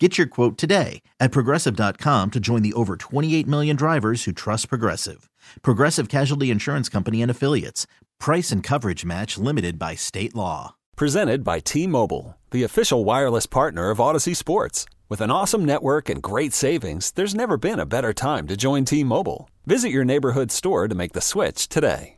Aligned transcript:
Get 0.00 0.18
your 0.18 0.26
quote 0.26 0.58
today 0.58 1.02
at 1.20 1.30
progressive.com 1.30 2.32
to 2.32 2.40
join 2.40 2.62
the 2.62 2.72
over 2.72 2.96
28 2.96 3.46
million 3.46 3.76
drivers 3.76 4.24
who 4.24 4.32
trust 4.32 4.68
Progressive. 4.68 5.30
Progressive 5.62 6.08
Casualty 6.08 6.50
Insurance 6.50 6.88
Company 6.88 7.22
and 7.22 7.30
Affiliates. 7.30 7.86
Price 8.18 8.50
and 8.50 8.60
coverage 8.60 9.04
match 9.04 9.38
limited 9.38 9.78
by 9.78 9.94
state 9.94 10.34
law. 10.34 10.74
Presented 10.96 11.44
by 11.44 11.60
T 11.60 11.86
Mobile, 11.86 12.36
the 12.50 12.64
official 12.64 13.04
wireless 13.04 13.46
partner 13.46 13.90
of 13.90 13.98
Audacy 13.98 14.34
Sports. 14.34 14.84
With 15.08 15.20
an 15.20 15.30
awesome 15.30 15.64
network 15.64 16.08
and 16.08 16.20
great 16.22 16.52
savings, 16.52 17.12
there's 17.12 17.34
never 17.34 17.56
been 17.56 17.78
a 17.78 17.86
better 17.86 18.12
time 18.12 18.48
to 18.48 18.56
join 18.56 18.84
T 18.84 19.04
Mobile. 19.04 19.48
Visit 19.64 19.90
your 19.90 20.04
neighborhood 20.04 20.50
store 20.50 20.88
to 20.88 20.94
make 20.94 21.12
the 21.12 21.20
switch 21.20 21.68
today. 21.68 22.16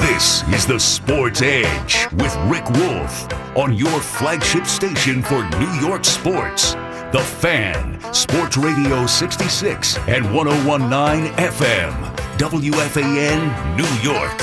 This 0.00 0.46
is 0.48 0.64
the 0.64 0.78
Sports 0.78 1.42
Edge 1.42 2.06
with 2.12 2.34
Rick 2.46 2.70
Wolff 2.70 3.28
on 3.56 3.74
your 3.74 4.00
flagship 4.00 4.64
station 4.66 5.22
for 5.24 5.42
New 5.58 5.72
York 5.80 6.04
sports. 6.04 6.76
The 7.10 7.20
Fan, 7.20 8.12
Sports 8.12 8.58
Radio 8.58 9.06
66 9.06 9.96
and 10.08 10.34
1019 10.34 11.32
FM, 11.36 12.16
WFAN, 12.36 13.76
New 13.78 14.06
York. 14.06 14.38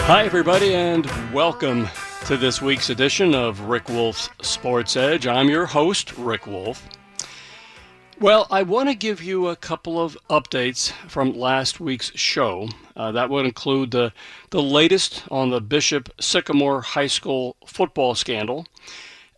Hi, 0.00 0.24
everybody, 0.26 0.74
and 0.74 1.06
welcome 1.32 1.88
to 2.26 2.36
this 2.36 2.60
week's 2.60 2.90
edition 2.90 3.34
of 3.34 3.60
Rick 3.60 3.88
Wolff's 3.88 4.28
Sports 4.42 4.98
Edge. 4.98 5.26
I'm 5.26 5.48
your 5.48 5.64
host, 5.64 6.18
Rick 6.18 6.46
Wolff. 6.46 6.86
Well, 8.20 8.46
I 8.50 8.62
want 8.62 8.90
to 8.90 8.94
give 8.94 9.22
you 9.22 9.48
a 9.48 9.56
couple 9.56 9.98
of 9.98 10.18
updates 10.28 10.90
from 11.08 11.32
last 11.32 11.80
week's 11.80 12.12
show. 12.14 12.68
Uh, 12.94 13.12
that 13.12 13.30
would 13.30 13.46
include 13.46 13.92
the, 13.92 14.12
the 14.50 14.62
latest 14.62 15.24
on 15.30 15.48
the 15.48 15.62
Bishop 15.62 16.10
Sycamore 16.20 16.82
High 16.82 17.06
School 17.06 17.56
football 17.66 18.14
scandal, 18.14 18.66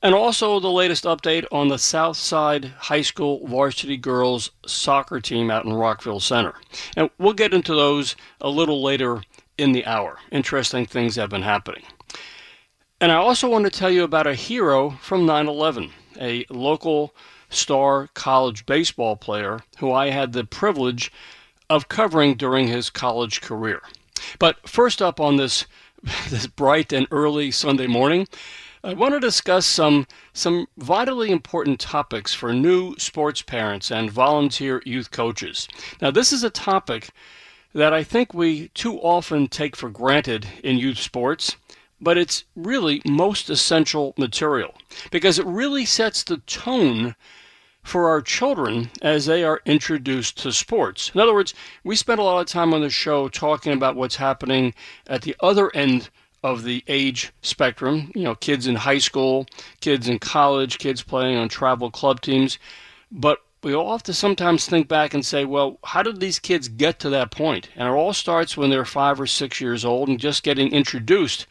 and 0.02 0.14
also 0.14 0.60
the 0.60 0.70
latest 0.70 1.04
update 1.04 1.44
on 1.50 1.68
the 1.68 1.78
Southside 1.78 2.66
High 2.78 3.02
School 3.02 3.46
varsity 3.46 3.96
girls 3.96 4.50
soccer 4.66 5.20
team 5.20 5.50
out 5.50 5.64
in 5.64 5.72
Rockville 5.72 6.20
Centre. 6.20 6.54
And 6.96 7.10
we'll 7.18 7.32
get 7.32 7.54
into 7.54 7.74
those 7.74 8.14
a 8.40 8.48
little 8.48 8.82
later 8.82 9.22
in 9.56 9.72
the 9.72 9.84
hour. 9.86 10.18
Interesting 10.30 10.86
things 10.86 11.16
have 11.16 11.30
been 11.30 11.42
happening. 11.42 11.82
And 13.00 13.12
I 13.12 13.16
also 13.16 13.48
want 13.48 13.64
to 13.64 13.70
tell 13.70 13.90
you 13.90 14.04
about 14.04 14.26
a 14.26 14.34
hero 14.34 14.90
from 15.02 15.26
9 15.26 15.48
11, 15.48 15.90
a 16.20 16.44
local 16.50 17.14
star 17.50 18.08
college 18.14 18.66
baseball 18.66 19.16
player 19.16 19.60
who 19.78 19.92
I 19.92 20.10
had 20.10 20.32
the 20.32 20.44
privilege 20.44 21.12
of 21.70 21.88
covering 21.88 22.34
during 22.34 22.68
his 22.68 22.90
college 22.90 23.40
career. 23.40 23.82
But 24.38 24.68
first 24.68 25.00
up 25.00 25.20
on 25.20 25.36
this 25.36 25.66
this 26.28 26.46
bright 26.46 26.92
and 26.92 27.08
early 27.10 27.50
Sunday 27.50 27.86
morning, 27.86 28.28
I 28.88 28.94
want 28.94 29.12
to 29.12 29.20
discuss 29.20 29.66
some 29.66 30.06
some 30.32 30.66
vitally 30.78 31.30
important 31.30 31.78
topics 31.78 32.32
for 32.32 32.54
new 32.54 32.96
sports 32.96 33.42
parents 33.42 33.90
and 33.90 34.10
volunteer 34.10 34.80
youth 34.86 35.10
coaches. 35.10 35.68
Now, 36.00 36.10
this 36.10 36.32
is 36.32 36.42
a 36.42 36.48
topic 36.48 37.10
that 37.74 37.92
I 37.92 38.02
think 38.02 38.32
we 38.32 38.68
too 38.68 38.98
often 39.00 39.48
take 39.48 39.76
for 39.76 39.90
granted 39.90 40.46
in 40.64 40.78
youth 40.78 40.96
sports, 40.96 41.56
but 42.00 42.16
it's 42.16 42.44
really 42.56 43.02
most 43.04 43.50
essential 43.50 44.14
material 44.16 44.74
because 45.10 45.38
it 45.38 45.44
really 45.44 45.84
sets 45.84 46.22
the 46.22 46.38
tone 46.38 47.14
for 47.82 48.08
our 48.08 48.22
children 48.22 48.90
as 49.02 49.26
they 49.26 49.44
are 49.44 49.60
introduced 49.66 50.38
to 50.38 50.50
sports. 50.50 51.10
In 51.14 51.20
other 51.20 51.34
words, 51.34 51.52
we 51.84 51.94
spend 51.94 52.20
a 52.20 52.22
lot 52.22 52.40
of 52.40 52.46
time 52.46 52.72
on 52.72 52.80
the 52.80 52.88
show 52.88 53.28
talking 53.28 53.74
about 53.74 53.96
what's 53.96 54.16
happening 54.16 54.72
at 55.06 55.20
the 55.20 55.36
other 55.40 55.70
end 55.76 56.08
of 56.42 56.62
the 56.62 56.84
age 56.86 57.32
spectrum, 57.42 58.12
you 58.14 58.22
know, 58.22 58.34
kids 58.34 58.66
in 58.66 58.76
high 58.76 58.98
school, 58.98 59.46
kids 59.80 60.08
in 60.08 60.18
college, 60.18 60.78
kids 60.78 61.02
playing 61.02 61.36
on 61.36 61.48
travel 61.48 61.90
club 61.90 62.20
teams. 62.20 62.58
But 63.10 63.40
we 63.62 63.74
all 63.74 63.92
have 63.92 64.04
to 64.04 64.14
sometimes 64.14 64.66
think 64.66 64.86
back 64.86 65.14
and 65.14 65.26
say, 65.26 65.44
well, 65.44 65.78
how 65.82 66.02
did 66.02 66.20
these 66.20 66.38
kids 66.38 66.68
get 66.68 67.00
to 67.00 67.10
that 67.10 67.30
point? 67.30 67.68
And 67.74 67.88
it 67.88 67.92
all 67.92 68.12
starts 68.12 68.56
when 68.56 68.70
they're 68.70 68.84
five 68.84 69.20
or 69.20 69.26
six 69.26 69.60
years 69.60 69.84
old 69.84 70.08
and 70.08 70.20
just 70.20 70.44
getting 70.44 70.72
introduced 70.72 71.46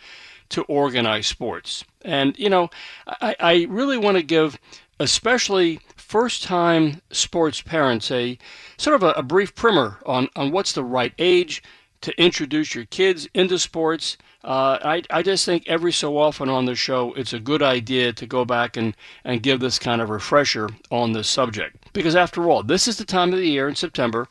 to 0.50 0.64
organized 0.64 1.28
sports. 1.28 1.84
And, 2.04 2.38
you 2.40 2.50
know, 2.50 2.70
I, 3.08 3.36
I 3.40 3.68
really 3.70 3.98
want 3.98 4.16
to 4.16 4.24
give, 4.24 4.58
especially 5.00 5.82
first 5.98 6.44
time 6.44 7.02
sports 7.12 7.62
parents, 7.62 8.10
a 8.12 8.38
sort 8.78 8.96
of 8.96 9.04
a, 9.04 9.12
a 9.12 9.24
brief 9.24 9.54
primer 9.54 10.00
on, 10.06 10.30
on 10.38 10.52
what's 10.52 10.72
the 10.72 10.86
right 10.86 11.14
age 11.20 11.62
to 12.00 12.18
introduce 12.22 12.74
your 12.74 12.86
kids 12.86 13.28
into 13.34 13.60
sports 13.60 14.18
uh, 14.44 14.78
I, 14.84 15.04
I 15.10 15.24
just 15.24 15.46
think 15.46 15.64
every 15.68 15.92
so 15.92 16.18
often 16.18 16.50
on 16.50 16.66
the 16.66 16.76
show, 16.76 17.14
it's 17.14 17.34
a 17.34 17.40
good 17.40 17.62
idea 17.62 18.14
to 18.14 18.26
go 18.26 18.46
back 18.46 18.78
and, 18.78 18.96
and 19.24 19.44
give 19.44 19.60
this 19.60 19.80
kind 19.80 20.02
of 20.02 20.10
refresher 20.10 20.70
on 20.92 21.14
this 21.14 21.28
subject. 21.28 21.92
Because 21.94 22.16
after 22.16 22.50
all, 22.50 22.64
this 22.64 22.88
is 22.88 22.98
the 22.98 23.06
time 23.06 23.34
of 23.34 23.40
the 23.40 23.50
year 23.50 23.68
in 23.68 23.76
September 23.76 24.28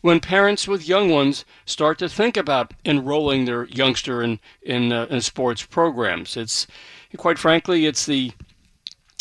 when 0.00 0.20
parents 0.20 0.68
with 0.68 0.88
young 0.88 1.10
ones 1.10 1.44
start 1.66 1.98
to 1.98 2.08
think 2.08 2.36
about 2.36 2.72
enrolling 2.84 3.44
their 3.44 3.64
youngster 3.64 4.22
in, 4.22 4.38
in, 4.62 4.92
uh, 4.92 5.06
in 5.10 5.20
sports 5.20 5.64
programs. 5.64 6.36
It's 6.36 6.66
quite 7.16 7.38
frankly, 7.38 7.86
it's 7.86 8.06
the 8.06 8.32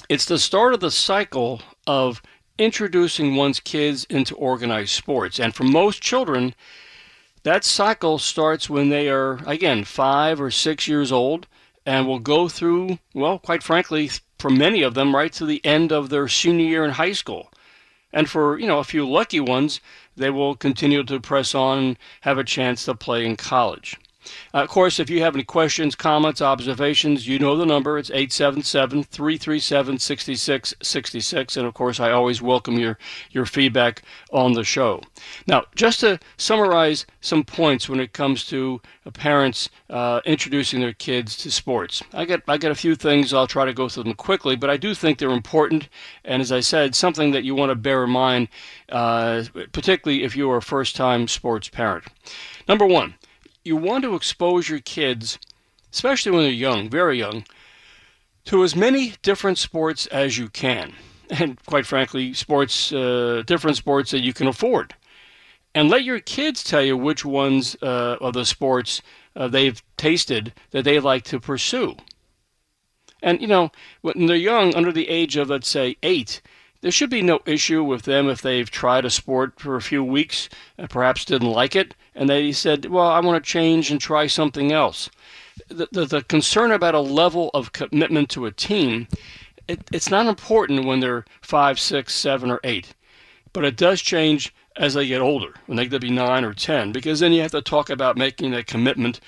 it's 0.09 0.25
the 0.25 0.39
start 0.39 0.73
of 0.73 0.79
the 0.79 0.91
cycle 0.91 1.61
of 1.85 2.21
introducing 2.57 3.35
one's 3.35 3.59
kids 3.59 4.05
into 4.05 4.35
organized 4.35 4.91
sports. 4.91 5.39
And 5.39 5.53
for 5.53 5.63
most 5.63 6.01
children, 6.01 6.55
that 7.43 7.63
cycle 7.63 8.17
starts 8.17 8.69
when 8.69 8.89
they 8.89 9.09
are, 9.09 9.39
again, 9.45 9.83
five 9.83 10.41
or 10.41 10.51
six 10.51 10.87
years 10.87 11.11
old 11.11 11.47
and 11.85 12.05
will 12.05 12.19
go 12.19 12.49
through, 12.49 12.99
well, 13.13 13.39
quite 13.39 13.63
frankly, 13.63 14.09
for 14.37 14.49
many 14.49 14.81
of 14.81 14.93
them, 14.93 15.15
right 15.15 15.31
to 15.33 15.45
the 15.45 15.65
end 15.65 15.91
of 15.91 16.09
their 16.09 16.27
senior 16.27 16.65
year 16.65 16.85
in 16.85 16.91
high 16.91 17.13
school. 17.13 17.51
And 18.11 18.29
for, 18.29 18.59
you 18.59 18.67
know, 18.67 18.79
a 18.79 18.83
few 18.83 19.07
lucky 19.07 19.39
ones, 19.39 19.79
they 20.15 20.29
will 20.29 20.55
continue 20.55 21.03
to 21.03 21.19
press 21.19 21.53
on 21.55 21.77
and 21.77 21.97
have 22.21 22.37
a 22.37 22.43
chance 22.43 22.85
to 22.85 22.95
play 22.95 23.25
in 23.25 23.35
college. 23.35 23.97
Uh, 24.53 24.63
of 24.63 24.69
course, 24.69 24.99
if 24.99 25.09
you 25.09 25.21
have 25.21 25.35
any 25.35 25.43
questions, 25.43 25.95
comments, 25.95 26.41
observations, 26.41 27.27
you 27.27 27.39
know 27.39 27.55
the 27.55 27.65
number. 27.65 27.97
It's 27.97 28.09
877 28.09 29.03
337 29.03 29.99
6666. 29.99 31.57
And 31.57 31.67
of 31.67 31.73
course, 31.73 31.99
I 31.99 32.11
always 32.11 32.41
welcome 32.41 32.77
your, 32.77 32.97
your 33.31 33.45
feedback 33.45 34.03
on 34.31 34.53
the 34.53 34.63
show. 34.63 35.01
Now, 35.47 35.65
just 35.75 36.01
to 36.01 36.19
summarize 36.37 37.05
some 37.21 37.43
points 37.43 37.89
when 37.89 37.99
it 37.99 38.13
comes 38.13 38.45
to 38.47 38.81
parents 39.13 39.69
uh, 39.89 40.21
introducing 40.25 40.79
their 40.79 40.93
kids 40.93 41.37
to 41.37 41.51
sports, 41.51 42.03
I 42.13 42.25
got, 42.25 42.41
I 42.47 42.57
got 42.57 42.71
a 42.71 42.75
few 42.75 42.95
things. 42.95 43.33
I'll 43.33 43.47
try 43.47 43.65
to 43.65 43.73
go 43.73 43.89
through 43.89 44.03
them 44.03 44.13
quickly, 44.13 44.55
but 44.55 44.69
I 44.69 44.77
do 44.77 44.93
think 44.93 45.17
they're 45.17 45.29
important. 45.29 45.89
And 46.25 46.41
as 46.41 46.51
I 46.51 46.59
said, 46.59 46.95
something 46.95 47.31
that 47.31 47.43
you 47.43 47.55
want 47.55 47.69
to 47.69 47.75
bear 47.75 48.03
in 48.03 48.09
mind, 48.09 48.49
uh, 48.89 49.43
particularly 49.71 50.23
if 50.23 50.35
you 50.35 50.49
are 50.51 50.57
a 50.57 50.61
first 50.61 50.95
time 50.95 51.27
sports 51.27 51.69
parent. 51.69 52.05
Number 52.67 52.85
one, 52.85 53.15
you 53.67 53.75
want 53.75 54.03
to 54.03 54.15
expose 54.15 54.69
your 54.69 54.79
kids, 54.79 55.37
especially 55.93 56.31
when 56.31 56.43
they're 56.43 56.51
young, 56.51 56.89
very 56.89 57.19
young, 57.19 57.45
to 58.45 58.63
as 58.63 58.75
many 58.75 59.13
different 59.21 59.57
sports 59.57 60.07
as 60.07 60.37
you 60.37 60.49
can. 60.49 60.93
And 61.29 61.63
quite 61.65 61.85
frankly, 61.85 62.33
sports, 62.33 62.93
uh, 62.93 63.43
different 63.45 63.77
sports 63.77 64.11
that 64.11 64.21
you 64.21 64.33
can 64.33 64.47
afford. 64.47 64.95
And 65.75 65.89
let 65.89 66.05
your 66.05 66.21
kids 66.21 66.63
tell 66.63 66.81
you 66.81 66.97
which 66.97 67.25
ones 67.25 67.75
uh, 67.83 68.15
of 68.21 68.33
the 68.33 68.45
sports 68.45 69.01
uh, 69.35 69.47
they've 69.47 69.83
tasted 69.97 70.53
that 70.71 70.85
they 70.85 70.99
like 70.99 71.23
to 71.25 71.39
pursue. 71.39 71.97
And, 73.21 73.41
you 73.41 73.47
know, 73.47 73.71
when 74.01 74.25
they're 74.27 74.37
young, 74.37 74.73
under 74.75 74.91
the 74.91 75.09
age 75.09 75.35
of, 75.35 75.49
let's 75.49 75.67
say, 75.67 75.97
eight, 76.01 76.41
there 76.87 76.91
should 76.93 77.09
be 77.09 77.21
no 77.21 77.41
issue 77.45 77.83
with 77.83 78.03
them 78.03 78.29
if 78.29 78.41
they've 78.41 78.71
tried 78.71 79.03
a 79.03 79.09
sport 79.09 79.59
for 79.59 79.75
a 79.75 79.81
few 79.81 80.01
weeks 80.01 80.47
and 80.77 80.89
perhaps 80.89 81.25
didn't 81.25 81.51
like 81.51 81.75
it, 81.75 81.93
and 82.15 82.29
they 82.29 82.53
said, 82.53 82.85
Well, 82.85 83.09
I 83.09 83.19
want 83.19 83.43
to 83.43 83.51
change 83.51 83.91
and 83.91 83.99
try 83.99 84.25
something 84.25 84.71
else. 84.71 85.09
The, 85.67 85.89
the, 85.91 86.05
the 86.05 86.21
concern 86.21 86.71
about 86.71 86.95
a 86.95 87.01
level 87.01 87.51
of 87.53 87.73
commitment 87.73 88.29
to 88.29 88.45
a 88.45 88.53
team, 88.53 89.09
it, 89.67 89.81
it's 89.91 90.09
not 90.09 90.27
important 90.27 90.85
when 90.85 91.01
they're 91.01 91.25
five, 91.41 91.77
six, 91.77 92.15
seven, 92.15 92.49
or 92.49 92.61
eight, 92.63 92.95
but 93.51 93.65
it 93.65 93.75
does 93.75 94.01
change 94.01 94.55
as 94.77 94.93
they 94.93 95.07
get 95.07 95.21
older, 95.21 95.53
when 95.65 95.75
they 95.75 95.85
get 95.85 95.91
to 95.91 95.99
be 95.99 96.09
nine 96.09 96.43
or 96.43 96.53
10, 96.53 96.91
because 96.91 97.19
then 97.19 97.33
you 97.33 97.41
have 97.41 97.51
to 97.51 97.61
talk 97.61 97.89
about 97.89 98.17
making 98.17 98.53
a 98.53 98.63
commitment 98.63 99.19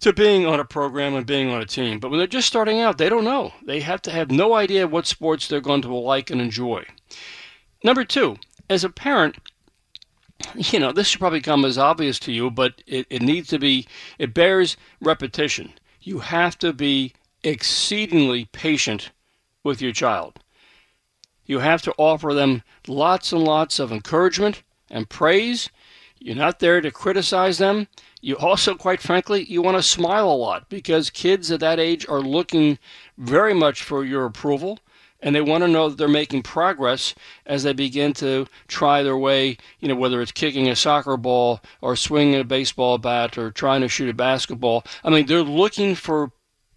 to 0.00 0.12
being 0.12 0.46
on 0.46 0.60
a 0.60 0.64
program 0.64 1.14
and 1.14 1.26
being 1.26 1.50
on 1.50 1.60
a 1.60 1.66
team. 1.66 1.98
But 2.00 2.10
when 2.10 2.18
they're 2.18 2.26
just 2.26 2.48
starting 2.48 2.80
out, 2.80 2.98
they 2.98 3.08
don't 3.08 3.24
know. 3.24 3.52
They 3.64 3.80
have 3.80 4.02
to 4.02 4.10
have 4.10 4.30
no 4.30 4.54
idea 4.54 4.86
what 4.86 5.06
sports 5.06 5.46
they're 5.46 5.60
going 5.60 5.82
to 5.82 5.94
like 5.94 6.30
and 6.30 6.40
enjoy. 6.40 6.84
Number 7.82 8.04
two, 8.04 8.36
as 8.68 8.82
a 8.82 8.90
parent, 8.90 9.36
you 10.56 10.78
know, 10.78 10.92
this 10.92 11.08
should 11.08 11.20
probably 11.20 11.40
come 11.40 11.64
as 11.64 11.78
obvious 11.78 12.18
to 12.20 12.32
you, 12.32 12.50
but 12.50 12.82
it, 12.86 13.06
it 13.10 13.22
needs 13.22 13.48
to 13.48 13.58
be, 13.58 13.86
it 14.18 14.34
bears 14.34 14.76
repetition. 15.00 15.72
You 16.00 16.20
have 16.20 16.58
to 16.58 16.72
be 16.72 17.12
exceedingly 17.42 18.46
patient 18.46 19.10
with 19.62 19.80
your 19.80 19.92
child. 19.92 20.40
You 21.46 21.58
have 21.58 21.82
to 21.82 21.94
offer 21.98 22.32
them 22.32 22.62
lots 22.88 23.32
and 23.32 23.44
lots 23.44 23.78
of 23.78 23.92
encouragement 23.92 24.62
and 24.94 25.10
praise. 25.10 25.68
You're 26.18 26.36
not 26.36 26.60
there 26.60 26.80
to 26.80 26.90
criticize 26.90 27.58
them. 27.58 27.88
You 28.22 28.36
also, 28.38 28.74
quite 28.76 29.02
frankly, 29.02 29.44
you 29.44 29.60
want 29.60 29.76
to 29.76 29.82
smile 29.82 30.30
a 30.30 30.32
lot 30.32 30.70
because 30.70 31.10
kids 31.10 31.50
at 31.50 31.60
that 31.60 31.78
age 31.78 32.08
are 32.08 32.20
looking 32.20 32.78
very 33.18 33.52
much 33.52 33.82
for 33.82 34.04
your 34.04 34.24
approval 34.24 34.78
and 35.20 35.34
they 35.34 35.40
want 35.40 35.64
to 35.64 35.68
know 35.68 35.88
that 35.88 35.98
they're 35.98 36.08
making 36.08 36.42
progress 36.42 37.14
as 37.44 37.62
they 37.62 37.72
begin 37.72 38.12
to 38.12 38.46
try 38.68 39.02
their 39.02 39.16
way, 39.16 39.56
you 39.80 39.88
know, 39.88 39.96
whether 39.96 40.22
it's 40.22 40.32
kicking 40.32 40.68
a 40.68 40.76
soccer 40.76 41.16
ball 41.16 41.60
or 41.80 41.96
swinging 41.96 42.40
a 42.40 42.44
baseball 42.44 42.98
bat 42.98 43.36
or 43.36 43.50
trying 43.50 43.80
to 43.80 43.88
shoot 43.88 44.08
a 44.08 44.14
basketball. 44.14 44.84
I 45.02 45.10
mean, 45.10 45.26
they're 45.26 45.42
looking 45.42 45.94
for 45.94 46.30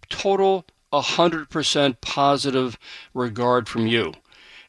total 0.08 0.66
100% 0.92 2.00
positive 2.00 2.78
regard 3.14 3.68
from 3.68 3.86
you. 3.86 4.12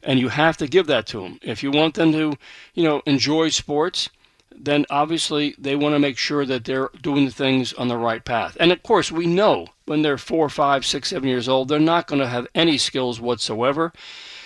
And 0.02 0.18
you 0.18 0.28
have 0.28 0.56
to 0.58 0.66
give 0.66 0.86
that 0.86 1.06
to 1.08 1.20
them. 1.20 1.38
If 1.42 1.62
you 1.62 1.70
want 1.70 1.94
them 1.94 2.12
to, 2.12 2.36
you 2.74 2.84
know, 2.84 3.02
enjoy 3.06 3.50
sports, 3.50 4.08
then 4.56 4.84
obviously 4.90 5.54
they 5.58 5.76
want 5.76 5.94
to 5.94 5.98
make 5.98 6.18
sure 6.18 6.44
that 6.44 6.64
they're 6.64 6.90
doing 7.00 7.24
the 7.24 7.30
things 7.30 7.72
on 7.74 7.88
the 7.88 7.96
right 7.96 8.24
path. 8.24 8.56
And 8.60 8.72
of 8.72 8.82
course, 8.82 9.10
we 9.12 9.26
know 9.26 9.68
when 9.86 10.02
they're 10.02 10.18
four, 10.18 10.48
five, 10.48 10.84
six, 10.84 11.10
seven 11.10 11.28
years 11.28 11.48
old, 11.48 11.68
they're 11.68 11.78
not 11.78 12.06
going 12.06 12.20
to 12.20 12.28
have 12.28 12.46
any 12.54 12.76
skills 12.78 13.20
whatsoever. 13.20 13.92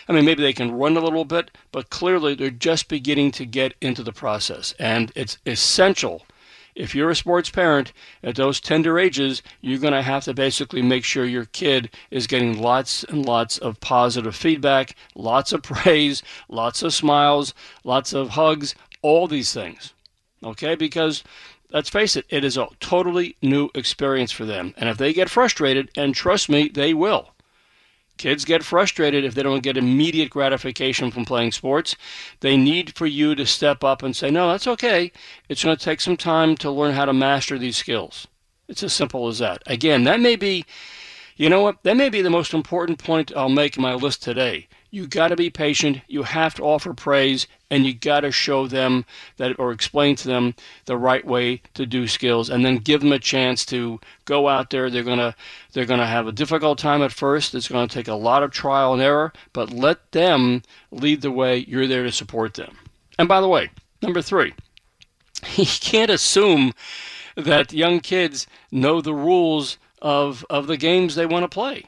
I 0.09 0.13
mean, 0.13 0.25
maybe 0.25 0.43
they 0.43 0.53
can 0.53 0.73
run 0.73 0.97
a 0.97 1.01
little 1.01 1.25
bit, 1.25 1.51
but 1.73 1.91
clearly 1.91 2.35
they're 2.35 2.51
just 2.51 2.89
beginning 2.89 3.31
to 3.33 3.47
get 3.47 3.75
into 3.81 4.03
the 4.03 4.13
process. 4.13 4.75
And 4.79 5.11
it's 5.15 5.39
essential. 5.47 6.23
If 6.75 6.95
you're 6.95 7.11
a 7.11 7.17
sports 7.17 7.51
parent 7.51 7.93
at 8.23 8.37
those 8.37 8.61
tender 8.61 8.99
ages, 8.99 9.43
you're 9.61 9.79
going 9.79 9.95
to 9.95 10.03
have 10.03 10.25
to 10.25 10.35
basically 10.35 10.83
make 10.83 11.05
sure 11.05 11.25
your 11.25 11.47
kid 11.47 11.91
is 12.11 12.27
getting 12.27 12.61
lots 12.61 13.05
and 13.05 13.25
lots 13.25 13.59
of 13.59 13.81
positive 13.81 14.35
feedback, 14.35 14.95
lots 15.15 15.53
of 15.53 15.63
praise, 15.65 16.23
lots 16.49 16.83
of 16.83 16.93
smiles, 16.93 17.55
lots 17.85 18.13
of 18.13 18.31
hugs, 18.31 18.75
all 19.03 19.27
these 19.27 19.53
things 19.53 19.95
okay? 20.45 20.75
Because 20.75 21.25
let's 21.71 21.89
face 21.89 22.17
it, 22.17 22.27
it 22.29 22.45
is 22.45 22.57
a 22.57 22.69
totally 22.81 23.37
new 23.43 23.71
experience 23.75 24.33
for 24.33 24.45
them. 24.45 24.75
And 24.77 24.89
if 24.89 24.99
they 24.99 25.13
get 25.13 25.31
frustrated, 25.31 25.91
and 25.97 26.15
trust 26.15 26.49
me, 26.49 26.69
they 26.69 26.95
will. 26.95 27.34
Kids 28.17 28.45
get 28.45 28.63
frustrated 28.63 29.25
if 29.25 29.35
they 29.35 29.43
don't 29.43 29.63
get 29.63 29.77
immediate 29.77 30.31
gratification 30.31 31.11
from 31.11 31.25
playing 31.25 31.53
sports. 31.53 31.97
They 32.41 32.57
need 32.57 32.95
for 32.95 33.07
you 33.07 33.35
to 33.35 33.45
step 33.45 33.83
up 33.83 34.03
and 34.03 34.15
say, 34.15 34.31
no, 34.31 34.51
that's 34.51 34.67
okay. 34.69 35.11
It's 35.49 35.65
going 35.65 35.77
to 35.77 35.85
take 35.85 36.01
some 36.01 36.17
time 36.17 36.57
to 36.59 36.71
learn 36.71 36.95
how 36.95 37.05
to 37.05 37.13
master 37.13 37.59
these 37.59 37.77
skills. 37.77 38.29
It's 38.69 38.83
as 38.83 38.93
simple 38.93 39.29
as 39.29 39.41
that. 39.41 39.63
Again, 39.67 40.05
that 40.05 40.21
may 40.21 40.37
be, 40.37 40.65
you 41.37 41.49
know 41.49 41.61
what, 41.61 41.83
that 41.83 41.97
may 41.97 42.09
be 42.09 42.23
the 42.23 42.31
most 42.31 42.55
important 42.55 42.99
point 42.99 43.33
I'll 43.37 43.49
make 43.49 43.77
in 43.77 43.83
my 43.83 43.95
list 43.95 44.23
today 44.23 44.69
you 44.95 45.09
got 45.09 45.29
to 45.29 45.37
be 45.37 45.51
patient. 45.51 46.03
You 46.07 46.23
have 46.23 46.55
to 46.55 46.63
offer 46.63 46.95
praise, 46.95 47.49
and 47.69 47.85
you 47.85 47.93
got 47.93 48.21
to 48.21 48.31
show 48.31 48.69
them 48.69 49.05
that 49.39 49.59
or 49.59 49.73
explain 49.73 50.15
to 50.17 50.29
them 50.29 50.55
the 50.85 50.97
right 50.97 51.27
way 51.27 51.63
to 51.75 51.85
do 51.85 52.07
skills, 52.07 52.49
and 52.49 52.65
then 52.65 52.77
give 52.77 53.01
them 53.01 53.11
a 53.11 53.19
chance 53.19 53.67
to 53.67 53.99
go 54.25 54.49
out 54.49 54.71
there. 54.71 54.89
They're 54.89 55.03
gonna 55.03 55.35
they're 55.73 55.85
gonna 55.85 56.07
have 56.07 56.29
a 56.29 56.33
difficult 56.33 56.79
time 56.79 57.03
at 57.03 57.11
first. 57.11 57.57
It's 57.57 57.67
going 57.67 57.89
to 57.89 57.93
take 57.93 58.07
a 58.07 58.15
lot 58.15 58.45
of 58.45 58.53
trial 58.53 58.93
and 58.93 59.03
error, 59.03 59.33
but 59.53 59.73
let 59.73 60.13
them 60.13 60.63
lead 60.93 61.23
the 61.23 61.33
way. 61.33 61.59
You're 61.59 61.89
there 61.89 62.05
to 62.05 62.13
support 62.13 62.55
them. 62.55 62.77
And 63.19 63.27
by 63.27 63.41
the 63.41 63.49
way, 63.49 63.71
number 64.01 64.23
three, 64.23 64.55
you 65.57 65.67
can't 65.67 66.11
assume 66.11 66.73
that 67.37 67.73
young 67.73 67.99
kids 67.99 68.47
know 68.71 69.01
the 69.01 69.15
rules 69.15 69.77
of 70.01 70.47
of 70.49 70.69
the 70.69 70.77
games 70.77 71.17
they 71.17 71.27
want 71.27 71.43
to 71.43 71.49
play. 71.49 71.87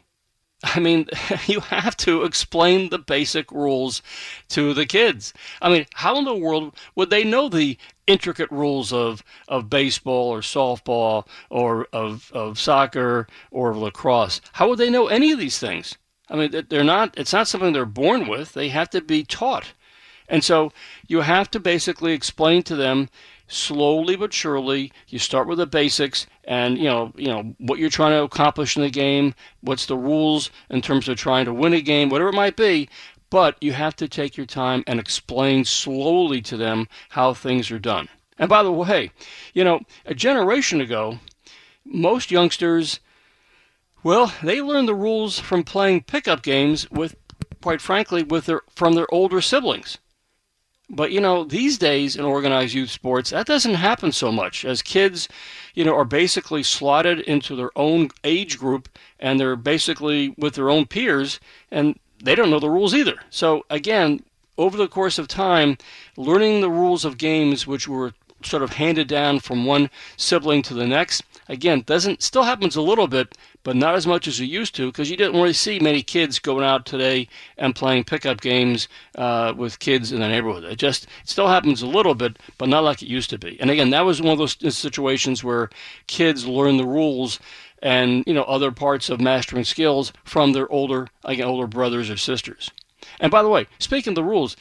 I 0.65 0.81
mean, 0.81 1.09
you 1.47 1.61
have 1.61 1.97
to 1.99 2.25
explain 2.25 2.89
the 2.89 2.99
basic 2.99 3.51
rules 3.53 4.03
to 4.49 4.75
the 4.75 4.87
kids. 4.87 5.33
I 5.61 5.69
mean, 5.69 5.87
how 5.95 6.19
in 6.19 6.25
the 6.25 6.35
world 6.35 6.75
would 6.95 7.11
they 7.11 7.25
know 7.25 7.49
the 7.49 7.79
intricate 8.07 8.51
rules 8.51 8.93
of, 8.93 9.23
of 9.49 9.69
baseball 9.69 10.29
or 10.33 10.41
softball 10.41 11.27
or 11.51 11.87
of, 11.93 12.31
of 12.33 12.59
soccer 12.59 13.27
or 13.51 13.77
lacrosse? 13.77 14.41
How 14.53 14.69
would 14.69 14.79
they 14.79 14.91
know 14.91 15.09
any 15.09 15.33
of 15.33 15.39
these 15.39 15.59
things? 15.59 15.97
I 16.29 16.37
mean, 16.37 16.65
they're 16.69 16.85
not, 16.85 17.17
it's 17.17 17.33
not 17.33 17.49
something 17.49 17.73
they're 17.73 17.85
born 17.85 18.27
with. 18.27 18.53
They 18.53 18.69
have 18.71 18.91
to 18.91 19.01
be 19.01 19.25
taught. 19.25 19.73
And 20.29 20.43
so 20.43 20.73
you 21.07 21.21
have 21.21 21.51
to 21.53 21.61
basically 21.61 22.13
explain 22.13 22.65
to 22.65 22.75
them 22.75 23.09
slowly 23.49 24.17
but 24.17 24.33
surely 24.33 24.93
you 25.09 25.19
start 25.19 25.47
with 25.47 25.59
the 25.59 25.67
basics 25.67 26.27
and 26.45 26.79
you 26.79 26.85
know 26.85 27.13
you 27.17 27.29
know 27.29 27.55
what 27.59 27.79
you're 27.79 27.89
trying 27.89 28.13
to 28.13 28.23
accomplish 28.23 28.77
in 28.77 28.83
the 28.83 28.91
game 28.91 29.35
what's 29.61 29.87
the 29.87 29.97
rules 29.97 30.51
in 30.71 30.83
terms 30.83 31.09
of 31.09 31.17
trying 31.17 31.45
to 31.45 31.53
win 31.53 31.73
a 31.73 31.81
game 31.81 32.09
whatever 32.09 32.31
it 32.31 32.35
might 32.35 32.57
be 32.57 32.89
but 33.31 33.57
you 33.61 33.73
have 33.73 33.95
to 33.97 34.09
take 34.09 34.37
your 34.37 34.47
time 34.47 34.83
and 34.87 34.99
explain 34.99 35.65
slowly 35.65 36.41
to 36.41 36.57
them 36.57 36.87
how 37.11 37.35
things 37.35 37.73
are 37.73 37.79
done. 37.79 38.09
And 38.39 38.49
by 38.49 38.63
the 38.63 38.73
way 38.73 39.11
you 39.55 39.63
know 39.65 39.81
a 40.05 40.15
generation 40.15 40.81
ago 40.81 41.21
most 41.85 42.31
youngsters 42.31 43.01
well 44.03 44.33
they 44.43 44.61
learned 44.61 44.89
the 44.89 44.95
rules 44.95 45.39
from 45.39 45.63
playing 45.63 46.03
pickup 46.03 46.43
games 46.43 46.91
with 46.91 47.15
quite 47.63 47.81
frankly 47.81 48.23
with 48.23 48.47
their 48.47 48.63
from 48.75 48.95
their 48.95 49.13
older 49.15 49.41
siblings 49.41 49.99
but 50.89 51.11
you 51.11 51.21
know, 51.21 51.45
these 51.45 51.79
days 51.79 52.17
in 52.17 52.25
organized 52.25 52.75
youth 52.75 52.91
sports, 52.91 53.31
that 53.31 53.47
doesn't 53.47 53.75
happen 53.75 54.13
so 54.13 54.31
much. 54.31 54.65
As 54.65 54.83
kids, 54.83 55.29
you 55.75 55.85
know, 55.85 55.95
are 55.97 56.05
basically 56.05 56.63
slotted 56.63 57.21
into 57.21 57.57
their 57.57 57.77
own 57.77 58.11
age 58.25 58.59
group 58.59 58.89
and 59.19 59.41
they're 59.41 59.57
basically 59.57 60.35
with 60.39 60.55
their 60.55 60.71
own 60.71 60.87
peers 60.87 61.41
and 61.71 61.99
they 62.23 62.35
don't 62.35 62.51
know 62.51 62.61
the 62.61 62.71
rules 62.71 62.95
either. 62.95 63.17
So 63.31 63.65
again, 63.69 64.23
over 64.59 64.77
the 64.77 64.89
course 64.89 65.19
of 65.19 65.29
time, 65.29 65.77
learning 66.17 66.61
the 66.61 66.71
rules 66.71 67.05
of 67.05 67.19
games 67.19 67.67
which 67.67 67.89
were 67.89 68.15
sort 68.43 68.63
of 68.63 68.75
handed 68.75 69.09
down 69.09 69.41
from 69.41 69.65
one 69.65 69.91
sibling 70.17 70.63
to 70.63 70.75
the 70.75 70.87
next. 70.87 71.23
Again, 71.49 71.83
doesn't 71.87 72.23
still 72.23 72.43
happens 72.43 72.77
a 72.77 72.83
little 72.83 73.07
bit, 73.07 73.37
but 73.63 73.77
not 73.77 73.95
as 73.95 74.07
much 74.07 74.27
as 74.27 74.41
it 74.41 74.47
used 74.47 74.75
to 74.77 74.87
because 74.87 75.11
you 75.11 75.17
didn't 75.17 75.37
really 75.37 75.53
see 75.53 75.79
many 75.79 76.03
kids 76.03 76.39
going 76.39 76.65
out 76.65 76.87
today 76.87 77.29
and 77.57 77.75
playing 77.75 78.05
pickup 78.05 78.41
games 78.41 78.89
uh, 79.17 79.55
with 79.57 79.79
kids 79.79 80.13
in 80.13 80.21
the 80.21 80.29
neighborhood. 80.29 80.65
It 80.65 80.77
just 80.77 81.05
it 81.05 81.29
still 81.29 81.49
happens 81.49 81.83
a 81.83 81.87
little 81.87 82.15
bit, 82.15 82.39
but 82.59 82.69
not 82.69 82.85
like 82.85 83.03
it 83.03 83.09
used 83.09 83.31
to 83.31 83.39
be. 83.39 83.61
And 83.61 83.71
again, 83.71 83.91
that 83.91 84.05
was 84.05 84.21
one 84.21 84.33
of 84.33 84.39
those 84.39 84.77
situations 84.77 85.45
where 85.45 85.71
kids 86.07 86.47
learn 86.47 86.77
the 86.77 86.87
rules 86.87 87.39
and 87.83 88.25
you 88.27 88.35
know 88.35 88.45
other 88.45 88.73
parts 88.73 89.09
of 89.11 89.21
mastering 89.21 89.65
skills 89.65 90.13
from 90.25 90.53
their 90.53 90.69
older 90.71 91.09
again 91.25 91.47
older 91.47 91.67
brothers 91.67 92.11
or 92.11 92.17
sisters. 92.17 92.71
And 93.21 93.31
by 93.31 93.43
the 93.43 93.49
way, 93.49 93.67
speaking 93.79 94.13
of 94.13 94.17
the 94.17 94.25
rules, 94.25 94.57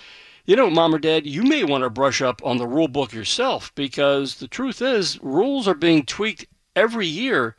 you 0.46 0.56
know, 0.56 0.70
mom 0.70 0.94
or 0.94 1.00
dad, 1.00 1.26
you 1.26 1.44
may 1.44 1.64
want 1.64 1.84
to 1.84 1.90
brush 1.90 2.22
up 2.22 2.42
on 2.46 2.58
the 2.58 2.68
rule 2.68 2.88
book 2.88 3.14
yourself 3.14 3.74
because 3.76 4.36
the 4.36 4.48
truth 4.48 4.82
is, 4.82 5.22
rules 5.22 5.68
are 5.68 5.74
being 5.74 6.06
tweaked 6.06 6.46
every 6.76 7.08
year 7.08 7.56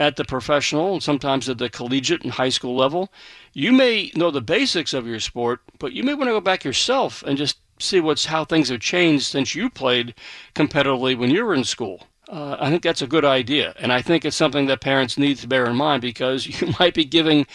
at 0.00 0.16
the 0.16 0.24
professional 0.24 0.94
and 0.94 1.02
sometimes 1.02 1.48
at 1.48 1.58
the 1.58 1.68
collegiate 1.68 2.22
and 2.22 2.32
high 2.32 2.48
school 2.48 2.74
level. 2.74 3.12
You 3.52 3.72
may 3.72 4.10
know 4.16 4.30
the 4.30 4.40
basics 4.40 4.92
of 4.92 5.06
your 5.06 5.20
sport, 5.20 5.60
but 5.78 5.92
you 5.92 6.02
may 6.02 6.14
want 6.14 6.28
to 6.28 6.34
go 6.34 6.40
back 6.40 6.64
yourself 6.64 7.22
and 7.22 7.38
just 7.38 7.58
see 7.78 8.00
what's 8.00 8.26
how 8.26 8.44
things 8.44 8.68
have 8.68 8.80
changed 8.80 9.24
since 9.24 9.54
you 9.54 9.70
played 9.70 10.14
competitively 10.54 11.16
when 11.16 11.30
you 11.30 11.44
were 11.44 11.54
in 11.54 11.64
school. 11.64 12.08
Uh, 12.28 12.56
I 12.58 12.70
think 12.70 12.82
that's 12.82 13.02
a 13.02 13.06
good 13.06 13.24
idea. 13.24 13.74
And 13.78 13.92
I 13.92 14.00
think 14.00 14.24
it's 14.24 14.36
something 14.36 14.66
that 14.66 14.80
parents 14.80 15.18
need 15.18 15.36
to 15.38 15.46
bear 15.46 15.66
in 15.66 15.76
mind 15.76 16.00
because 16.02 16.46
you 16.60 16.74
might 16.78 16.94
be 16.94 17.04
giving 17.04 17.46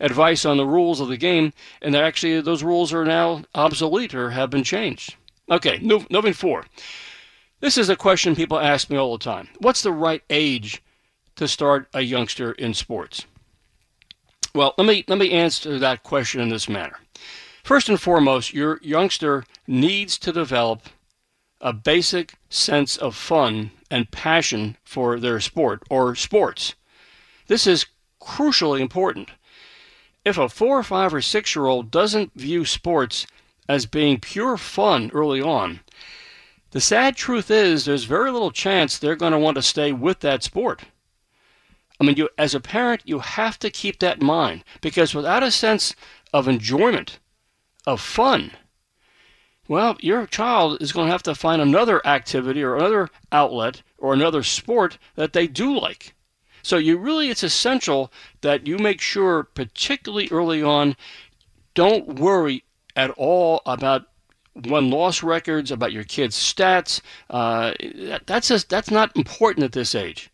advice 0.00 0.44
on 0.44 0.56
the 0.56 0.66
rules 0.66 1.00
of 1.00 1.08
the 1.08 1.16
game, 1.16 1.52
and 1.82 1.94
actually 1.94 2.40
those 2.40 2.62
rules 2.62 2.92
are 2.92 3.04
now 3.04 3.44
obsolete 3.54 4.14
or 4.14 4.30
have 4.30 4.50
been 4.50 4.64
changed. 4.64 5.16
Okay, 5.50 5.78
moving 5.78 6.32
forward. 6.32 6.66
This 7.60 7.76
is 7.76 7.88
a 7.88 7.96
question 7.96 8.34
people 8.34 8.58
ask 8.58 8.90
me 8.90 8.96
all 8.96 9.16
the 9.16 9.24
time. 9.24 9.48
What's 9.58 9.82
the 9.82 9.92
right 9.92 10.22
age 10.30 10.82
to 11.36 11.46
start 11.48 11.88
a 11.92 12.00
youngster 12.00 12.52
in 12.52 12.74
sports? 12.74 13.26
Well, 14.54 14.74
let 14.78 14.86
me 14.86 15.04
let 15.08 15.18
me 15.18 15.32
answer 15.32 15.78
that 15.78 16.02
question 16.02 16.40
in 16.40 16.48
this 16.48 16.68
manner. 16.68 17.00
First 17.62 17.88
and 17.88 18.00
foremost, 18.00 18.52
your 18.52 18.78
youngster 18.82 19.44
needs 19.66 20.18
to 20.18 20.32
develop 20.32 20.82
a 21.64 21.72
basic 21.72 22.34
sense 22.50 22.94
of 22.98 23.16
fun 23.16 23.70
and 23.90 24.10
passion 24.10 24.76
for 24.84 25.18
their 25.18 25.40
sport 25.40 25.82
or 25.88 26.14
sports. 26.14 26.74
This 27.46 27.66
is 27.66 27.86
crucially 28.20 28.80
important. 28.80 29.30
If 30.26 30.36
a 30.36 30.50
four, 30.50 30.82
five, 30.82 31.14
or 31.14 31.22
six 31.22 31.56
year 31.56 31.64
old 31.64 31.90
doesn't 31.90 32.34
view 32.34 32.66
sports 32.66 33.26
as 33.66 33.86
being 33.86 34.20
pure 34.20 34.58
fun 34.58 35.10
early 35.14 35.40
on, 35.40 35.80
the 36.72 36.82
sad 36.82 37.16
truth 37.16 37.50
is 37.50 37.86
there's 37.86 38.04
very 38.04 38.30
little 38.30 38.50
chance 38.50 38.98
they're 38.98 39.16
going 39.16 39.32
to 39.32 39.38
want 39.38 39.54
to 39.54 39.62
stay 39.62 39.90
with 39.90 40.20
that 40.20 40.42
sport. 40.42 40.82
I 41.98 42.04
mean, 42.04 42.16
you, 42.16 42.28
as 42.36 42.54
a 42.54 42.60
parent, 42.60 43.00
you 43.06 43.20
have 43.20 43.58
to 43.60 43.70
keep 43.70 44.00
that 44.00 44.20
in 44.20 44.26
mind 44.26 44.64
because 44.82 45.14
without 45.14 45.42
a 45.42 45.50
sense 45.50 45.94
of 46.30 46.46
enjoyment, 46.46 47.20
of 47.86 48.02
fun, 48.02 48.50
well, 49.68 49.96
your 50.00 50.26
child 50.26 50.82
is 50.82 50.92
going 50.92 51.06
to 51.06 51.12
have 51.12 51.22
to 51.24 51.34
find 51.34 51.62
another 51.62 52.06
activity 52.06 52.62
or 52.62 52.76
another 52.76 53.08
outlet 53.32 53.82
or 53.98 54.12
another 54.12 54.42
sport 54.42 54.98
that 55.14 55.32
they 55.32 55.46
do 55.46 55.78
like. 55.78 56.14
So 56.62 56.76
you 56.76 56.98
really, 56.98 57.28
it's 57.28 57.42
essential 57.42 58.12
that 58.40 58.66
you 58.66 58.78
make 58.78 59.00
sure, 59.00 59.44
particularly 59.44 60.28
early 60.30 60.62
on, 60.62 60.96
don't 61.74 62.18
worry 62.18 62.64
at 62.96 63.10
all 63.10 63.60
about 63.66 64.06
won 64.54 64.90
loss 64.90 65.22
records, 65.22 65.70
about 65.70 65.92
your 65.92 66.04
kids' 66.04 66.36
stats. 66.36 67.00
Uh, 67.28 67.72
that's 68.26 68.48
just, 68.48 68.68
that's 68.68 68.90
not 68.90 69.16
important 69.16 69.64
at 69.64 69.72
this 69.72 69.94
age. 69.94 70.30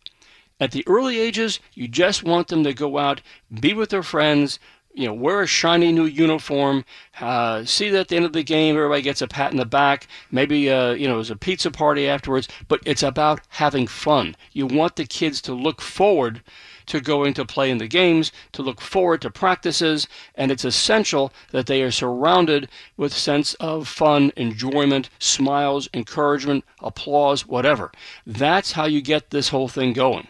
At 0.59 0.71
the 0.71 0.87
early 0.87 1.19
ages, 1.19 1.59
you 1.73 1.87
just 1.87 2.23
want 2.23 2.47
them 2.47 2.63
to 2.63 2.73
go 2.73 2.97
out, 2.97 3.21
be 3.59 3.73
with 3.73 3.89
their 3.89 4.03
friends, 4.03 4.59
you 4.93 5.07
know, 5.07 5.13
wear 5.13 5.41
a 5.41 5.47
shiny 5.47 5.91
new 5.91 6.05
uniform, 6.05 6.83
uh, 7.19 7.63
see 7.65 7.89
that 7.89 8.01
at 8.01 8.07
the 8.09 8.15
end 8.15 8.25
of 8.25 8.33
the 8.33 8.43
game 8.43 8.75
everybody 8.75 9.01
gets 9.01 9.21
a 9.21 9.27
pat 9.27 9.51
in 9.51 9.57
the 9.57 9.65
back, 9.65 10.07
maybe, 10.31 10.69
uh, 10.69 10.91
you 10.91 11.07
know, 11.07 11.15
there's 11.15 11.31
a 11.31 11.35
pizza 11.35 11.71
party 11.71 12.07
afterwards, 12.07 12.47
but 12.67 12.81
it's 12.85 13.03
about 13.03 13.41
having 13.49 13.87
fun. 13.87 14.35
You 14.51 14.65
want 14.65 14.95
the 14.95 15.05
kids 15.05 15.41
to 15.43 15.53
look 15.53 15.81
forward 15.81 16.41
to 16.87 16.99
going 16.99 17.33
to 17.33 17.45
play 17.45 17.69
in 17.69 17.77
the 17.77 17.87
games, 17.87 18.31
to 18.51 18.61
look 18.61 18.81
forward 18.81 19.21
to 19.21 19.29
practices, 19.29 20.07
and 20.35 20.51
it's 20.51 20.65
essential 20.65 21.31
that 21.51 21.67
they 21.67 21.81
are 21.81 21.91
surrounded 21.91 22.67
with 22.97 23.13
sense 23.13 23.53
of 23.55 23.87
fun, 23.87 24.31
enjoyment, 24.35 25.09
smiles, 25.19 25.87
encouragement, 25.93 26.65
applause, 26.81 27.47
whatever. 27.47 27.91
That's 28.25 28.73
how 28.73 28.85
you 28.85 29.01
get 29.01 29.29
this 29.29 29.49
whole 29.49 29.69
thing 29.69 29.93
going. 29.93 30.27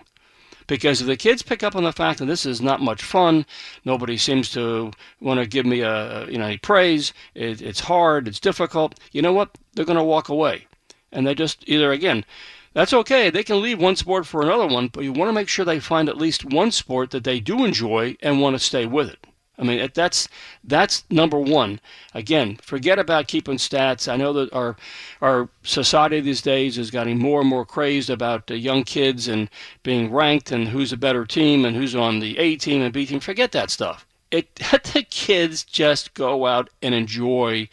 Because 0.72 1.02
if 1.02 1.08
the 1.08 1.18
kids 1.18 1.42
pick 1.42 1.64
up 1.64 1.76
on 1.76 1.84
the 1.84 1.92
fact 1.92 2.20
that 2.20 2.28
this 2.28 2.46
is 2.46 2.62
not 2.62 2.80
much 2.80 3.04
fun, 3.04 3.46
nobody 3.84 4.16
seems 4.16 4.50
to 4.52 4.94
want 5.20 5.38
to 5.42 5.46
give 5.46 5.66
me 5.66 5.82
a 5.82 6.26
you 6.30 6.38
know 6.38 6.46
any 6.46 6.60
praise. 6.60 7.12
It, 7.36 7.62
it's 7.62 7.82
hard, 7.82 8.26
it's 8.26 8.40
difficult. 8.40 8.98
You 9.12 9.22
know 9.22 9.34
what? 9.34 9.58
They're 9.74 9.84
going 9.84 9.98
to 9.98 10.04
walk 10.06 10.30
away, 10.30 10.68
and 11.12 11.28
they 11.28 11.36
just 11.36 11.66
either 11.68 11.92
again. 11.92 12.24
That's 12.72 12.94
okay. 12.94 13.30
They 13.30 13.44
can 13.44 13.62
leave 13.62 13.82
one 13.82 13.98
sport 13.98 14.26
for 14.26 14.44
another 14.44 14.66
one, 14.66 14.88
but 14.88 15.04
you 15.04 15.12
want 15.12 15.28
to 15.28 15.34
make 15.34 15.50
sure 15.50 15.66
they 15.66 15.82
find 15.82 16.08
at 16.08 16.16
least 16.16 16.46
one 16.46 16.72
sport 16.72 17.12
that 17.12 17.26
they 17.26 17.42
do 17.42 17.66
enjoy 17.66 18.16
and 18.22 18.40
want 18.40 18.56
to 18.56 18.60
stay 18.60 18.86
with 18.86 19.10
it. 19.10 19.28
I 19.62 19.64
mean, 19.64 19.88
that's 19.94 20.28
that's 20.64 21.04
number 21.12 21.40
one. 21.40 21.80
Again, 22.16 22.58
forget 22.64 22.98
about 22.98 23.28
keeping 23.28 23.58
stats. 23.58 24.12
I 24.12 24.18
know 24.18 24.34
that 24.34 24.52
our 24.54 24.76
our 25.22 25.50
society 25.62 26.20
these 26.20 26.42
days 26.42 26.80
is 26.80 26.90
getting 26.90 27.20
more 27.20 27.42
and 27.42 27.50
more 27.50 27.64
crazed 27.64 28.10
about 28.10 28.50
uh, 28.50 28.56
young 28.56 28.84
kids 28.84 29.28
and 29.28 29.50
being 29.84 30.12
ranked 30.12 30.52
and 30.52 30.68
who's 30.70 30.92
a 30.92 30.98
better 30.98 31.26
team 31.26 31.64
and 31.64 31.76
who's 31.76 31.96
on 31.96 32.20
the 32.20 32.40
A 32.40 32.56
team 32.56 32.82
and 32.82 32.92
B 32.92 33.06
team. 33.06 33.20
Forget 33.20 33.52
that 33.52 33.70
stuff. 33.70 34.08
It 34.32 34.50
let 34.72 34.84
the 34.86 35.04
kids 35.04 35.64
just 35.64 36.16
go 36.16 36.48
out 36.48 36.72
and 36.82 36.96
enjoy 36.96 37.70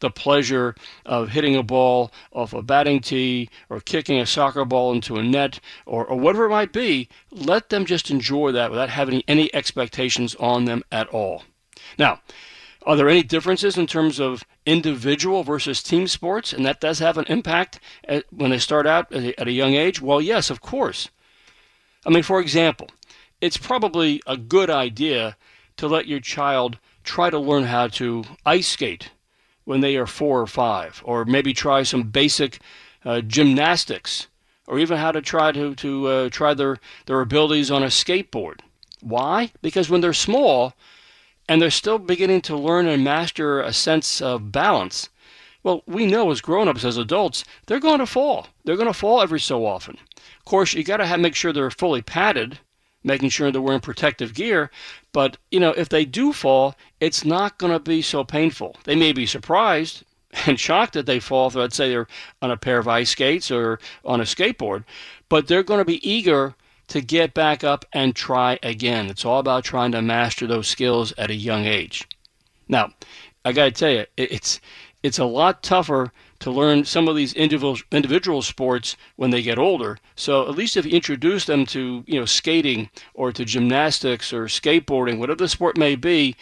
the 0.00 0.10
pleasure 0.10 0.74
of 1.04 1.30
hitting 1.30 1.56
a 1.56 1.62
ball 1.62 2.12
off 2.32 2.52
a 2.52 2.62
batting 2.62 3.00
tee 3.00 3.48
or 3.68 3.80
kicking 3.80 4.18
a 4.18 4.26
soccer 4.26 4.64
ball 4.64 4.92
into 4.92 5.16
a 5.16 5.22
net 5.22 5.60
or, 5.86 6.04
or 6.04 6.18
whatever 6.18 6.46
it 6.46 6.50
might 6.50 6.72
be, 6.72 7.08
let 7.30 7.68
them 7.68 7.84
just 7.84 8.10
enjoy 8.10 8.52
that 8.52 8.70
without 8.70 8.90
having 8.90 9.22
any 9.28 9.54
expectations 9.54 10.34
on 10.36 10.64
them 10.64 10.82
at 10.90 11.08
all. 11.08 11.44
Now, 11.98 12.20
are 12.86 12.96
there 12.96 13.08
any 13.08 13.22
differences 13.22 13.78
in 13.78 13.86
terms 13.86 14.20
of 14.20 14.44
individual 14.66 15.42
versus 15.42 15.82
team 15.82 16.06
sports? 16.06 16.52
And 16.52 16.66
that 16.66 16.80
does 16.80 16.98
have 16.98 17.16
an 17.16 17.24
impact 17.28 17.80
at, 18.06 18.24
when 18.30 18.50
they 18.50 18.58
start 18.58 18.86
out 18.86 19.10
at 19.10 19.22
a, 19.22 19.40
at 19.40 19.48
a 19.48 19.52
young 19.52 19.74
age? 19.74 20.02
Well, 20.02 20.20
yes, 20.20 20.50
of 20.50 20.60
course. 20.60 21.08
I 22.04 22.10
mean, 22.10 22.22
for 22.22 22.40
example, 22.40 22.88
it's 23.40 23.56
probably 23.56 24.22
a 24.26 24.36
good 24.36 24.68
idea 24.68 25.36
to 25.78 25.88
let 25.88 26.06
your 26.06 26.20
child 26.20 26.78
try 27.02 27.30
to 27.30 27.38
learn 27.38 27.64
how 27.64 27.88
to 27.88 28.24
ice 28.44 28.68
skate 28.68 29.10
when 29.64 29.80
they 29.80 29.96
are 29.96 30.06
four 30.06 30.40
or 30.40 30.46
five, 30.46 31.02
or 31.04 31.24
maybe 31.24 31.52
try 31.52 31.82
some 31.82 32.04
basic 32.04 32.60
uh, 33.04 33.20
gymnastics, 33.20 34.26
or 34.66 34.78
even 34.78 34.98
how 34.98 35.12
to 35.12 35.20
try 35.20 35.52
to, 35.52 35.74
to 35.74 36.06
uh, 36.06 36.28
try 36.30 36.54
their, 36.54 36.78
their 37.06 37.20
abilities 37.20 37.70
on 37.70 37.82
a 37.82 37.86
skateboard. 37.86 38.60
Why? 39.00 39.52
Because 39.62 39.90
when 39.90 40.00
they're 40.00 40.12
small 40.12 40.74
and 41.48 41.60
they're 41.60 41.70
still 41.70 41.98
beginning 41.98 42.40
to 42.42 42.56
learn 42.56 42.86
and 42.86 43.04
master 43.04 43.60
a 43.60 43.72
sense 43.72 44.22
of 44.22 44.50
balance, 44.52 45.10
well, 45.62 45.82
we 45.86 46.06
know 46.06 46.30
as 46.30 46.40
grown-ups, 46.40 46.84
as 46.84 46.96
adults, 46.96 47.44
they're 47.66 47.80
going 47.80 47.98
to 47.98 48.06
fall. 48.06 48.48
They're 48.64 48.76
going 48.76 48.86
to 48.86 48.92
fall 48.92 49.22
every 49.22 49.40
so 49.40 49.66
often. 49.66 49.98
Of 50.38 50.44
course, 50.44 50.74
you 50.74 50.84
got 50.84 50.98
to 50.98 51.18
make 51.18 51.34
sure 51.34 51.52
they're 51.52 51.70
fully 51.70 52.02
padded 52.02 52.58
making 53.04 53.28
sure 53.28 53.48
that 53.48 53.52
they're 53.52 53.62
wearing 53.62 53.80
protective 53.80 54.34
gear. 54.34 54.70
But, 55.12 55.36
you 55.50 55.60
know, 55.60 55.70
if 55.70 55.88
they 55.88 56.04
do 56.04 56.32
fall, 56.32 56.74
it's 57.00 57.24
not 57.24 57.58
going 57.58 57.72
to 57.72 57.78
be 57.78 58.02
so 58.02 58.24
painful. 58.24 58.76
They 58.84 58.96
may 58.96 59.12
be 59.12 59.26
surprised 59.26 60.02
and 60.46 60.58
shocked 60.58 60.94
that 60.94 61.06
they 61.06 61.20
fall, 61.20 61.48
if, 61.48 61.54
let's 61.54 61.76
say 61.76 61.90
they're 61.90 62.08
on 62.42 62.50
a 62.50 62.56
pair 62.56 62.78
of 62.78 62.88
ice 62.88 63.10
skates 63.10 63.50
or 63.50 63.78
on 64.04 64.20
a 64.20 64.24
skateboard, 64.24 64.84
but 65.28 65.46
they're 65.46 65.62
going 65.62 65.80
to 65.80 65.84
be 65.84 66.08
eager 66.08 66.54
to 66.88 67.00
get 67.00 67.34
back 67.34 67.64
up 67.64 67.84
and 67.92 68.14
try 68.14 68.58
again. 68.62 69.06
It's 69.08 69.24
all 69.24 69.38
about 69.38 69.64
trying 69.64 69.92
to 69.92 70.02
master 70.02 70.46
those 70.46 70.68
skills 70.68 71.12
at 71.16 71.30
a 71.30 71.34
young 71.34 71.64
age. 71.64 72.06
Now, 72.68 72.90
I 73.44 73.52
got 73.52 73.64
to 73.64 73.70
tell 73.70 73.90
you, 73.90 74.06
it's 74.16 74.60
it's 75.02 75.18
a 75.18 75.24
lot 75.24 75.62
tougher 75.62 76.12
to 76.44 76.50
learn 76.50 76.84
some 76.84 77.08
of 77.08 77.16
these 77.16 77.32
individual 77.32 77.78
individual 77.90 78.42
sports 78.42 78.98
when 79.16 79.30
they 79.30 79.40
get 79.40 79.58
older. 79.58 79.96
So 80.14 80.42
at 80.42 80.54
least 80.54 80.76
if 80.76 80.84
you 80.84 80.92
introduce 80.92 81.46
them 81.46 81.64
to 81.66 82.04
you 82.06 82.20
know 82.20 82.26
skating 82.26 82.90
or 83.14 83.32
to 83.32 83.46
gymnastics 83.46 84.30
or 84.30 84.44
skateboarding, 84.44 85.16
whatever 85.16 85.38
the 85.38 85.48
sport 85.48 85.78
may 85.78 85.96
be, 85.96 86.36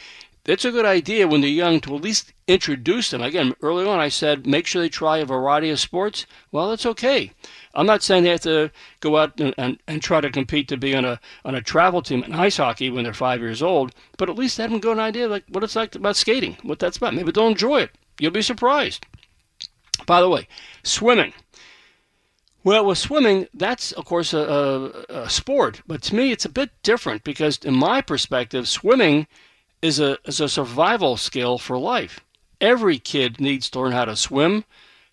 it's 0.44 0.64
a 0.64 0.72
good 0.72 0.84
idea 0.84 1.28
when 1.28 1.40
they're 1.40 1.48
young 1.48 1.80
to 1.82 1.94
at 1.94 2.02
least 2.02 2.32
introduce 2.48 3.10
them. 3.10 3.22
Again, 3.22 3.54
early 3.62 3.86
on 3.86 4.00
I 4.00 4.08
said 4.08 4.44
make 4.44 4.66
sure 4.66 4.82
they 4.82 4.88
try 4.88 5.18
a 5.18 5.24
variety 5.24 5.70
of 5.70 5.78
sports. 5.78 6.26
Well, 6.50 6.72
it's 6.72 6.84
okay. 6.84 7.30
I'm 7.72 7.86
not 7.86 8.02
saying 8.02 8.24
they 8.24 8.30
have 8.30 8.40
to 8.40 8.72
go 8.98 9.18
out 9.18 9.38
and, 9.38 9.54
and, 9.56 9.78
and, 9.86 10.02
try 10.02 10.20
to 10.20 10.32
compete 10.32 10.66
to 10.66 10.76
be 10.76 10.96
on 10.96 11.04
a 11.04 11.20
on 11.44 11.54
a 11.54 11.62
travel 11.62 12.02
team 12.02 12.24
in 12.24 12.34
ice 12.34 12.56
hockey 12.56 12.90
when 12.90 13.04
they're 13.04 13.14
five 13.14 13.38
years 13.38 13.62
old, 13.62 13.94
but 14.18 14.28
at 14.28 14.34
least 14.36 14.58
have 14.58 14.70
them 14.70 14.80
get 14.80 14.90
an 14.90 14.98
idea 14.98 15.28
like 15.28 15.44
what 15.50 15.62
it's 15.62 15.76
like 15.76 15.94
about 15.94 16.16
skating, 16.16 16.56
what 16.64 16.80
that's 16.80 16.96
about. 16.96 17.14
Maybe 17.14 17.30
they'll 17.30 17.46
enjoy 17.46 17.82
it. 17.82 17.92
You'll 18.18 18.32
be 18.32 18.42
surprised. 18.42 19.06
By 20.06 20.20
the 20.20 20.28
way, 20.28 20.48
swimming. 20.82 21.32
Well, 22.64 22.86
with 22.86 22.98
swimming, 22.98 23.48
that's 23.52 23.90
of 23.92 24.04
course 24.04 24.32
a, 24.32 24.38
a, 24.38 25.22
a, 25.22 25.30
sport, 25.30 25.82
but 25.86 26.00
to 26.02 26.14
me 26.14 26.30
it's 26.30 26.44
a 26.44 26.48
bit 26.48 26.70
different 26.84 27.24
because, 27.24 27.58
in 27.58 27.74
my 27.74 28.00
perspective, 28.00 28.68
swimming 28.68 29.26
is 29.80 29.98
a 29.98 30.16
is 30.24 30.40
a 30.40 30.48
survival 30.48 31.16
skill 31.16 31.58
for 31.58 31.76
life. 31.76 32.20
Every 32.60 32.98
kid 32.98 33.40
needs 33.40 33.68
to 33.70 33.80
learn 33.80 33.92
how 33.92 34.04
to 34.04 34.14
swim 34.14 34.64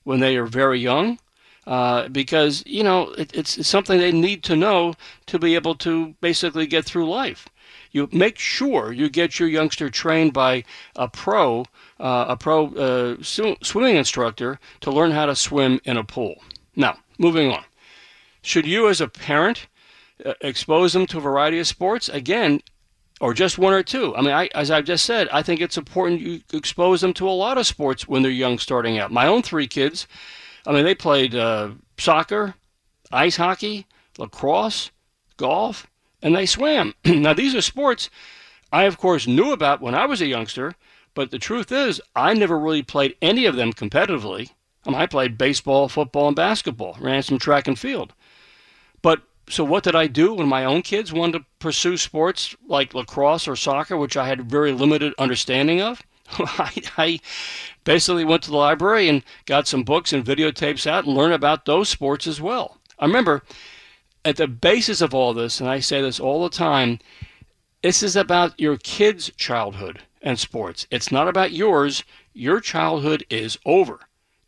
when 0.04 0.20
they 0.20 0.38
are 0.38 0.46
very 0.46 0.80
young, 0.80 1.18
uh, 1.66 2.08
because 2.10 2.64
you 2.68 2.84
know 2.84 3.12
it, 3.14 3.36
it's, 3.36 3.58
it's 3.58 3.68
something 3.68 3.98
they 3.98 4.12
need 4.12 4.44
to 4.44 4.56
know 4.56 4.94
to 5.26 5.40
be 5.40 5.56
able 5.56 5.76
to 5.76 6.16
basically 6.22 6.68
get 6.68 6.86
through 6.86 7.10
life 7.10 7.50
you 7.92 8.10
make 8.12 8.38
sure 8.38 8.92
you 8.92 9.10
get 9.10 9.40
your 9.40 9.50
youngster 9.50 9.90
trained 9.90 10.34
by 10.34 10.64
a 10.96 11.08
pro, 11.08 11.66
uh, 12.00 12.26
a 12.30 12.38
pro 12.38 12.68
uh, 12.68 13.18
sw- 13.22 13.58
swimming 13.62 13.96
instructor 13.96 14.60
to 14.82 14.92
learn 14.92 15.12
how 15.12 15.26
to 15.26 15.36
swim 15.36 15.80
in 15.86 15.98
a 15.98 16.04
pool. 16.04 16.42
Now, 16.76 16.98
moving 17.18 17.52
on. 17.52 17.64
Should 18.42 18.66
you, 18.66 18.88
as 18.88 19.02
a 19.02 19.08
parent, 19.08 19.68
uh, 20.26 20.34
expose 20.42 20.94
them 20.94 21.06
to 21.08 21.18
a 21.18 21.22
variety 21.22 21.60
of 21.60 21.68
sports? 21.68 22.10
Again, 22.10 22.62
or 23.20 23.34
just 23.34 23.58
one 23.58 23.74
or 23.74 23.84
two. 23.84 24.16
I 24.16 24.22
mean, 24.22 24.32
I, 24.32 24.50
as 24.56 24.72
I've 24.72 24.86
just 24.86 25.06
said, 25.06 25.28
I 25.32 25.44
think 25.44 25.60
it's 25.60 25.78
important 25.78 26.22
you 26.22 26.42
expose 26.54 27.02
them 27.02 27.14
to 27.16 27.28
a 27.28 27.32
lot 27.32 27.58
of 27.58 27.68
sports 27.68 28.08
when 28.08 28.22
they're 28.22 28.32
young, 28.32 28.60
starting 28.60 28.98
out. 28.98 29.12
My 29.12 29.28
own 29.28 29.42
three 29.42 29.68
kids, 29.68 30.08
I 30.66 30.72
mean, 30.72 30.86
they 30.86 30.96
played 30.96 31.36
uh, 31.36 31.72
soccer, 31.98 32.56
ice 33.12 33.36
hockey, 33.36 33.88
lacrosse, 34.18 34.92
golf, 35.38 35.88
and 36.22 36.36
they 36.36 36.46
swam. 36.46 36.94
now, 37.06 37.34
these 37.34 37.56
are 37.56 37.62
sports 37.62 38.10
I, 38.72 38.84
of 38.84 38.98
course, 38.98 39.28
knew 39.28 39.52
about 39.52 39.82
when 39.82 39.96
I 39.96 40.06
was 40.06 40.22
a 40.22 40.28
youngster, 40.28 40.76
but 41.16 41.32
the 41.32 41.40
truth 41.40 41.72
is, 41.72 42.02
I 42.16 42.34
never 42.34 42.60
really 42.60 42.84
played 42.84 43.16
any 43.22 43.46
of 43.46 43.56
them 43.56 43.74
competitively. 43.74 44.52
I, 44.86 44.94
I 44.94 45.06
played 45.08 45.38
baseball, 45.38 45.90
football, 45.90 46.28
and 46.28 46.36
basketball, 46.36 46.98
ran 47.00 47.24
some 47.24 47.40
track 47.40 47.68
and 47.68 47.78
field. 47.78 48.14
But 49.02 49.24
so, 49.50 49.64
what 49.64 49.84
did 49.84 49.96
I 49.96 50.06
do 50.06 50.36
when 50.36 50.48
my 50.48 50.66
own 50.66 50.84
kids 50.84 51.12
wanted 51.12 51.40
to 51.40 51.46
pursue 51.58 51.98
sports 51.98 52.56
like 52.68 52.94
lacrosse 52.94 53.48
or 53.48 53.56
soccer, 53.56 53.98
which 53.98 54.16
I 54.16 54.28
had 54.28 54.50
very 54.50 54.72
limited 54.72 55.14
understanding 55.18 55.82
of? 55.82 56.04
I, 56.38 56.72
I 56.98 57.20
basically 57.84 58.24
went 58.24 58.44
to 58.44 58.52
the 58.52 58.58
library 58.58 59.10
and 59.10 59.24
got 59.46 59.68
some 59.68 59.82
books 59.82 60.14
and 60.14 60.24
videotapes 60.24 60.86
out 60.86 61.06
and 61.06 61.16
learned 61.16 61.34
about 61.34 61.66
those 61.66 61.90
sports 61.90 62.28
as 62.28 62.40
well. 62.40 62.78
I 63.00 63.06
remember 63.06 63.42
at 64.26 64.36
the 64.36 64.48
basis 64.48 65.02
of 65.02 65.14
all 65.14 65.34
this, 65.34 65.60
and 65.60 65.70
I 65.70 65.80
say 65.80 66.02
this 66.02 66.20
all 66.20 66.44
the 66.44 66.50
time, 66.50 67.00
this 67.82 68.04
is 68.04 68.16
about 68.16 68.60
your 68.60 68.78
kid's 68.78 69.32
childhood 69.38 70.04
and 70.22 70.38
sports. 70.38 70.86
It's 70.92 71.12
not 71.12 71.28
about 71.28 71.54
yours. 71.54 72.04
Your 72.34 72.60
childhood 72.60 73.26
is 73.30 73.58
over. 73.66 74.02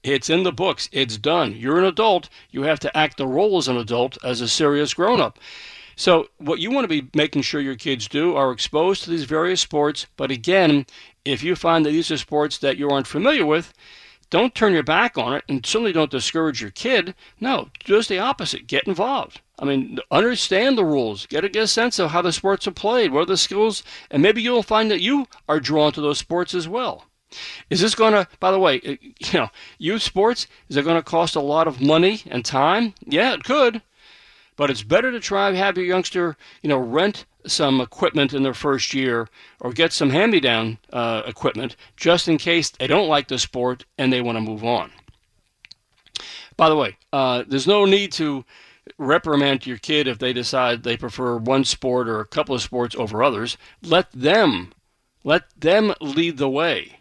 It's 0.04 0.30
in 0.30 0.44
the 0.44 0.52
books. 0.52 0.90
It's 0.92 1.18
done. 1.18 1.56
You're 1.56 1.80
an 1.80 1.86
adult. 1.86 2.28
You 2.50 2.64
have 2.64 2.80
to 2.82 2.98
act 2.98 3.18
the 3.18 3.28
role 3.28 3.58
as 3.58 3.68
an 3.68 3.78
adult, 3.78 4.18
as 4.24 4.42
a 4.42 4.48
serious 4.48 4.94
grown 4.94 5.22
up. 5.22 5.40
So, 5.96 6.30
what 6.38 6.60
you 6.60 6.72
want 6.72 6.86
to 6.86 7.02
be 7.02 7.10
making 7.14 7.44
sure 7.44 7.62
your 7.62 7.76
kids 7.76 8.08
do 8.08 8.36
are 8.36 8.52
exposed 8.52 9.04
to 9.04 9.10
these 9.10 9.26
various 9.26 9.62
sports. 9.62 10.08
But 10.18 10.32
again, 10.32 10.86
if 11.24 11.44
you 11.44 11.56
find 11.56 11.86
that 11.86 11.92
these 11.92 12.10
are 12.10 12.18
sports 12.18 12.58
that 12.58 12.78
you 12.78 12.90
aren't 12.90 13.08
familiar 13.08 13.46
with, 13.46 13.74
don't 14.32 14.56
turn 14.56 14.74
your 14.74 14.84
back 14.84 15.18
on 15.18 15.34
it 15.34 15.44
and 15.48 15.66
certainly 15.66 15.92
don't 15.94 16.10
discourage 16.10 16.62
your 16.62 16.72
kid. 16.72 17.14
No, 17.40 17.70
just 17.80 18.10
the 18.10 18.18
opposite. 18.18 18.66
Get 18.66 18.88
involved. 18.88 19.42
I 19.62 19.66
mean, 19.66 20.00
understand 20.10 20.78
the 20.78 20.84
rules. 20.84 21.28
Get 21.28 21.46
a, 21.46 21.62
a 21.62 21.68
sense 21.68 22.00
of 22.00 22.10
how 22.10 22.24
the 22.24 22.34
sports 22.34 22.68
are 22.68 22.72
played. 22.72 23.12
What 23.12 23.22
are 23.22 23.26
the 23.26 23.38
skills? 23.38 23.84
And 24.10 24.24
maybe 24.24 24.42
you'll 24.42 24.64
find 24.64 24.90
that 24.90 25.02
you 25.02 25.28
are 25.48 25.60
drawn 25.60 25.92
to 25.94 26.02
those 26.02 26.18
sports 26.18 26.56
as 26.56 26.68
well. 26.68 27.06
Is 27.70 27.80
this 27.80 27.96
going 27.96 28.14
to, 28.14 28.28
by 28.40 28.52
the 28.52 28.60
way, 28.60 28.82
you 28.84 29.34
know, 29.34 29.50
youth 29.78 30.02
sports, 30.02 30.48
is 30.68 30.78
it 30.78 30.84
going 30.84 30.98
to 30.98 31.04
cost 31.04 31.36
a 31.36 31.42
lot 31.42 31.68
of 31.68 31.80
money 31.80 32.22
and 32.26 32.44
time? 32.44 32.96
Yeah, 33.06 33.34
it 33.34 33.44
could. 33.44 33.82
But 34.58 34.70
it's 34.70 34.84
better 34.84 35.12
to 35.12 35.20
try 35.20 35.52
have 35.54 35.78
your 35.78 35.86
youngster, 35.86 36.36
you 36.62 36.70
know, 36.70 36.78
rent 36.78 37.26
some 37.46 37.82
equipment 37.82 38.34
in 38.34 38.44
their 38.44 38.54
first 38.54 38.94
year 38.94 39.30
or 39.60 39.72
get 39.72 39.94
some 39.94 40.10
hand-me-down 40.10 40.78
uh, 40.92 41.22
equipment 41.26 41.76
just 41.96 42.28
in 42.28 42.38
case 42.38 42.70
they 42.72 42.88
don't 42.88 43.08
like 43.08 43.28
the 43.28 43.40
sport 43.40 43.86
and 43.98 44.12
they 44.12 44.22
want 44.22 44.38
to 44.38 44.42
move 44.42 44.64
on. 44.64 44.92
By 46.58 46.70
the 46.70 46.76
way, 46.76 46.98
uh, 47.14 47.44
there's 47.48 47.66
no 47.66 47.86
need 47.86 48.12
to 48.14 48.44
reprimand 48.98 49.66
your 49.66 49.78
kid 49.78 50.08
if 50.08 50.20
they 50.20 50.34
decide 50.34 50.84
they 50.84 50.98
prefer 50.98 51.38
one 51.38 51.66
sport 51.66 52.08
or 52.08 52.20
a 52.20 52.26
couple 52.26 52.56
of 52.56 52.62
sports 52.62 52.96
over 52.96 53.24
others. 53.24 53.58
Let 53.82 54.12
them 54.12 54.74
let 55.24 55.44
them 55.60 55.94
lead 56.02 56.38
the 56.38 56.50
way. 56.50 57.00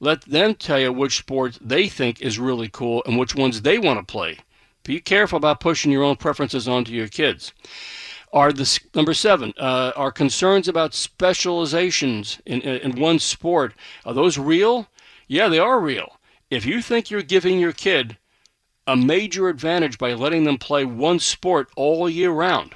Let 0.00 0.22
them 0.22 0.54
tell 0.54 0.80
you 0.80 0.92
which 0.92 1.18
sports 1.18 1.58
they 1.60 1.86
think 1.88 2.20
is 2.20 2.38
really 2.38 2.68
cool 2.68 3.02
and 3.06 3.18
which 3.18 3.34
ones 3.34 3.60
they 3.60 3.78
want 3.78 4.00
to 4.00 4.10
play. 4.10 4.38
Be 4.84 5.00
careful 5.00 5.36
about 5.36 5.60
pushing 5.60 5.92
your 5.92 6.02
own 6.02 6.16
preferences 6.16 6.66
onto 6.66 6.92
your 6.92 7.08
kids. 7.08 7.52
Are 8.32 8.52
the 8.52 8.80
number 8.94 9.12
seven? 9.12 9.52
Uh, 9.58 9.92
are 9.94 10.10
concerns 10.10 10.66
about 10.66 10.94
specializations 10.94 12.40
in, 12.46 12.62
in 12.62 12.98
one 12.98 13.18
sport? 13.18 13.74
Are 14.06 14.14
those 14.14 14.38
real? 14.38 14.88
Yeah, 15.28 15.48
they 15.48 15.58
are 15.58 15.78
real. 15.78 16.18
If 16.50 16.64
you 16.64 16.80
think 16.82 17.10
you're 17.10 17.22
giving 17.22 17.60
your 17.60 17.72
kid 17.72 18.16
a 18.86 18.96
major 18.96 19.48
advantage 19.48 19.98
by 19.98 20.12
letting 20.12 20.44
them 20.44 20.58
play 20.58 20.84
one 20.84 21.18
sport 21.18 21.68
all 21.76 22.08
year 22.08 22.30
round, 22.30 22.74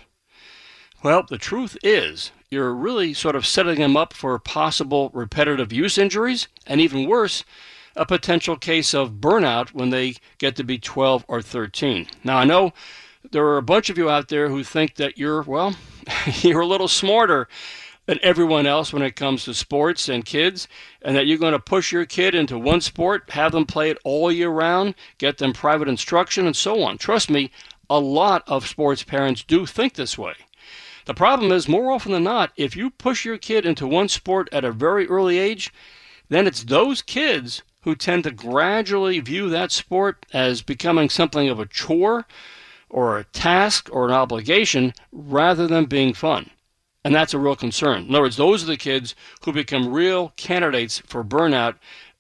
well, 1.02 1.24
the 1.28 1.38
truth 1.38 1.76
is 1.82 2.32
you're 2.50 2.74
really 2.74 3.12
sort 3.12 3.36
of 3.36 3.46
setting 3.46 3.78
them 3.78 3.96
up 3.96 4.12
for 4.12 4.38
possible 4.38 5.10
repetitive 5.12 5.72
use 5.72 5.98
injuries, 5.98 6.48
and 6.66 6.80
even 6.80 7.08
worse, 7.08 7.44
a 7.94 8.06
potential 8.06 8.56
case 8.56 8.94
of 8.94 9.14
burnout 9.14 9.68
when 9.68 9.90
they 9.90 10.14
get 10.38 10.56
to 10.56 10.64
be 10.64 10.78
12 10.78 11.24
or 11.28 11.42
13. 11.42 12.06
Now, 12.24 12.38
I 12.38 12.44
know 12.44 12.72
there 13.30 13.44
are 13.46 13.56
a 13.56 13.62
bunch 13.62 13.90
of 13.90 13.98
you 13.98 14.08
out 14.08 14.28
there 14.28 14.48
who 14.48 14.62
think 14.62 14.96
that 14.96 15.18
you're, 15.18 15.42
well, 15.42 15.76
you're 16.40 16.60
a 16.60 16.66
little 16.66 16.88
smarter 16.88 17.48
than 18.06 18.18
everyone 18.22 18.66
else 18.66 18.92
when 18.92 19.02
it 19.02 19.16
comes 19.16 19.44
to 19.44 19.54
sports 19.54 20.08
and 20.08 20.24
kids, 20.24 20.66
and 21.02 21.16
that 21.16 21.26
you're 21.26 21.38
going 21.38 21.52
to 21.52 21.58
push 21.58 21.92
your 21.92 22.06
kid 22.06 22.34
into 22.34 22.58
one 22.58 22.80
sport, 22.80 23.30
have 23.30 23.52
them 23.52 23.66
play 23.66 23.90
it 23.90 23.98
all 24.04 24.32
year 24.32 24.48
round, 24.48 24.94
get 25.18 25.38
them 25.38 25.52
private 25.52 25.88
instruction, 25.88 26.46
and 26.46 26.56
so 26.56 26.82
on. 26.82 26.98
Trust 26.98 27.28
me, 27.28 27.50
a 27.90 28.00
lot 28.00 28.42
of 28.46 28.66
sports 28.66 29.02
parents 29.02 29.42
do 29.42 29.66
think 29.66 29.94
this 29.94 30.16
way. 30.16 30.34
The 31.04 31.14
problem 31.14 31.52
is, 31.52 31.68
more 31.68 31.92
often 31.92 32.12
than 32.12 32.24
not, 32.24 32.52
if 32.56 32.74
you 32.74 32.90
push 32.90 33.24
your 33.24 33.38
kid 33.38 33.64
into 33.64 33.86
one 33.86 34.08
sport 34.08 34.48
at 34.50 34.64
a 34.64 34.72
very 34.72 35.06
early 35.06 35.38
age, 35.38 35.72
then 36.28 36.46
it's 36.46 36.64
those 36.64 37.02
kids 37.02 37.62
who 37.82 37.94
tend 37.94 38.24
to 38.24 38.32
gradually 38.32 39.20
view 39.20 39.48
that 39.48 39.70
sport 39.70 40.26
as 40.32 40.62
becoming 40.62 41.08
something 41.08 41.48
of 41.48 41.60
a 41.60 41.66
chore 41.66 42.26
or 42.90 43.18
a 43.18 43.24
task 43.24 43.88
or 43.92 44.06
an 44.06 44.12
obligation 44.12 44.92
rather 45.12 45.68
than 45.68 45.84
being 45.84 46.12
fun. 46.12 46.50
And 47.06 47.14
that's 47.14 47.34
a 47.34 47.38
real 47.38 47.54
concern. 47.54 48.06
In 48.08 48.10
other 48.16 48.22
words, 48.22 48.36
those 48.36 48.64
are 48.64 48.66
the 48.66 48.76
kids 48.76 49.14
who 49.44 49.52
become 49.52 49.92
real 49.92 50.32
candidates 50.36 50.98
for 51.06 51.22
burnout 51.22 51.76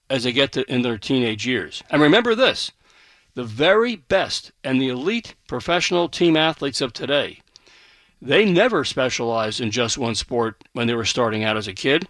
as 0.08 0.22
they 0.22 0.30
get 0.30 0.52
to, 0.52 0.72
in 0.72 0.82
their 0.82 0.96
teenage 0.96 1.44
years. 1.44 1.82
And 1.90 2.00
remember 2.00 2.36
this 2.36 2.70
the 3.34 3.42
very 3.42 3.96
best 3.96 4.52
and 4.62 4.80
the 4.80 4.88
elite 4.88 5.34
professional 5.48 6.08
team 6.08 6.36
athletes 6.36 6.80
of 6.80 6.92
today, 6.92 7.40
they 8.22 8.44
never 8.44 8.84
specialized 8.84 9.60
in 9.60 9.72
just 9.72 9.98
one 9.98 10.14
sport 10.14 10.62
when 10.72 10.86
they 10.86 10.94
were 10.94 11.04
starting 11.04 11.42
out 11.42 11.56
as 11.56 11.66
a 11.66 11.74
kid. 11.74 12.06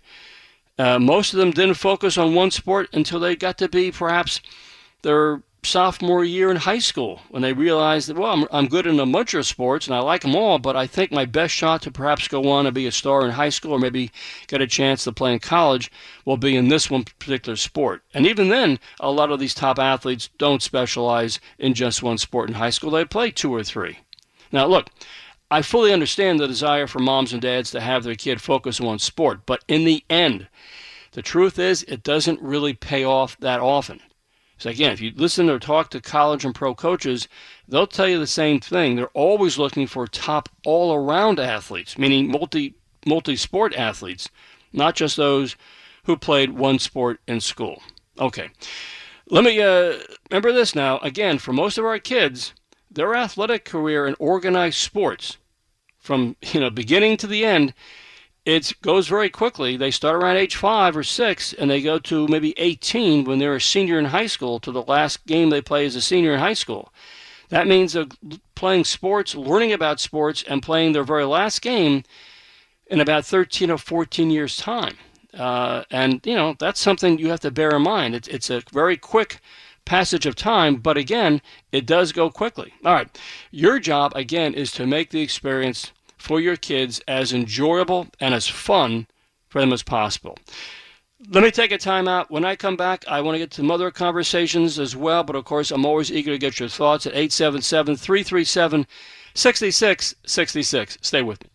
Uh, 0.78 0.98
most 0.98 1.32
of 1.32 1.38
them 1.38 1.52
didn't 1.52 1.76
focus 1.76 2.18
on 2.18 2.34
one 2.34 2.50
sport 2.50 2.90
until 2.92 3.20
they 3.20 3.34
got 3.34 3.56
to 3.56 3.70
be 3.70 3.90
perhaps 3.90 4.42
their 5.00 5.40
sophomore 5.66 6.24
year 6.24 6.50
in 6.50 6.56
high 6.56 6.78
school 6.78 7.20
when 7.28 7.42
they 7.42 7.52
realized 7.52 8.08
that, 8.08 8.16
well, 8.16 8.32
I'm, 8.32 8.46
I'm 8.50 8.68
good 8.68 8.86
in 8.86 8.98
a 8.98 9.04
bunch 9.04 9.34
of 9.34 9.46
sports 9.46 9.86
and 9.86 9.94
I 9.94 9.98
like 9.98 10.22
them 10.22 10.34
all, 10.34 10.58
but 10.58 10.76
I 10.76 10.86
think 10.86 11.12
my 11.12 11.24
best 11.24 11.52
shot 11.52 11.82
to 11.82 11.90
perhaps 11.90 12.28
go 12.28 12.48
on 12.50 12.66
and 12.66 12.74
be 12.74 12.86
a 12.86 12.92
star 12.92 13.24
in 13.24 13.32
high 13.32 13.50
school 13.50 13.72
or 13.72 13.78
maybe 13.78 14.10
get 14.46 14.62
a 14.62 14.66
chance 14.66 15.04
to 15.04 15.12
play 15.12 15.32
in 15.32 15.40
college 15.40 15.90
will 16.24 16.36
be 16.36 16.56
in 16.56 16.68
this 16.68 16.90
one 16.90 17.04
particular 17.04 17.56
sport. 17.56 18.02
And 18.14 18.26
even 18.26 18.48
then, 18.48 18.78
a 19.00 19.10
lot 19.10 19.30
of 19.30 19.40
these 19.40 19.54
top 19.54 19.78
athletes 19.78 20.30
don't 20.38 20.62
specialize 20.62 21.40
in 21.58 21.74
just 21.74 22.02
one 22.02 22.18
sport 22.18 22.48
in 22.48 22.54
high 22.54 22.70
school, 22.70 22.90
they 22.90 23.04
play 23.04 23.30
two 23.30 23.52
or 23.54 23.62
three. 23.62 23.98
Now, 24.52 24.66
look, 24.66 24.88
I 25.50 25.62
fully 25.62 25.92
understand 25.92 26.40
the 26.40 26.48
desire 26.48 26.86
for 26.86 26.98
moms 26.98 27.32
and 27.32 27.42
dads 27.42 27.70
to 27.72 27.80
have 27.80 28.04
their 28.04 28.14
kid 28.14 28.40
focus 28.40 28.80
on 28.80 28.86
one 28.86 28.98
sport, 28.98 29.46
but 29.46 29.64
in 29.68 29.84
the 29.84 30.04
end, 30.08 30.48
the 31.12 31.22
truth 31.22 31.58
is 31.58 31.82
it 31.84 32.02
doesn't 32.02 32.40
really 32.42 32.74
pay 32.74 33.04
off 33.04 33.36
that 33.38 33.60
often. 33.60 34.00
So 34.58 34.70
again, 34.70 34.92
if 34.92 35.00
you 35.00 35.12
listen 35.14 35.50
or 35.50 35.58
talk 35.58 35.90
to 35.90 36.00
college 36.00 36.44
and 36.44 36.54
pro 36.54 36.74
coaches, 36.74 37.28
they'll 37.68 37.86
tell 37.86 38.08
you 38.08 38.18
the 38.18 38.26
same 38.26 38.58
thing. 38.60 38.96
They're 38.96 39.08
always 39.08 39.58
looking 39.58 39.86
for 39.86 40.06
top 40.06 40.48
all-around 40.64 41.38
athletes, 41.38 41.98
meaning 41.98 42.30
multi 42.30 42.74
multi-sport 43.04 43.74
athletes, 43.74 44.28
not 44.72 44.96
just 44.96 45.16
those 45.16 45.56
who 46.04 46.16
played 46.16 46.50
one 46.50 46.78
sport 46.78 47.20
in 47.28 47.40
school. 47.40 47.82
Okay. 48.18 48.48
Let 49.28 49.44
me 49.44 49.60
uh, 49.60 49.98
remember 50.30 50.52
this 50.52 50.74
now. 50.74 50.98
Again, 50.98 51.38
for 51.38 51.52
most 51.52 51.78
of 51.78 51.84
our 51.84 51.98
kids, 51.98 52.52
their 52.90 53.14
athletic 53.14 53.64
career 53.64 54.06
in 54.06 54.16
organized 54.18 54.78
sports, 54.78 55.36
from 55.98 56.36
you 56.52 56.60
know 56.60 56.70
beginning 56.70 57.16
to 57.18 57.26
the 57.26 57.44
end, 57.44 57.74
it 58.46 58.72
goes 58.80 59.08
very 59.08 59.28
quickly. 59.28 59.76
They 59.76 59.90
start 59.90 60.22
around 60.22 60.36
age 60.36 60.54
five 60.54 60.96
or 60.96 61.02
six, 61.02 61.52
and 61.52 61.68
they 61.68 61.82
go 61.82 61.98
to 61.98 62.28
maybe 62.28 62.54
18 62.56 63.24
when 63.24 63.40
they're 63.40 63.56
a 63.56 63.60
senior 63.60 63.98
in 63.98 64.06
high 64.06 64.28
school 64.28 64.60
to 64.60 64.70
the 64.70 64.82
last 64.82 65.26
game 65.26 65.50
they 65.50 65.60
play 65.60 65.84
as 65.84 65.96
a 65.96 66.00
senior 66.00 66.32
in 66.32 66.38
high 66.38 66.54
school. 66.54 66.92
That 67.48 67.66
means 67.66 67.96
playing 68.54 68.84
sports, 68.84 69.34
learning 69.34 69.72
about 69.72 69.98
sports, 69.98 70.44
and 70.46 70.62
playing 70.62 70.92
their 70.92 71.02
very 71.02 71.24
last 71.24 71.60
game 71.60 72.04
in 72.86 73.00
about 73.00 73.26
13 73.26 73.68
or 73.68 73.78
14 73.78 74.30
years' 74.30 74.56
time. 74.56 74.96
Uh, 75.34 75.82
and, 75.90 76.24
you 76.24 76.34
know, 76.34 76.54
that's 76.58 76.80
something 76.80 77.18
you 77.18 77.30
have 77.30 77.40
to 77.40 77.50
bear 77.50 77.70
in 77.70 77.82
mind. 77.82 78.14
It's, 78.14 78.28
it's 78.28 78.48
a 78.48 78.62
very 78.72 78.96
quick 78.96 79.40
passage 79.84 80.24
of 80.24 80.36
time, 80.36 80.76
but 80.76 80.96
again, 80.96 81.42
it 81.72 81.84
does 81.84 82.12
go 82.12 82.30
quickly. 82.30 82.72
All 82.84 82.94
right. 82.94 83.18
Your 83.50 83.80
job, 83.80 84.12
again, 84.14 84.54
is 84.54 84.70
to 84.72 84.86
make 84.86 85.10
the 85.10 85.20
experience 85.20 85.92
for 86.16 86.40
your 86.40 86.56
kids 86.56 87.00
as 87.06 87.32
enjoyable 87.32 88.08
and 88.20 88.34
as 88.34 88.48
fun 88.48 89.06
for 89.48 89.60
them 89.60 89.72
as 89.72 89.82
possible. 89.82 90.38
Let 91.30 91.42
me 91.42 91.50
take 91.50 91.72
a 91.72 91.78
time 91.78 92.08
out. 92.08 92.30
When 92.30 92.44
I 92.44 92.56
come 92.56 92.76
back, 92.76 93.04
I 93.08 93.20
want 93.20 93.36
to 93.36 93.38
get 93.38 93.50
to 93.52 93.56
some 93.56 93.70
other 93.70 93.90
conversations 93.90 94.78
as 94.78 94.94
well, 94.94 95.24
but 95.24 95.36
of 95.36 95.44
course, 95.44 95.70
I'm 95.70 95.86
always 95.86 96.12
eager 96.12 96.32
to 96.32 96.38
get 96.38 96.60
your 96.60 96.68
thoughts 96.68 97.06
at 97.06 97.14
877 97.14 97.96
337 97.96 98.86
6666. 99.34 100.98
Stay 101.00 101.22
with 101.22 101.42
me. 101.42 101.50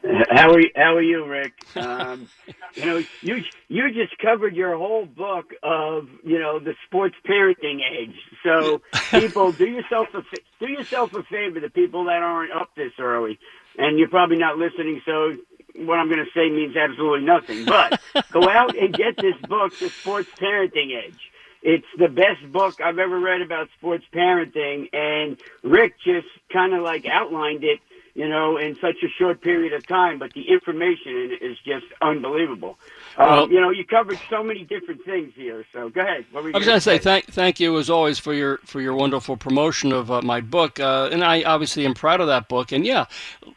How 0.03 0.51
are 0.51 0.59
you, 0.59 0.69
how 0.75 0.95
are 0.95 1.01
you, 1.01 1.25
Rick? 1.25 1.53
Um, 1.75 2.27
you 2.75 2.85
know, 2.85 3.03
you 3.21 3.43
you 3.67 3.93
just 3.93 4.17
covered 4.19 4.55
your 4.55 4.77
whole 4.77 5.05
book 5.05 5.53
of 5.63 6.07
you 6.23 6.39
know 6.39 6.59
the 6.59 6.75
sports 6.85 7.15
parenting 7.27 7.79
edge. 7.81 8.15
So 8.43 8.81
people, 9.11 9.51
do 9.51 9.65
yourself 9.65 10.07
a 10.13 10.21
do 10.59 10.71
yourself 10.71 11.13
a 11.13 11.23
favor. 11.23 11.59
The 11.59 11.69
people 11.69 12.05
that 12.05 12.21
aren't 12.21 12.51
up 12.51 12.69
this 12.75 12.93
early, 12.99 13.39
and 13.77 13.97
you're 13.97 14.09
probably 14.09 14.37
not 14.37 14.57
listening, 14.57 15.01
so 15.05 15.35
what 15.75 15.99
I'm 15.99 16.07
going 16.09 16.23
to 16.23 16.31
say 16.33 16.49
means 16.49 16.75
absolutely 16.75 17.25
nothing. 17.25 17.65
But 17.65 17.99
go 18.31 18.47
out 18.49 18.77
and 18.77 18.93
get 18.93 19.17
this 19.17 19.35
book, 19.47 19.77
The 19.79 19.89
Sports 19.89 20.29
Parenting 20.39 20.95
Edge. 20.95 21.19
It's 21.63 21.87
the 21.97 22.09
best 22.09 22.51
book 22.51 22.81
I've 22.81 22.99
ever 22.99 23.19
read 23.19 23.41
about 23.41 23.69
sports 23.77 24.03
parenting, 24.13 24.93
and 24.93 25.37
Rick 25.63 25.95
just 26.03 26.27
kind 26.51 26.73
of 26.73 26.83
like 26.83 27.05
outlined 27.05 27.63
it 27.63 27.79
you 28.13 28.29
know, 28.29 28.57
in 28.57 28.75
such 28.75 28.97
a 29.03 29.07
short 29.17 29.41
period 29.41 29.73
of 29.73 29.87
time. 29.87 30.19
But 30.19 30.33
the 30.33 30.49
information 30.49 31.37
is 31.41 31.57
just 31.65 31.85
unbelievable. 32.01 32.77
Um, 33.17 33.27
Well- 33.29 33.49
you 33.49 33.61
know, 33.61 33.69
you 33.69 33.85
covered 33.85 34.19
so 34.29 34.43
many 34.43 34.63
different 34.63 35.03
things 35.05 35.33
here. 35.35 35.65
So 35.73 35.89
go 35.89 36.01
ahead. 36.01 36.25
What 36.31 36.43
were 36.43 36.49
you 36.49 36.55
I 36.55 36.57
was 36.59 36.67
going 36.67 36.77
to 36.77 36.81
say 36.81 36.97
thank 36.97 37.25
thank 37.25 37.59
you 37.59 37.77
as 37.77 37.89
always 37.89 38.19
for 38.19 38.33
your 38.33 38.59
for 38.65 38.81
your 38.81 38.95
wonderful 38.95 39.37
promotion 39.37 39.91
of 39.93 40.09
uh, 40.11 40.21
my 40.21 40.41
book, 40.41 40.79
uh, 40.79 41.09
and 41.11 41.23
I 41.23 41.43
obviously 41.43 41.85
am 41.85 41.93
proud 41.93 42.21
of 42.21 42.27
that 42.27 42.47
book. 42.49 42.71
And 42.71 42.85
yeah, 42.85 43.05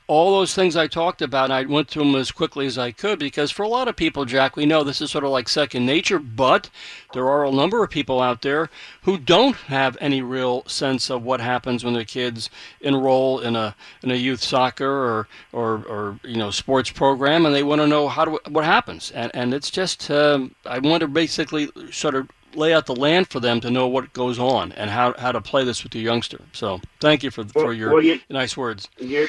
all 0.08 0.32
those 0.38 0.54
things 0.54 0.76
I 0.76 0.86
talked 0.86 1.22
about, 1.22 1.50
I 1.50 1.64
went 1.64 1.88
through 1.88 2.04
them 2.04 2.14
as 2.16 2.30
quickly 2.30 2.66
as 2.66 2.78
I 2.78 2.92
could 2.92 3.18
because 3.18 3.50
for 3.50 3.62
a 3.62 3.68
lot 3.68 3.88
of 3.88 3.96
people, 3.96 4.24
Jack, 4.24 4.56
we 4.56 4.66
know 4.66 4.84
this 4.84 5.00
is 5.00 5.10
sort 5.10 5.24
of 5.24 5.30
like 5.30 5.48
second 5.48 5.86
nature, 5.86 6.18
but 6.18 6.70
there 7.14 7.28
are 7.28 7.44
a 7.44 7.50
number 7.50 7.82
of 7.82 7.90
people 7.90 8.20
out 8.20 8.42
there 8.42 8.70
who 9.02 9.16
don't 9.18 9.56
have 9.56 9.96
any 10.00 10.22
real 10.22 10.64
sense 10.66 11.10
of 11.10 11.22
what 11.22 11.40
happens 11.40 11.84
when 11.84 11.94
their 11.94 12.04
kids 12.04 12.50
enroll 12.80 13.40
in 13.40 13.56
a 13.56 13.74
in 14.02 14.10
a 14.10 14.14
youth 14.16 14.42
soccer 14.42 14.90
or 14.90 15.28
or, 15.52 15.84
or 15.88 16.20
you 16.24 16.36
know 16.36 16.50
sports 16.50 16.90
program, 16.90 17.46
and 17.46 17.54
they 17.54 17.62
want 17.62 17.80
to 17.80 17.86
know 17.86 18.08
how 18.08 18.24
to 18.24 18.38
what 18.50 18.64
happens. 18.64 19.10
And 19.12 19.30
and 19.34 19.45
it's 19.54 19.70
just 19.70 20.10
um, 20.10 20.54
I 20.64 20.78
want 20.78 21.00
to 21.00 21.08
basically 21.08 21.70
sort 21.90 22.14
of 22.14 22.28
lay 22.54 22.72
out 22.72 22.86
the 22.86 22.96
land 22.96 23.28
for 23.28 23.40
them 23.40 23.60
to 23.60 23.70
know 23.70 23.86
what 23.86 24.12
goes 24.12 24.38
on 24.38 24.72
and 24.72 24.90
how, 24.90 25.14
how 25.18 25.30
to 25.32 25.40
play 25.40 25.64
this 25.64 25.82
with 25.82 25.92
the 25.92 26.00
youngster. 26.00 26.40
So 26.52 26.80
thank 27.00 27.22
you 27.22 27.30
for 27.30 27.44
for 27.44 27.72
your 27.72 27.92
well, 27.92 28.02
you- 28.02 28.20
nice 28.30 28.56
words. 28.56 28.88
You're 28.98 29.28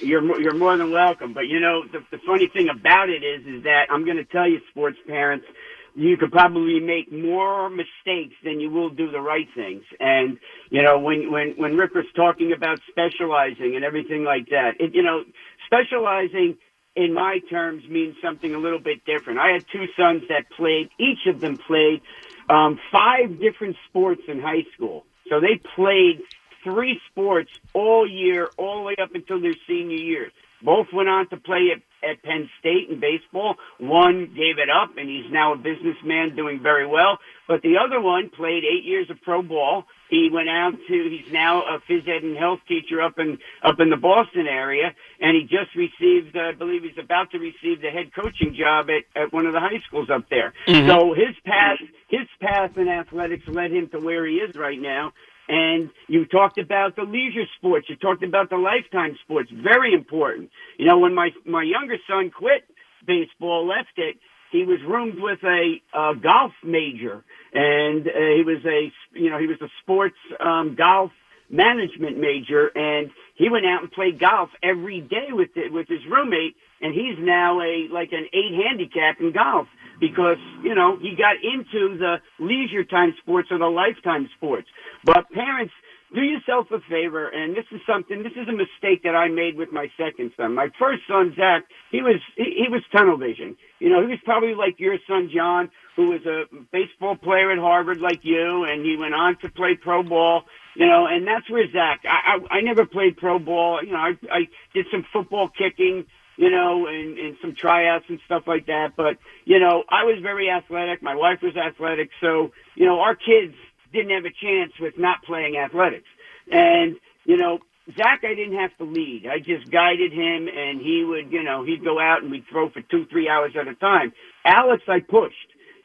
you're 0.00 0.40
you're 0.40 0.54
more 0.54 0.76
than 0.76 0.92
welcome. 0.92 1.34
But 1.34 1.48
you 1.48 1.60
know, 1.60 1.84
the, 1.84 2.04
the 2.10 2.18
funny 2.26 2.48
thing 2.48 2.68
about 2.68 3.08
it 3.08 3.22
is, 3.24 3.46
is 3.46 3.64
that 3.64 3.86
I'm 3.90 4.04
going 4.04 4.16
to 4.16 4.24
tell 4.24 4.48
you, 4.48 4.60
sports 4.70 4.98
parents, 5.06 5.46
you 5.94 6.16
could 6.16 6.30
probably 6.30 6.78
make 6.80 7.12
more 7.12 7.68
mistakes 7.68 8.34
than 8.44 8.60
you 8.60 8.70
will 8.70 8.90
do 8.90 9.10
the 9.10 9.20
right 9.20 9.48
things. 9.54 9.82
And 9.98 10.38
you 10.70 10.82
know, 10.82 10.98
when 10.98 11.30
when 11.32 11.54
when 11.56 11.76
Rick 11.76 11.94
was 11.94 12.06
talking 12.14 12.52
about 12.52 12.78
specializing 12.88 13.74
and 13.74 13.84
everything 13.84 14.24
like 14.24 14.48
that, 14.50 14.72
it, 14.78 14.94
you 14.94 15.02
know, 15.02 15.24
specializing 15.66 16.56
in 16.96 17.14
my 17.14 17.38
terms 17.50 17.82
means 17.88 18.16
something 18.22 18.54
a 18.54 18.58
little 18.58 18.80
bit 18.80 19.04
different. 19.04 19.38
I 19.38 19.52
had 19.52 19.64
two 19.72 19.86
sons 19.96 20.22
that 20.28 20.50
played; 20.56 20.90
each 20.98 21.26
of 21.26 21.40
them 21.40 21.58
played 21.58 22.00
um, 22.48 22.78
five 22.90 23.38
different 23.40 23.76
sports 23.88 24.22
in 24.28 24.40
high 24.40 24.64
school. 24.74 25.04
So 25.28 25.40
they 25.40 25.60
played 25.76 26.22
three 26.64 27.00
sports 27.10 27.50
all 27.74 28.08
year, 28.08 28.48
all 28.56 28.78
the 28.78 28.82
way 28.82 28.96
up 29.00 29.14
until 29.14 29.40
their 29.40 29.54
senior 29.66 29.96
years. 29.96 30.32
Both 30.62 30.88
went 30.92 31.08
on 31.08 31.28
to 31.28 31.36
play 31.36 31.68
at, 31.74 32.08
at 32.08 32.22
Penn 32.22 32.48
State 32.58 32.88
in 32.90 32.98
baseball. 32.98 33.54
One 33.78 34.26
gave 34.34 34.58
it 34.58 34.68
up, 34.68 34.96
and 34.96 35.08
he's 35.08 35.30
now 35.30 35.54
a 35.54 35.56
businessman 35.56 36.34
doing 36.34 36.60
very 36.62 36.86
well. 36.86 37.18
But 37.46 37.62
the 37.62 37.76
other 37.78 38.00
one 38.00 38.30
played 38.30 38.64
eight 38.64 38.84
years 38.84 39.08
of 39.10 39.20
pro 39.22 39.42
ball. 39.42 39.84
He 40.10 40.30
went 40.32 40.48
out 40.48 40.72
to. 40.88 41.10
He's 41.10 41.32
now 41.32 41.62
a 41.62 41.80
phys 41.88 42.08
ed 42.08 42.22
and 42.22 42.36
health 42.36 42.60
teacher 42.66 43.00
up 43.02 43.18
in 43.18 43.38
up 43.62 43.78
in 43.80 43.90
the 43.90 43.96
Boston 43.96 44.46
area, 44.46 44.94
and 45.20 45.36
he 45.36 45.42
just 45.42 45.74
received. 45.76 46.36
Uh, 46.36 46.48
I 46.48 46.52
believe 46.52 46.82
he's 46.82 47.02
about 47.02 47.30
to 47.32 47.38
receive 47.38 47.82
the 47.82 47.90
head 47.90 48.14
coaching 48.14 48.54
job 48.58 48.86
at, 48.90 49.04
at 49.20 49.32
one 49.32 49.46
of 49.46 49.52
the 49.52 49.60
high 49.60 49.80
schools 49.86 50.08
up 50.10 50.28
there. 50.30 50.52
So 50.88 51.12
his 51.14 51.34
path, 51.44 51.78
his 52.08 52.26
path 52.40 52.76
in 52.76 52.88
athletics 52.88 53.44
led 53.48 53.70
him 53.70 53.88
to 53.90 53.98
where 54.00 54.26
he 54.26 54.36
is 54.36 54.56
right 54.56 54.80
now. 54.80 55.12
And 55.50 55.90
you 56.08 56.26
talked 56.26 56.58
about 56.58 56.94
the 56.96 57.02
leisure 57.04 57.46
sports. 57.56 57.86
You 57.88 57.96
talked 57.96 58.22
about 58.22 58.50
the 58.50 58.56
lifetime 58.56 59.16
sports. 59.24 59.50
Very 59.50 59.94
important. 59.94 60.50
You 60.78 60.86
know, 60.86 60.98
when 60.98 61.14
my 61.14 61.30
my 61.46 61.62
younger 61.62 61.96
son 62.08 62.30
quit 62.30 62.64
baseball, 63.06 63.66
left 63.66 63.96
it, 63.96 64.16
he 64.52 64.64
was 64.64 64.78
roomed 64.86 65.18
with 65.18 65.38
a, 65.44 65.76
uh 65.94 66.12
golf 66.14 66.52
major, 66.62 67.24
and 67.52 68.06
uh, 68.06 68.10
he 68.36 68.42
was 68.44 68.64
a 68.64 68.92
you 69.18 69.30
know 69.30 69.38
he 69.38 69.46
was 69.46 69.60
a 69.60 69.68
sports 69.82 70.16
um, 70.40 70.74
golf 70.76 71.10
management 71.50 72.18
major, 72.18 72.68
and 72.74 73.10
he 73.34 73.48
went 73.48 73.64
out 73.66 73.82
and 73.82 73.90
played 73.90 74.20
golf 74.20 74.50
every 74.62 75.00
day 75.00 75.28
with 75.30 75.54
the, 75.54 75.68
with 75.70 75.88
his 75.88 76.00
roommate, 76.10 76.56
and 76.80 76.94
he's 76.94 77.16
now 77.18 77.60
a 77.60 77.88
like 77.92 78.12
an 78.12 78.26
eight 78.32 78.54
handicap 78.66 79.20
in 79.20 79.32
golf 79.32 79.66
because 80.00 80.38
you 80.62 80.74
know 80.74 80.98
he 80.98 81.16
got 81.16 81.36
into 81.42 81.98
the 81.98 82.16
leisure 82.38 82.84
time 82.84 83.14
sports 83.22 83.48
or 83.50 83.58
the 83.58 83.66
lifetime 83.66 84.28
sports. 84.36 84.68
But 85.04 85.30
parents, 85.30 85.72
do 86.14 86.22
yourself 86.22 86.66
a 86.70 86.80
favor, 86.88 87.28
and 87.28 87.54
this 87.54 87.66
is 87.70 87.80
something. 87.86 88.22
This 88.22 88.32
is 88.32 88.48
a 88.48 88.52
mistake 88.52 89.02
that 89.04 89.14
I 89.14 89.28
made 89.28 89.56
with 89.56 89.72
my 89.72 89.88
second 89.98 90.32
son. 90.36 90.54
My 90.54 90.68
first 90.78 91.02
son, 91.06 91.34
Zach, 91.36 91.64
he 91.90 92.00
was 92.02 92.20
he, 92.36 92.64
he 92.64 92.68
was 92.70 92.82
tunnel 92.92 93.18
vision. 93.18 93.56
You 93.78 93.90
know, 93.90 94.00
he 94.00 94.08
was 94.08 94.18
probably 94.24 94.54
like 94.54 94.80
your 94.80 94.96
son, 95.06 95.30
John, 95.34 95.70
who 95.96 96.10
was 96.10 96.24
a 96.24 96.44
baseball 96.72 97.16
player 97.16 97.52
at 97.52 97.58
Harvard, 97.58 98.00
like 98.00 98.20
you, 98.22 98.64
and 98.64 98.84
he 98.84 98.96
went 98.96 99.14
on 99.14 99.36
to 99.42 99.50
play 99.50 99.76
pro 99.80 100.02
ball. 100.02 100.44
You 100.76 100.86
know, 100.86 101.06
and 101.06 101.26
that's 101.26 101.48
where 101.50 101.70
Zach. 101.70 102.00
I 102.04 102.38
I, 102.38 102.56
I 102.58 102.60
never 102.62 102.86
played 102.86 103.16
pro 103.16 103.38
ball. 103.38 103.80
You 103.84 103.92
know, 103.92 103.98
I 103.98 104.12
I 104.30 104.48
did 104.72 104.86
some 104.90 105.04
football 105.12 105.48
kicking 105.48 106.06
you 106.38 106.50
know, 106.52 106.86
and, 106.86 107.18
and 107.18 107.36
some 107.42 107.52
tryouts 107.52 108.04
and 108.08 108.20
stuff 108.24 108.44
like 108.46 108.66
that. 108.66 108.92
But, 108.96 109.18
you 109.44 109.58
know, 109.58 109.82
I 109.90 110.04
was 110.04 110.20
very 110.22 110.48
athletic. 110.48 111.02
My 111.02 111.16
wife 111.16 111.40
was 111.42 111.56
athletic. 111.56 112.10
So, 112.20 112.52
you 112.76 112.86
know, 112.86 113.00
our 113.00 113.16
kids 113.16 113.56
didn't 113.92 114.10
have 114.10 114.24
a 114.24 114.34
chance 114.42 114.72
with 114.80 114.98
not 114.98 115.22
playing 115.24 115.56
athletics. 115.56 116.08
And, 116.50 116.96
you 117.24 117.36
know, 117.36 117.58
Zach, 117.96 118.20
I 118.22 118.34
didn't 118.34 118.58
have 118.58 118.76
to 118.78 118.84
lead. 118.84 119.26
I 119.26 119.38
just 119.38 119.70
guided 119.70 120.12
him 120.12 120.48
and 120.48 120.80
he 120.80 121.04
would, 121.04 121.32
you 121.32 121.42
know, 121.42 121.64
he'd 121.64 121.84
go 121.84 121.98
out 121.98 122.22
and 122.22 122.30
we'd 122.30 122.44
throw 122.50 122.68
for 122.70 122.82
two, 122.82 123.06
three 123.06 123.28
hours 123.28 123.52
at 123.58 123.66
a 123.66 123.74
time. 123.74 124.12
Alex, 124.44 124.82
I 124.88 125.00
pushed. 125.00 125.34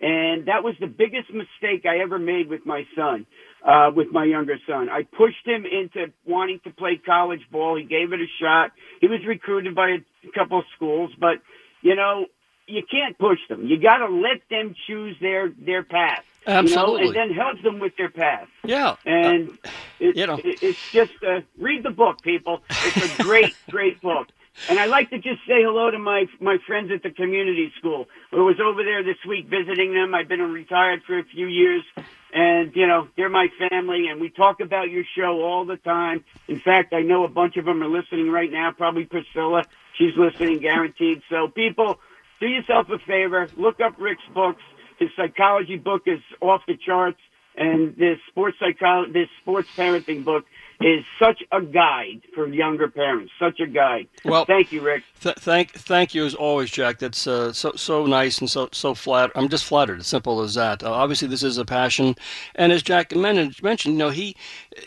And 0.02 0.48
that 0.48 0.66
was 0.66 0.76
the 0.82 0.88
biggest 0.88 1.30
mistake 1.32 1.86
I 1.86 2.00
ever 2.00 2.20
made 2.20 2.50
with 2.50 2.66
my 2.66 2.84
son, 2.94 3.26
uh, 3.66 3.90
with 3.96 4.12
my 4.12 4.26
younger 4.26 4.58
son. 4.68 4.90
I 4.90 5.04
pushed 5.04 5.46
him 5.46 5.64
into 5.66 6.12
wanting 6.26 6.60
to 6.66 6.72
play 6.72 7.00
college 7.06 7.40
ball. 7.50 7.78
He 7.78 7.86
gave 7.86 8.12
it 8.12 8.20
a 8.20 8.28
shot. 8.42 8.72
He 9.00 9.08
was 9.08 9.20
recruited 9.26 9.76
by 9.76 9.90
a 9.92 10.32
couple 10.38 10.60
of 10.60 10.66
schools, 10.76 11.12
but 11.18 11.38
you 11.82 11.96
know, 11.96 12.26
you 12.68 12.82
can't 12.90 13.18
push 13.18 13.40
them. 13.48 13.66
You 13.66 13.80
got 13.80 13.98
to 13.98 14.08
let 14.08 14.42
them 14.50 14.76
choose 14.88 15.16
their 15.22 15.50
their 15.50 15.84
path. 15.84 16.26
Absolutely. 16.46 17.08
You 17.08 17.14
know, 17.14 17.22
and 17.22 17.32
then 17.32 17.38
help 17.38 17.62
them 17.62 17.80
with 17.80 17.96
their 17.98 18.10
path. 18.10 18.48
Yeah. 18.64 18.96
And 19.06 19.58
it, 20.00 20.16
you 20.16 20.28
know. 20.28 20.38
it, 20.44 20.62
it's 20.62 20.92
just 20.92 21.14
uh, 21.26 21.42
read 21.58 21.84
the 21.84 21.92
book, 21.92 22.22
people. 22.22 22.64
It's 22.70 23.20
a 23.20 23.24
great, 23.24 23.54
great 23.70 24.02
book. 24.02 24.28
And 24.70 24.80
I'd 24.80 24.90
like 24.90 25.10
to 25.10 25.18
just 25.18 25.40
say 25.48 25.64
hello 25.64 25.90
to 25.90 25.98
my 25.98 26.28
my 26.40 26.58
friends 26.68 26.92
at 26.94 27.02
the 27.02 27.10
community 27.10 27.72
school. 27.80 28.08
I 28.32 28.36
was 28.36 28.58
over 28.64 28.84
there 28.84 29.04
this 29.04 29.18
week 29.28 29.48
visiting 29.48 29.94
them. 29.94 30.14
I've 30.14 30.28
been 30.28 30.42
retired 30.42 31.02
for 31.08 31.18
a 31.18 31.24
few 31.24 31.48
years, 31.48 31.84
and 32.32 32.72
you 32.76 32.86
know 32.86 33.08
they're 33.18 33.30
my 33.30 33.48
family. 33.70 34.10
And 34.10 34.22
we 34.22 34.30
talk 34.30 34.60
about 34.60 34.92
your 34.92 35.06
show 35.18 35.42
all 35.42 35.66
the 35.66 35.78
time. 35.78 36.24
In 36.48 36.60
fact, 36.60 36.94
I 36.94 37.02
know 37.02 37.24
a 37.24 37.30
bunch 37.30 37.58
of 37.58 37.66
them 37.66 37.82
are 37.82 37.90
listening 37.90 38.30
right 38.30 38.52
now. 38.52 38.72
Probably 38.72 39.06
Priscilla, 39.06 39.64
she's 39.98 40.16
listening, 40.16 40.60
guaranteed. 40.60 41.24
So 41.32 41.48
people, 41.48 42.00
do 42.40 42.48
yourself 42.48 42.90
a 42.90 43.00
favor. 43.00 43.48
Look 43.58 43.82
up 43.82 43.96
Rick's 43.98 44.24
books. 44.36 44.62
His 45.00 45.10
psychology 45.16 45.78
book 45.78 46.04
is 46.06 46.20
off 46.42 46.62
the 46.68 46.78
charts, 46.78 47.20
and 47.56 47.96
this 47.98 48.18
sports 48.30 48.58
psychology, 48.60 49.12
this 49.14 49.30
sports 49.42 49.70
parenting 49.76 50.24
book 50.24 50.46
is 50.82 51.06
such 51.18 51.42
a 51.52 51.62
guide 51.62 52.22
for 52.34 52.48
younger 52.48 52.90
parents. 52.90 53.32
Such 53.40 53.60
a 53.62 53.68
guide. 53.68 54.08
Well- 54.26 54.46
thank 54.46 54.72
you, 54.72 54.82
Rick. 54.82 55.04
Th- 55.22 55.36
thank, 55.36 55.72
thank 55.72 56.14
you 56.14 56.26
as 56.26 56.34
always, 56.36 56.70
Jack. 56.72 57.00
That's 57.00 57.26
uh, 57.26 57.54
so 57.54 57.72
so 57.78 58.06
nice 58.06 58.40
and 58.40 58.50
so 58.50 58.68
so 58.74 58.94
flat. 58.94 59.32
I'm 59.36 59.48
just 59.48 59.64
flattered. 59.64 60.00
As 60.02 60.08
simple 60.08 60.42
as 60.42 60.56
that. 60.56 60.84
Uh, 60.84 60.92
obviously, 60.92 61.30
this 61.30 61.44
is 61.44 61.58
a 61.58 61.64
passion, 61.64 62.16
and 62.56 62.74
as 62.74 62.84
Jack 62.84 63.16
men- 63.16 63.54
mentioned, 63.62 63.94
you 63.94 64.00
know, 64.00 64.10
he, 64.10 64.36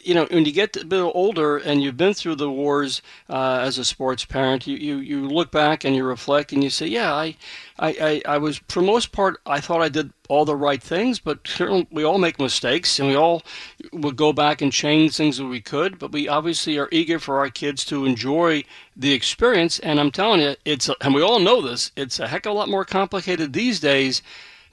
you 0.02 0.12
know, 0.14 0.26
when 0.30 0.44
you 0.44 0.52
get 0.52 0.76
a 0.76 0.84
bit 0.84 1.00
older 1.00 1.56
and 1.56 1.82
you've 1.82 1.96
been 1.96 2.12
through 2.12 2.34
the 2.34 2.50
wars 2.50 3.00
uh, 3.30 3.60
as 3.62 3.78
a 3.78 3.84
sports 3.84 4.26
parent, 4.26 4.66
you, 4.66 4.76
you 4.76 4.98
you 4.98 5.26
look 5.26 5.50
back 5.50 5.84
and 5.84 5.96
you 5.96 6.04
reflect 6.04 6.52
and 6.52 6.62
you 6.62 6.68
say, 6.68 6.86
yeah, 6.86 7.14
I, 7.14 7.36
I, 7.78 8.22
I, 8.26 8.34
I 8.34 8.38
was 8.38 8.58
for 8.68 8.80
the 8.80 8.86
most 8.86 9.12
part, 9.12 9.40
I 9.44 9.60
thought 9.60 9.82
I 9.82 9.88
did 9.88 10.12
all 10.28 10.44
the 10.44 10.56
right 10.56 10.82
things, 10.82 11.18
but 11.18 11.46
certainly 11.46 11.86
we 11.90 12.04
all 12.04 12.18
make 12.18 12.38
mistakes, 12.38 12.98
and 12.98 13.08
we 13.08 13.16
all 13.16 13.42
would 13.92 14.16
go 14.16 14.32
back 14.32 14.62
and 14.62 14.72
change 14.72 15.16
things 15.16 15.36
that 15.36 15.46
we 15.46 15.60
could. 15.60 15.98
But 15.98 16.12
we 16.12 16.28
obviously 16.28 16.78
are 16.78 16.88
eager 16.90 17.18
for 17.18 17.38
our 17.38 17.50
kids 17.50 17.84
to 17.86 18.06
enjoy 18.06 18.64
the 18.96 19.12
experience, 19.12 19.78
and 19.80 20.00
I'm 20.00 20.10
telling 20.10 20.40
you, 20.40 20.56
it's 20.64 20.88
and 21.00 21.14
we 21.14 21.22
all 21.22 21.38
know 21.38 21.60
this. 21.60 21.92
It's 21.96 22.18
a 22.18 22.28
heck 22.28 22.46
of 22.46 22.52
a 22.52 22.54
lot 22.54 22.68
more 22.68 22.84
complicated 22.84 23.52
these 23.52 23.80
days 23.80 24.22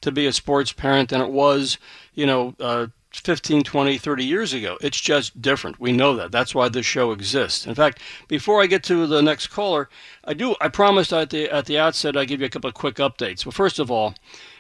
to 0.02 0.12
be 0.12 0.26
a 0.26 0.34
sports 0.34 0.72
parent 0.72 1.10
than 1.10 1.22
it 1.22 1.32
was, 1.32 1.78
you 2.14 2.26
know. 2.26 2.56
Uh, 2.60 2.88
15, 3.20 3.64
20, 3.64 3.98
30 3.98 4.26
years 4.26 4.54
ago. 4.54 4.78
It's 4.82 5.00
just 5.00 5.42
different. 5.42 5.80
We 5.80 5.92
know 5.92 6.16
that. 6.16 6.32
That's 6.32 6.56
why 6.56 6.70
this 6.70 6.86
show 6.86 7.12
exists. 7.12 7.66
In 7.66 7.76
fact, 7.76 8.00
before 8.28 8.62
I 8.62 8.68
get 8.68 8.84
to 8.84 9.08
the 9.08 9.22
next 9.22 9.48
caller, 9.48 9.90
I 10.24 10.34
do 10.34 10.56
I 10.60 10.70
promised 10.70 11.14
at 11.14 11.30
the 11.30 11.50
at 11.50 11.66
the 11.66 11.78
outset 11.78 12.18
I'd 12.18 12.28
give 12.28 12.40
you 12.40 12.48
a 12.48 12.50
couple 12.50 12.68
of 12.68 12.74
quick 12.74 12.96
updates. 12.96 13.46
Well, 13.46 13.52
first 13.52 13.80
of 13.80 13.92
all, 13.92 14.16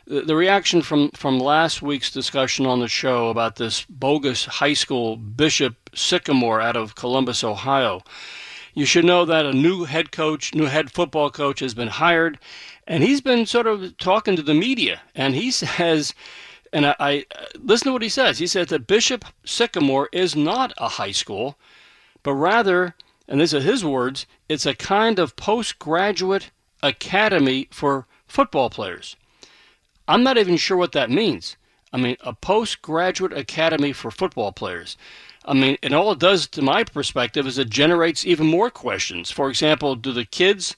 the, 0.06 0.22
the 0.22 0.36
reaction 0.36 0.82
from 0.82 1.12
from 1.12 1.40
last 1.40 1.82
week's 1.82 2.12
discussion 2.12 2.66
on 2.66 2.80
the 2.80 2.88
show 2.88 3.30
about 3.30 3.56
this 3.56 3.86
bogus 3.90 4.46
high 4.46 4.74
school 4.74 5.16
Bishop 5.16 5.90
Sycamore 5.96 6.62
out 6.62 6.76
of 6.76 6.96
Columbus, 6.96 7.44
Ohio. 7.44 8.04
You 8.76 8.86
should 8.86 9.06
know 9.06 9.24
that 9.26 9.46
a 9.46 9.54
new 9.54 9.84
head 9.84 10.12
coach, 10.12 10.56
new 10.56 10.66
head 10.66 10.92
football 10.92 11.30
coach 11.30 11.60
has 11.60 11.76
been 11.76 11.90
hired, 11.90 12.40
and 12.88 13.04
he's 13.04 13.22
been 13.22 13.46
sort 13.46 13.68
of 13.68 13.96
talking 13.98 14.36
to 14.36 14.42
the 14.42 14.56
media, 14.56 15.02
and 15.14 15.36
he 15.36 15.52
says, 15.62 16.14
and 16.74 16.88
I, 16.88 16.96
I 17.00 17.26
listen 17.58 17.88
to 17.88 17.94
what 17.94 18.02
he 18.02 18.10
says. 18.10 18.40
He 18.40 18.48
says 18.48 18.68
that 18.68 18.88
Bishop 18.88 19.24
Sycamore 19.46 20.10
is 20.12 20.36
not 20.36 20.74
a 20.78 20.90
high 20.90 21.12
school, 21.12 21.58
but 22.24 22.34
rather 22.34 22.96
and 23.28 23.40
these 23.40 23.54
are 23.54 23.62
his 23.62 23.86
words, 23.86 24.26
it's 24.50 24.66
a 24.66 24.76
kind 24.76 25.18
of 25.18 25.36
postgraduate 25.36 26.52
academy 26.82 27.68
for 27.72 28.06
football 28.28 28.70
players. 28.70 29.16
I'm 30.08 30.24
not 30.24 30.38
even 30.38 30.58
sure 30.58 30.78
what 30.78 30.92
that 30.92 31.10
means. 31.10 31.56
I 31.94 31.98
mean, 31.98 32.18
a 32.22 32.34
postgraduate 32.34 33.32
academy 33.32 33.94
for 33.94 34.12
football 34.12 34.52
players. 34.52 34.98
I 35.46 35.54
mean, 35.54 35.78
and 35.82 35.94
all 35.94 36.12
it 36.12 36.20
does, 36.20 36.48
to 36.48 36.62
my 36.62 36.84
perspective, 36.84 37.48
is 37.48 37.58
it 37.58 37.70
generates 37.70 38.26
even 38.26 38.48
more 38.48 38.70
questions. 38.70 39.32
For 39.32 39.50
example, 39.50 39.96
do 39.96 40.12
the 40.12 40.26
kids 40.26 40.76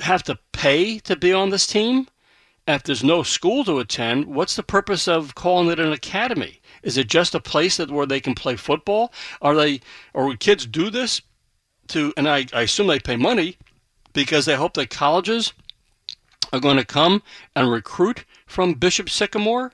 have 0.00 0.22
to 0.24 0.38
pay 0.52 0.98
to 1.00 1.16
be 1.16 1.32
on 1.32 1.50
this 1.50 1.66
team? 1.66 2.08
If 2.66 2.82
there's 2.82 3.04
no 3.04 3.22
school 3.22 3.64
to 3.64 3.78
attend, 3.78 4.26
what's 4.26 4.56
the 4.56 4.62
purpose 4.62 5.08
of 5.08 5.34
calling 5.34 5.70
it 5.70 5.80
an 5.80 5.92
academy? 5.92 6.60
Is 6.82 6.96
it 6.96 7.08
just 7.08 7.34
a 7.34 7.40
place 7.40 7.76
that 7.76 7.90
where 7.90 8.06
they 8.06 8.20
can 8.20 8.34
play 8.34 8.56
football? 8.56 9.12
Are 9.42 9.54
they, 9.54 9.80
or 10.14 10.34
kids 10.36 10.66
do 10.66 10.90
this 10.90 11.22
to? 11.88 12.12
And 12.16 12.28
I, 12.28 12.46
I 12.52 12.62
assume 12.62 12.86
they 12.86 13.00
pay 13.00 13.16
money 13.16 13.56
because 14.12 14.46
they 14.46 14.56
hope 14.56 14.74
that 14.74 14.90
colleges 14.90 15.52
are 16.52 16.60
going 16.60 16.76
to 16.76 16.84
come 16.84 17.22
and 17.54 17.70
recruit 17.70 18.24
from 18.46 18.74
Bishop 18.74 19.10
Sycamore. 19.10 19.72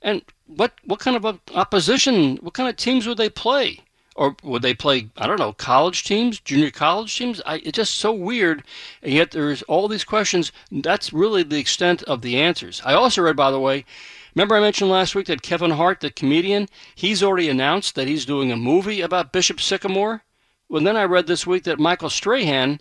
And 0.00 0.22
what 0.46 0.72
what 0.84 1.00
kind 1.00 1.16
of 1.16 1.40
opposition? 1.54 2.36
What 2.36 2.54
kind 2.54 2.68
of 2.68 2.76
teams 2.76 3.06
would 3.06 3.18
they 3.18 3.30
play? 3.30 3.80
Or 4.18 4.34
would 4.42 4.62
they 4.62 4.74
play? 4.74 5.10
I 5.16 5.28
don't 5.28 5.38
know, 5.38 5.52
college 5.52 6.02
teams, 6.02 6.40
junior 6.40 6.72
college 6.72 7.16
teams? 7.16 7.40
I, 7.46 7.58
it's 7.58 7.76
just 7.76 7.94
so 7.94 8.12
weird, 8.12 8.64
and 9.00 9.12
yet 9.12 9.30
there's 9.30 9.62
all 9.62 9.86
these 9.86 10.02
questions. 10.02 10.50
That's 10.72 11.12
really 11.12 11.44
the 11.44 11.60
extent 11.60 12.02
of 12.02 12.20
the 12.20 12.36
answers. 12.36 12.82
I 12.84 12.94
also 12.94 13.22
read, 13.22 13.36
by 13.36 13.52
the 13.52 13.60
way, 13.60 13.84
Remember, 14.34 14.56
I 14.56 14.60
mentioned 14.60 14.90
last 14.90 15.14
week 15.14 15.26
that 15.26 15.42
Kevin 15.42 15.72
Hart, 15.72 16.00
the 16.00 16.10
comedian, 16.10 16.68
he's 16.94 17.22
already 17.22 17.48
announced 17.48 17.94
that 17.94 18.06
he's 18.06 18.26
doing 18.26 18.52
a 18.52 18.56
movie 18.56 19.00
about 19.00 19.32
Bishop 19.32 19.60
Sycamore. 19.60 20.22
Well, 20.68 20.82
then 20.82 20.96
I 20.96 21.04
read 21.04 21.26
this 21.26 21.46
week 21.46 21.64
that 21.64 21.80
Michael 21.80 22.10
Strahan, 22.10 22.80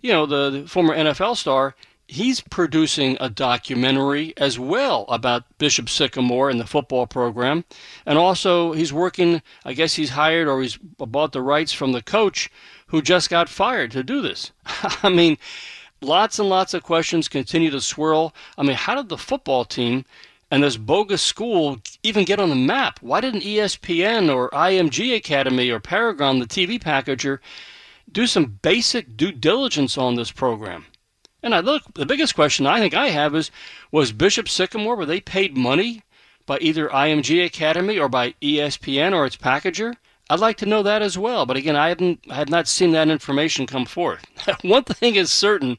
you 0.00 0.12
know, 0.12 0.26
the, 0.26 0.50
the 0.50 0.68
former 0.68 0.94
NFL 0.94 1.36
star, 1.36 1.74
he's 2.08 2.40
producing 2.40 3.16
a 3.20 3.30
documentary 3.30 4.34
as 4.36 4.58
well 4.58 5.04
about 5.08 5.44
Bishop 5.58 5.88
Sycamore 5.88 6.50
and 6.50 6.60
the 6.60 6.66
football 6.66 7.06
program. 7.06 7.64
And 8.04 8.18
also, 8.18 8.72
he's 8.72 8.92
working, 8.92 9.42
I 9.64 9.72
guess 9.72 9.94
he's 9.94 10.10
hired 10.10 10.48
or 10.48 10.60
he's 10.60 10.76
bought 10.76 11.32
the 11.32 11.42
rights 11.42 11.72
from 11.72 11.92
the 11.92 12.02
coach 12.02 12.50
who 12.88 13.00
just 13.00 13.30
got 13.30 13.48
fired 13.48 13.90
to 13.92 14.02
do 14.02 14.20
this. 14.20 14.52
I 15.02 15.08
mean, 15.08 15.38
lots 16.02 16.38
and 16.38 16.48
lots 16.48 16.74
of 16.74 16.82
questions 16.82 17.28
continue 17.28 17.70
to 17.70 17.80
swirl. 17.80 18.34
I 18.58 18.62
mean, 18.62 18.76
how 18.76 18.94
did 18.94 19.08
the 19.08 19.18
football 19.18 19.64
team 19.64 20.04
and 20.50 20.62
this 20.62 20.76
bogus 20.76 21.22
school 21.22 21.80
even 22.02 22.24
get 22.24 22.38
on 22.38 22.50
the 22.50 22.54
map? 22.54 22.98
Why 23.00 23.22
didn't 23.22 23.40
ESPN 23.40 24.32
or 24.32 24.50
IMG 24.50 25.16
Academy 25.16 25.70
or 25.70 25.80
Paragon, 25.80 26.40
the 26.40 26.46
TV 26.46 26.78
packager, 26.78 27.38
do 28.10 28.26
some 28.26 28.58
basic 28.60 29.16
due 29.16 29.32
diligence 29.32 29.96
on 29.96 30.16
this 30.16 30.30
program? 30.30 30.84
And 31.42 31.54
I 31.54 31.60
look, 31.60 31.82
the 31.94 32.06
biggest 32.06 32.34
question 32.34 32.66
I 32.66 32.78
think 32.78 32.94
I 32.94 33.08
have 33.08 33.34
is 33.34 33.50
was 33.90 34.12
Bishop 34.12 34.48
Sycamore, 34.48 34.96
were 34.96 35.06
they 35.06 35.20
paid 35.20 35.56
money 35.56 36.02
by 36.46 36.58
either 36.58 36.88
IMG 36.88 37.44
Academy 37.44 37.98
or 37.98 38.08
by 38.08 38.34
ESPN 38.40 39.12
or 39.12 39.26
its 39.26 39.36
packager? 39.36 39.96
I'd 40.30 40.38
like 40.38 40.56
to 40.58 40.66
know 40.66 40.82
that 40.82 41.02
as 41.02 41.18
well. 41.18 41.44
But 41.44 41.56
again, 41.56 41.76
I 41.76 41.88
haven't 41.88 42.20
I 42.30 42.36
have 42.36 42.48
not 42.48 42.68
seen 42.68 42.92
that 42.92 43.08
information 43.08 43.66
come 43.66 43.84
forth. 43.84 44.24
One 44.62 44.84
thing 44.84 45.16
is 45.16 45.32
certain. 45.32 45.78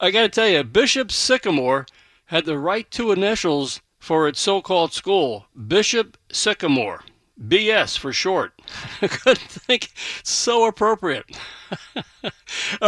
I 0.00 0.10
got 0.10 0.22
to 0.22 0.28
tell 0.28 0.48
you, 0.48 0.64
Bishop 0.64 1.12
Sycamore 1.12 1.86
had 2.26 2.46
the 2.46 2.58
right 2.58 2.90
two 2.90 3.12
initials 3.12 3.82
for 3.98 4.26
its 4.26 4.40
so 4.40 4.62
called 4.62 4.92
school 4.92 5.46
Bishop 5.68 6.16
Sycamore. 6.32 7.04
BS 7.40 7.98
for 7.98 8.12
short. 8.12 8.60
I 9.02 9.08
couldn't 9.08 9.38
think 9.38 9.90
so 10.22 10.66
appropriate. 10.66 11.24
All 12.24 12.30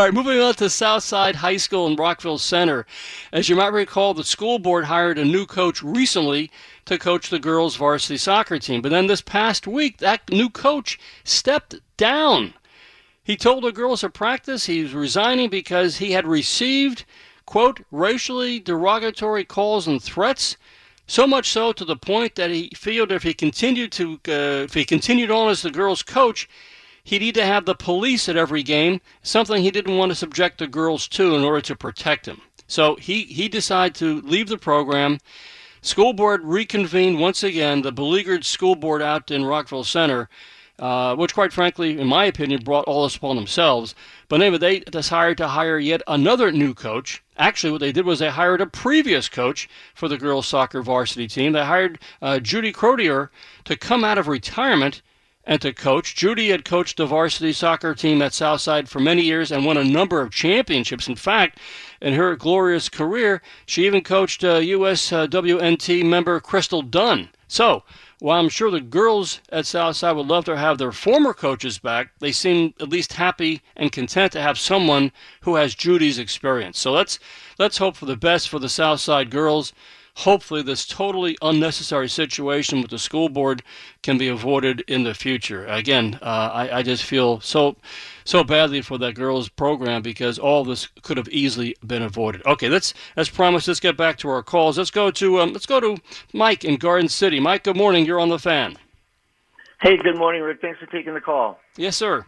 right, 0.04 0.14
moving 0.14 0.40
on 0.40 0.54
to 0.54 0.70
Southside 0.70 1.36
High 1.36 1.56
School 1.56 1.86
in 1.86 1.96
Rockville 1.96 2.38
Centre. 2.38 2.86
As 3.32 3.48
you 3.48 3.56
might 3.56 3.72
recall, 3.72 4.14
the 4.14 4.24
school 4.24 4.58
board 4.58 4.84
hired 4.84 5.18
a 5.18 5.24
new 5.24 5.46
coach 5.46 5.82
recently 5.82 6.50
to 6.84 6.98
coach 6.98 7.30
the 7.30 7.38
girls' 7.38 7.76
varsity 7.76 8.16
soccer 8.16 8.58
team. 8.58 8.82
But 8.82 8.90
then 8.90 9.06
this 9.06 9.22
past 9.22 9.66
week, 9.66 9.98
that 9.98 10.30
new 10.30 10.50
coach 10.50 10.98
stepped 11.24 11.76
down. 11.96 12.54
He 13.22 13.36
told 13.36 13.64
the 13.64 13.72
girls 13.72 14.04
at 14.04 14.12
practice 14.12 14.66
he 14.66 14.82
was 14.82 14.92
resigning 14.92 15.48
because 15.48 15.96
he 15.96 16.12
had 16.12 16.26
received, 16.26 17.04
quote, 17.46 17.80
racially 17.90 18.60
derogatory 18.60 19.44
calls 19.44 19.86
and 19.86 20.02
threats 20.02 20.56
so 21.06 21.26
much 21.26 21.50
so 21.50 21.72
to 21.72 21.84
the 21.84 21.96
point 21.96 22.34
that 22.34 22.50
he 22.50 22.70
feared 22.74 23.12
if 23.12 23.22
he 23.22 23.34
continued 23.34 23.92
to 23.92 24.14
uh, 24.28 24.64
if 24.64 24.74
he 24.74 24.84
continued 24.84 25.30
on 25.30 25.50
as 25.50 25.62
the 25.62 25.70
girls' 25.70 26.02
coach, 26.02 26.48
he'd 27.02 27.20
need 27.20 27.34
to 27.34 27.44
have 27.44 27.66
the 27.66 27.74
police 27.74 28.28
at 28.28 28.36
every 28.36 28.62
game, 28.62 29.00
something 29.22 29.62
he 29.62 29.70
didn't 29.70 29.96
want 29.96 30.10
to 30.10 30.16
subject 30.16 30.58
the 30.58 30.66
girls 30.66 31.06
to 31.08 31.34
in 31.34 31.44
order 31.44 31.60
to 31.60 31.76
protect 31.76 32.26
him. 32.26 32.40
So 32.66 32.96
he 32.96 33.24
he 33.24 33.48
decided 33.48 33.94
to 33.96 34.20
leave 34.22 34.48
the 34.48 34.58
program. 34.58 35.18
School 35.82 36.14
board 36.14 36.40
reconvened 36.44 37.20
once 37.20 37.42
again. 37.42 37.82
The 37.82 37.92
beleaguered 37.92 38.44
school 38.44 38.74
board 38.74 39.02
out 39.02 39.30
in 39.30 39.44
Rockville 39.44 39.84
Centre 39.84 40.30
uh, 40.78 41.14
which, 41.14 41.34
quite 41.34 41.52
frankly, 41.52 41.98
in 41.98 42.06
my 42.06 42.24
opinion, 42.24 42.62
brought 42.62 42.84
all 42.86 43.04
this 43.04 43.16
upon 43.16 43.36
themselves. 43.36 43.94
But 44.28 44.42
anyway, 44.42 44.58
they 44.58 44.80
decided 44.80 45.36
to 45.38 45.48
hire 45.48 45.78
yet 45.78 46.02
another 46.06 46.50
new 46.50 46.74
coach. 46.74 47.22
Actually, 47.36 47.70
what 47.70 47.80
they 47.80 47.92
did 47.92 48.04
was 48.04 48.18
they 48.18 48.30
hired 48.30 48.60
a 48.60 48.66
previous 48.66 49.28
coach 49.28 49.68
for 49.94 50.08
the 50.08 50.18
girls' 50.18 50.46
soccer 50.46 50.82
varsity 50.82 51.28
team. 51.28 51.52
They 51.52 51.64
hired 51.64 51.98
uh, 52.20 52.40
Judy 52.40 52.72
Crotier 52.72 53.30
to 53.64 53.76
come 53.76 54.04
out 54.04 54.18
of 54.18 54.26
retirement 54.26 55.02
and 55.46 55.60
to 55.60 55.72
coach. 55.72 56.14
Judy 56.14 56.48
had 56.48 56.64
coached 56.64 56.96
the 56.96 57.06
varsity 57.06 57.52
soccer 57.52 57.94
team 57.94 58.22
at 58.22 58.32
Southside 58.32 58.88
for 58.88 58.98
many 58.98 59.22
years 59.22 59.52
and 59.52 59.64
won 59.64 59.76
a 59.76 59.84
number 59.84 60.20
of 60.20 60.32
championships. 60.32 61.06
In 61.06 61.16
fact, 61.16 61.58
in 62.00 62.14
her 62.14 62.34
glorious 62.34 62.88
career, 62.88 63.42
she 63.66 63.86
even 63.86 64.02
coached 64.02 64.42
uh, 64.42 64.60
USWNT 64.60 66.02
uh, 66.02 66.06
member 66.06 66.40
Crystal 66.40 66.82
Dunn. 66.82 67.28
So, 67.46 67.84
while 68.20 68.40
I'm 68.40 68.48
sure 68.48 68.70
the 68.70 68.80
girls 68.80 69.40
at 69.50 69.66
Southside 69.66 70.16
would 70.16 70.26
love 70.26 70.44
to 70.46 70.56
have 70.56 70.78
their 70.78 70.92
former 70.92 71.34
coaches 71.34 71.78
back, 71.78 72.10
they 72.20 72.32
seem 72.32 72.74
at 72.80 72.88
least 72.88 73.14
happy 73.14 73.62
and 73.76 73.92
content 73.92 74.32
to 74.32 74.40
have 74.40 74.58
someone 74.58 75.12
who 75.42 75.56
has 75.56 75.74
Judy's 75.74 76.18
experience. 76.18 76.78
So 76.78 76.92
let's 76.92 77.18
let's 77.58 77.78
hope 77.78 77.96
for 77.96 78.06
the 78.06 78.16
best 78.16 78.48
for 78.48 78.58
the 78.58 78.68
Southside 78.68 79.30
girls 79.30 79.72
hopefully 80.16 80.62
this 80.62 80.86
totally 80.86 81.36
unnecessary 81.42 82.08
situation 82.08 82.80
with 82.80 82.90
the 82.90 82.98
school 82.98 83.28
board 83.28 83.62
can 84.02 84.16
be 84.16 84.28
avoided 84.28 84.82
in 84.86 85.02
the 85.02 85.14
future. 85.14 85.66
Again, 85.66 86.18
uh, 86.22 86.50
I, 86.52 86.78
I 86.78 86.82
just 86.82 87.04
feel 87.04 87.40
so 87.40 87.76
so 88.24 88.42
badly 88.42 88.80
for 88.80 88.96
that 88.98 89.14
girls 89.14 89.48
program 89.48 90.00
because 90.00 90.38
all 90.38 90.64
this 90.64 90.88
could 91.02 91.16
have 91.16 91.28
easily 91.28 91.76
been 91.86 92.02
avoided. 92.02 92.44
Okay, 92.46 92.68
let's 92.68 92.94
as 93.16 93.28
promised, 93.28 93.68
let's 93.68 93.80
get 93.80 93.96
back 93.96 94.16
to 94.18 94.28
our 94.28 94.42
calls. 94.42 94.78
Let's 94.78 94.90
go 94.90 95.10
to 95.10 95.40
um, 95.40 95.52
let's 95.52 95.66
go 95.66 95.80
to 95.80 95.96
Mike 96.32 96.64
in 96.64 96.76
Garden 96.76 97.08
City. 97.08 97.40
Mike, 97.40 97.64
good 97.64 97.76
morning. 97.76 98.06
You're 98.06 98.20
on 98.20 98.28
the 98.28 98.38
fan. 98.38 98.76
Hey, 99.80 99.96
good 99.96 100.16
morning, 100.16 100.42
Rick. 100.42 100.60
Thanks 100.62 100.78
for 100.78 100.86
taking 100.86 101.12
the 101.12 101.20
call. 101.20 101.58
Yes, 101.76 101.96
sir. 101.96 102.24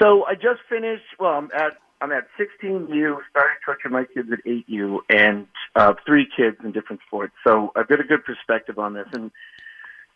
So 0.00 0.24
I 0.26 0.34
just 0.34 0.60
finished. 0.68 1.04
Well, 1.20 1.32
I'm 1.32 1.50
at 1.54 1.74
I'm 2.00 2.12
at 2.12 2.26
16U, 2.38 3.18
started 3.30 3.56
coaching 3.64 3.92
my 3.92 4.04
kids 4.04 4.28
at 4.30 4.44
8U, 4.44 4.98
and 5.08 5.46
uh, 5.74 5.94
three 6.04 6.26
kids 6.36 6.58
in 6.62 6.72
different 6.72 7.00
sports. 7.06 7.32
So 7.46 7.72
I've 7.74 7.88
got 7.88 8.00
a 8.00 8.04
good 8.04 8.24
perspective 8.24 8.78
on 8.78 8.94
this. 8.94 9.06
And 9.12 9.30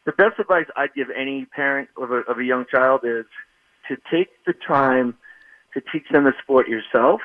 the 0.05 0.13
best 0.13 0.39
advice 0.39 0.67
I'd 0.77 0.95
give 0.95 1.09
any 1.11 1.47
parent 1.47 1.89
of 1.97 2.11
a, 2.11 2.19
of 2.31 2.39
a 2.39 2.45
young 2.45 2.67
child 2.71 3.01
is 3.05 3.25
to 3.89 3.97
take 4.11 4.29
the 4.47 4.53
time 4.53 5.15
to 5.75 5.81
teach 5.81 6.05
them 6.11 6.25
the 6.25 6.35
sport 6.43 6.69
yourself, 6.69 7.21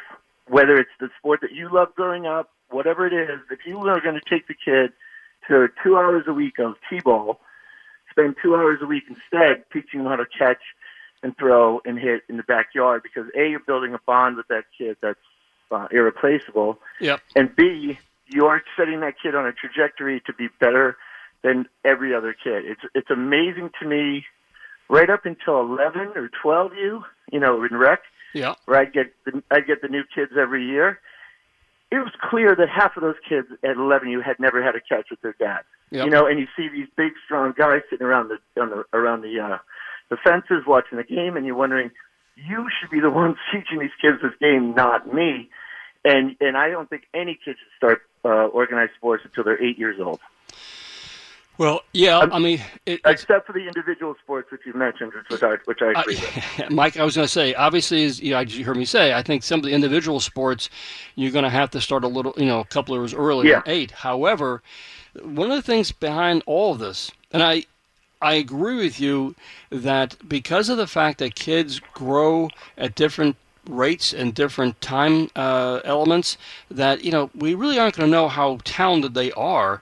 whether 0.48 0.78
it's 0.78 0.92
the 1.00 1.10
sport 1.20 1.42
that 1.42 1.52
you 1.52 1.70
loved 1.72 1.96
growing 1.96 2.26
up, 2.26 2.52
whatever 2.70 3.06
it 3.06 3.14
is. 3.14 3.42
If 3.52 3.60
you 3.66 3.78
are 3.80 4.00
going 4.00 4.16
to 4.16 4.30
take 4.30 4.48
the 4.48 4.54
kid 4.54 4.94
to 5.50 5.68
two 5.84 5.98
hours 5.98 6.24
a 6.28 6.34
week 6.34 6.60
of 6.60 6.76
t-ball, 6.90 7.40
spend 8.10 8.36
two 8.42 8.56
hours 8.56 8.80
a 8.82 8.86
week 8.86 9.04
instead 9.10 9.66
teaching 9.74 10.04
them 10.04 10.08
how 10.08 10.16
to 10.16 10.26
catch– 10.26 10.62
and 11.26 11.36
throw 11.38 11.82
and 11.86 11.98
hit 11.98 12.22
in 12.30 12.38
the 12.38 12.44
backyard 12.44 13.02
because 13.02 13.26
a 13.36 13.50
you're 13.50 13.60
building 13.60 13.96
a 13.96 14.00
bond 14.06 14.38
with 14.38 14.48
that 14.48 14.66
kid 14.78 14.96
that's 15.02 15.18
uh, 15.72 15.88
irreplaceable. 15.92 16.78
Yep. 17.02 17.20
And 17.36 17.54
b 17.56 17.98
you're 18.28 18.62
setting 18.78 19.00
that 19.00 19.16
kid 19.22 19.34
on 19.34 19.46
a 19.48 19.52
trajectory 19.52 20.22
to 20.28 20.34
be 20.34 20.48
better 20.60 20.98
than 21.44 21.66
every 21.84 22.14
other 22.14 22.34
kid. 22.34 22.66
It's 22.66 22.82
it's 22.94 23.10
amazing 23.10 23.72
to 23.82 23.88
me. 23.88 24.24
Right 24.88 25.10
up 25.10 25.26
until 25.26 25.62
eleven 25.62 26.14
or 26.16 26.30
twelve, 26.44 26.74
you 26.76 27.04
you 27.32 27.40
know 27.40 27.64
in 27.64 27.76
rec, 27.76 28.02
yeah, 28.36 28.54
where 28.66 28.80
I 28.80 28.86
get 28.86 29.08
the, 29.26 29.42
I 29.50 29.62
get 29.62 29.82
the 29.82 29.88
new 29.88 30.04
kids 30.14 30.34
every 30.40 30.64
year. 30.64 31.00
It 31.92 31.96
was 31.96 32.14
clear 32.30 32.56
that 32.56 32.70
half 32.70 32.98
of 32.98 33.02
those 33.02 33.16
kids 33.28 33.48
at 33.64 33.78
11 33.78 34.10
you 34.10 34.20
had 34.20 34.40
never 34.40 34.62
had 34.62 34.76
a 34.76 34.82
catch 34.82 35.12
with 35.12 35.22
their 35.22 35.36
dad. 35.40 35.62
Yep. 35.92 36.06
You 36.06 36.12
know, 36.12 36.26
and 36.26 36.40
you 36.40 36.48
see 36.58 36.68
these 36.68 36.88
big, 36.98 37.14
strong 37.24 37.54
guys 37.56 37.82
sitting 37.90 38.06
around 38.06 38.30
the 38.30 38.62
on 38.62 38.70
the 38.70 38.84
around 38.92 39.22
the 39.22 39.40
uh, 39.40 39.58
the 40.10 40.18
fences 40.24 40.66
watching 40.68 40.98
the 40.98 41.04
game, 41.04 41.38
and 41.38 41.46
you're 41.46 41.56
wondering, 41.56 41.92
you 42.36 42.68
should 42.80 42.90
be 42.90 43.00
the 43.00 43.10
ones 43.22 43.38
teaching 43.52 43.80
these 43.80 43.96
kids 44.02 44.22
this 44.22 44.34
game, 44.40 44.74
not 44.76 45.14
me. 45.14 45.50
And 46.04 46.36
and 46.40 46.56
I 46.56 46.70
don't 46.70 46.90
think 46.90 47.04
any 47.14 47.34
kids 47.34 47.58
should 47.58 47.78
start 47.78 48.02
uh, 48.24 48.48
organized 48.48 48.92
sports 48.96 49.24
until 49.26 49.44
they're 49.44 49.62
eight 49.62 49.80
years 49.80 50.00
old. 50.00 50.20
Well, 51.58 51.82
yeah, 51.94 52.20
I 52.20 52.40
mean, 52.40 52.62
it, 52.86 53.00
except 53.06 53.48
for 53.48 53.54
the 53.54 53.66
individual 53.66 54.14
sports 54.22 54.52
which 54.52 54.62
you 54.66 54.74
mentioned, 54.74 55.14
which 55.30 55.42
I 55.42 55.56
which 55.64 55.82
I 55.82 56.00
agree 56.02 56.18
uh, 56.18 56.42
with. 56.58 56.70
Mike, 56.72 56.98
I 56.98 57.04
was 57.06 57.16
going 57.16 57.26
to 57.26 57.32
say, 57.32 57.54
obviously, 57.54 58.04
as 58.04 58.20
you, 58.22 58.32
know, 58.32 58.42
you, 58.42 58.66
heard 58.66 58.76
me 58.76 58.84
say, 58.84 59.14
I 59.14 59.22
think 59.22 59.42
some 59.42 59.60
of 59.60 59.66
the 59.66 59.72
individual 59.72 60.20
sports 60.20 60.70
you're 61.16 61.32
going 61.32 61.44
to 61.44 61.50
have 61.50 61.72
to 61.72 61.80
start 61.80 62.04
a 62.04 62.10
little, 62.10 62.34
you 62.36 62.46
know, 62.46 62.60
a 62.60 62.66
couple 62.66 62.94
of 62.94 63.02
years 63.02 63.14
earlier, 63.14 63.50
yeah. 63.52 63.62
eight. 63.68 63.92
However, 63.92 64.62
one 65.24 65.50
of 65.50 65.56
the 65.56 65.62
things 65.62 65.94
behind 65.94 66.44
all 66.46 66.74
of 66.74 66.80
this, 66.80 67.10
and 67.32 67.42
I, 67.42 67.64
I 68.26 68.34
agree 68.34 68.78
with 68.78 69.00
you 69.00 69.36
that 69.70 70.18
because 70.28 70.68
of 70.68 70.78
the 70.78 70.88
fact 70.88 71.20
that 71.20 71.36
kids 71.36 71.80
grow 71.94 72.50
at 72.76 72.96
different 72.96 73.36
rates 73.70 74.14
and 74.14 74.34
different 74.34 74.82
time 74.82 75.30
uh, 75.36 75.82
elements, 75.84 76.36
that 76.72 77.04
you 77.04 77.12
know 77.12 77.30
we 77.36 77.54
really 77.54 77.78
aren't 77.78 77.96
going 77.96 78.10
to 78.10 78.12
know 78.12 78.28
how 78.28 78.58
talented 78.64 79.14
they 79.14 79.32
are 79.34 79.80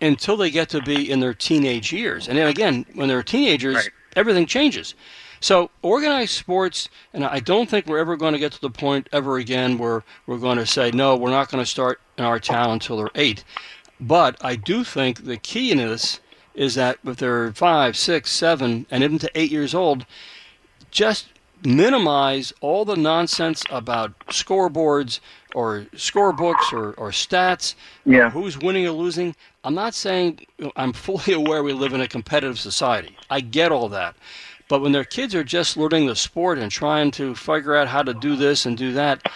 until 0.00 0.36
they 0.36 0.52
get 0.52 0.68
to 0.68 0.80
be 0.80 1.10
in 1.10 1.18
their 1.18 1.34
teenage 1.34 1.92
years. 1.92 2.28
And 2.28 2.38
then 2.38 2.46
again, 2.46 2.86
when 2.94 3.08
they're 3.08 3.24
teenagers, 3.24 3.74
right. 3.74 3.90
everything 4.14 4.46
changes. 4.46 4.94
So 5.40 5.70
organized 5.82 6.34
sports, 6.34 6.88
and 7.12 7.24
I 7.24 7.40
don't 7.40 7.68
think 7.68 7.86
we're 7.86 7.98
ever 7.98 8.16
going 8.16 8.34
to 8.34 8.38
get 8.38 8.52
to 8.52 8.60
the 8.60 8.70
point 8.70 9.08
ever 9.10 9.38
again 9.38 9.78
where 9.78 10.04
we're 10.28 10.38
going 10.38 10.58
to 10.58 10.66
say, 10.66 10.92
no, 10.92 11.16
we're 11.16 11.30
not 11.30 11.50
going 11.50 11.64
to 11.64 11.68
start 11.68 12.00
in 12.16 12.24
our 12.24 12.38
town 12.38 12.70
until 12.70 12.98
they're 12.98 13.10
eight. 13.16 13.42
But 13.98 14.36
I 14.44 14.54
do 14.54 14.84
think 14.84 15.24
the 15.24 15.38
key 15.38 15.72
in 15.72 15.78
this 15.78 16.20
is 16.60 16.74
that 16.74 16.98
if 17.06 17.16
they're 17.16 17.52
five, 17.52 17.96
six, 17.96 18.30
seven, 18.30 18.84
and 18.90 19.02
even 19.02 19.18
to 19.18 19.30
eight 19.34 19.50
years 19.50 19.74
old, 19.74 20.04
just 20.90 21.28
minimize 21.64 22.52
all 22.60 22.84
the 22.84 22.96
nonsense 22.96 23.62
about 23.70 24.18
scoreboards 24.26 25.20
or 25.54 25.86
scorebooks 25.94 26.70
or, 26.70 26.92
or 26.92 27.12
stats, 27.12 27.74
yeah. 28.04 28.26
Or 28.26 28.30
who's 28.30 28.58
winning 28.58 28.86
or 28.86 28.90
losing. 28.90 29.34
I'm 29.64 29.74
not 29.74 29.94
saying 29.94 30.46
I'm 30.76 30.92
fully 31.06 31.32
aware 31.32 31.62
we 31.62 31.72
live 31.72 31.94
in 31.94 32.02
a 32.02 32.08
competitive 32.08 32.58
society. 32.58 33.16
I 33.30 33.40
get 33.40 33.72
all 33.72 33.88
that. 33.88 34.14
But 34.68 34.82
when 34.82 34.92
their 34.92 35.04
kids 35.04 35.34
are 35.34 35.42
just 35.42 35.78
learning 35.78 36.08
the 36.08 36.14
sport 36.14 36.58
and 36.58 36.70
trying 36.70 37.10
to 37.12 37.34
figure 37.34 37.74
out 37.74 37.88
how 37.88 38.02
to 38.02 38.12
do 38.12 38.36
this 38.36 38.66
and 38.66 38.76
do 38.76 38.92
that, 38.92 39.26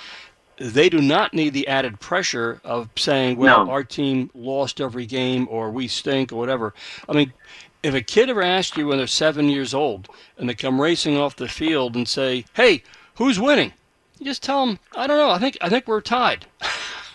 they 0.72 0.88
do 0.88 1.00
not 1.00 1.34
need 1.34 1.52
the 1.52 1.68
added 1.68 2.00
pressure 2.00 2.60
of 2.64 2.88
saying, 2.96 3.36
well, 3.36 3.66
no. 3.66 3.70
our 3.70 3.84
team 3.84 4.30
lost 4.34 4.80
every 4.80 5.04
game 5.04 5.46
or 5.50 5.70
we 5.70 5.86
stink 5.86 6.32
or 6.32 6.36
whatever. 6.36 6.72
I 7.06 7.12
mean, 7.12 7.34
if 7.82 7.94
a 7.94 8.00
kid 8.00 8.30
ever 8.30 8.40
asked 8.40 8.76
you 8.78 8.86
when 8.86 8.96
they're 8.96 9.06
seven 9.06 9.50
years 9.50 9.74
old 9.74 10.08
and 10.38 10.48
they 10.48 10.54
come 10.54 10.80
racing 10.80 11.18
off 11.18 11.36
the 11.36 11.48
field 11.48 11.94
and 11.94 12.08
say, 12.08 12.46
"Hey, 12.54 12.82
who's 13.16 13.38
winning?" 13.38 13.74
You 14.18 14.24
just 14.24 14.42
tell 14.42 14.64
them, 14.64 14.78
"I 14.96 15.06
don't 15.06 15.18
know. 15.18 15.30
I 15.30 15.38
think 15.38 15.58
I 15.60 15.68
think 15.68 15.86
we're 15.86 16.00
tied." 16.00 16.46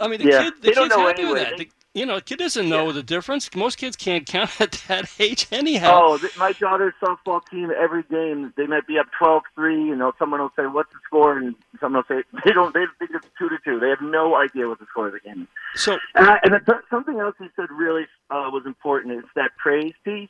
I 0.00 0.08
mean, 0.08 0.20
the 0.20 0.24
yeah, 0.24 0.44
kid, 0.44 0.54
the 0.62 0.72
kid's 0.72 0.94
happy 0.94 1.22
anyway. 1.22 1.40
with 1.40 1.42
that. 1.42 1.58
The, 1.58 1.70
you 1.94 2.04
know, 2.04 2.16
a 2.16 2.20
kid 2.20 2.40
doesn't 2.40 2.68
know 2.68 2.86
yeah. 2.86 2.92
the 2.92 3.02
difference. 3.02 3.48
Most 3.54 3.78
kids 3.78 3.96
can't 3.96 4.26
count 4.26 4.50
at 4.60 4.72
that 4.88 5.10
age 5.18 5.46
anyhow. 5.52 6.00
Oh, 6.02 6.28
my 6.36 6.52
daughter's 6.52 6.92
softball 7.00 7.40
team 7.48 7.70
every 7.70 8.02
game 8.02 8.52
they 8.56 8.66
might 8.66 8.86
be 8.86 8.98
up 8.98 9.06
12-3, 9.20 9.86
you 9.86 9.96
know, 9.96 10.12
someone 10.18 10.40
will 10.40 10.52
say 10.56 10.66
what's 10.66 10.92
the 10.92 10.98
score 11.06 11.38
and 11.38 11.54
someone 11.80 12.04
will 12.08 12.16
say 12.16 12.24
they 12.44 12.52
don't 12.52 12.74
they 12.74 12.84
think 12.98 13.12
it's 13.14 13.26
2 13.38 13.48
to 13.48 13.58
2. 13.64 13.80
They 13.80 13.88
have 13.88 14.02
no 14.02 14.36
idea 14.36 14.68
what 14.68 14.80
the 14.80 14.86
score 14.86 15.06
of 15.06 15.12
the 15.12 15.20
game 15.20 15.42
is. 15.74 15.82
So 15.82 15.98
and, 16.14 16.26
I, 16.26 16.38
and 16.42 16.54
something 16.90 17.18
else 17.18 17.36
he 17.38 17.46
said 17.56 17.70
really 17.70 18.06
uh, 18.30 18.50
was 18.52 18.64
important 18.66 19.14
is 19.14 19.24
that 19.36 19.52
praise 19.56 19.94
piece. 20.04 20.28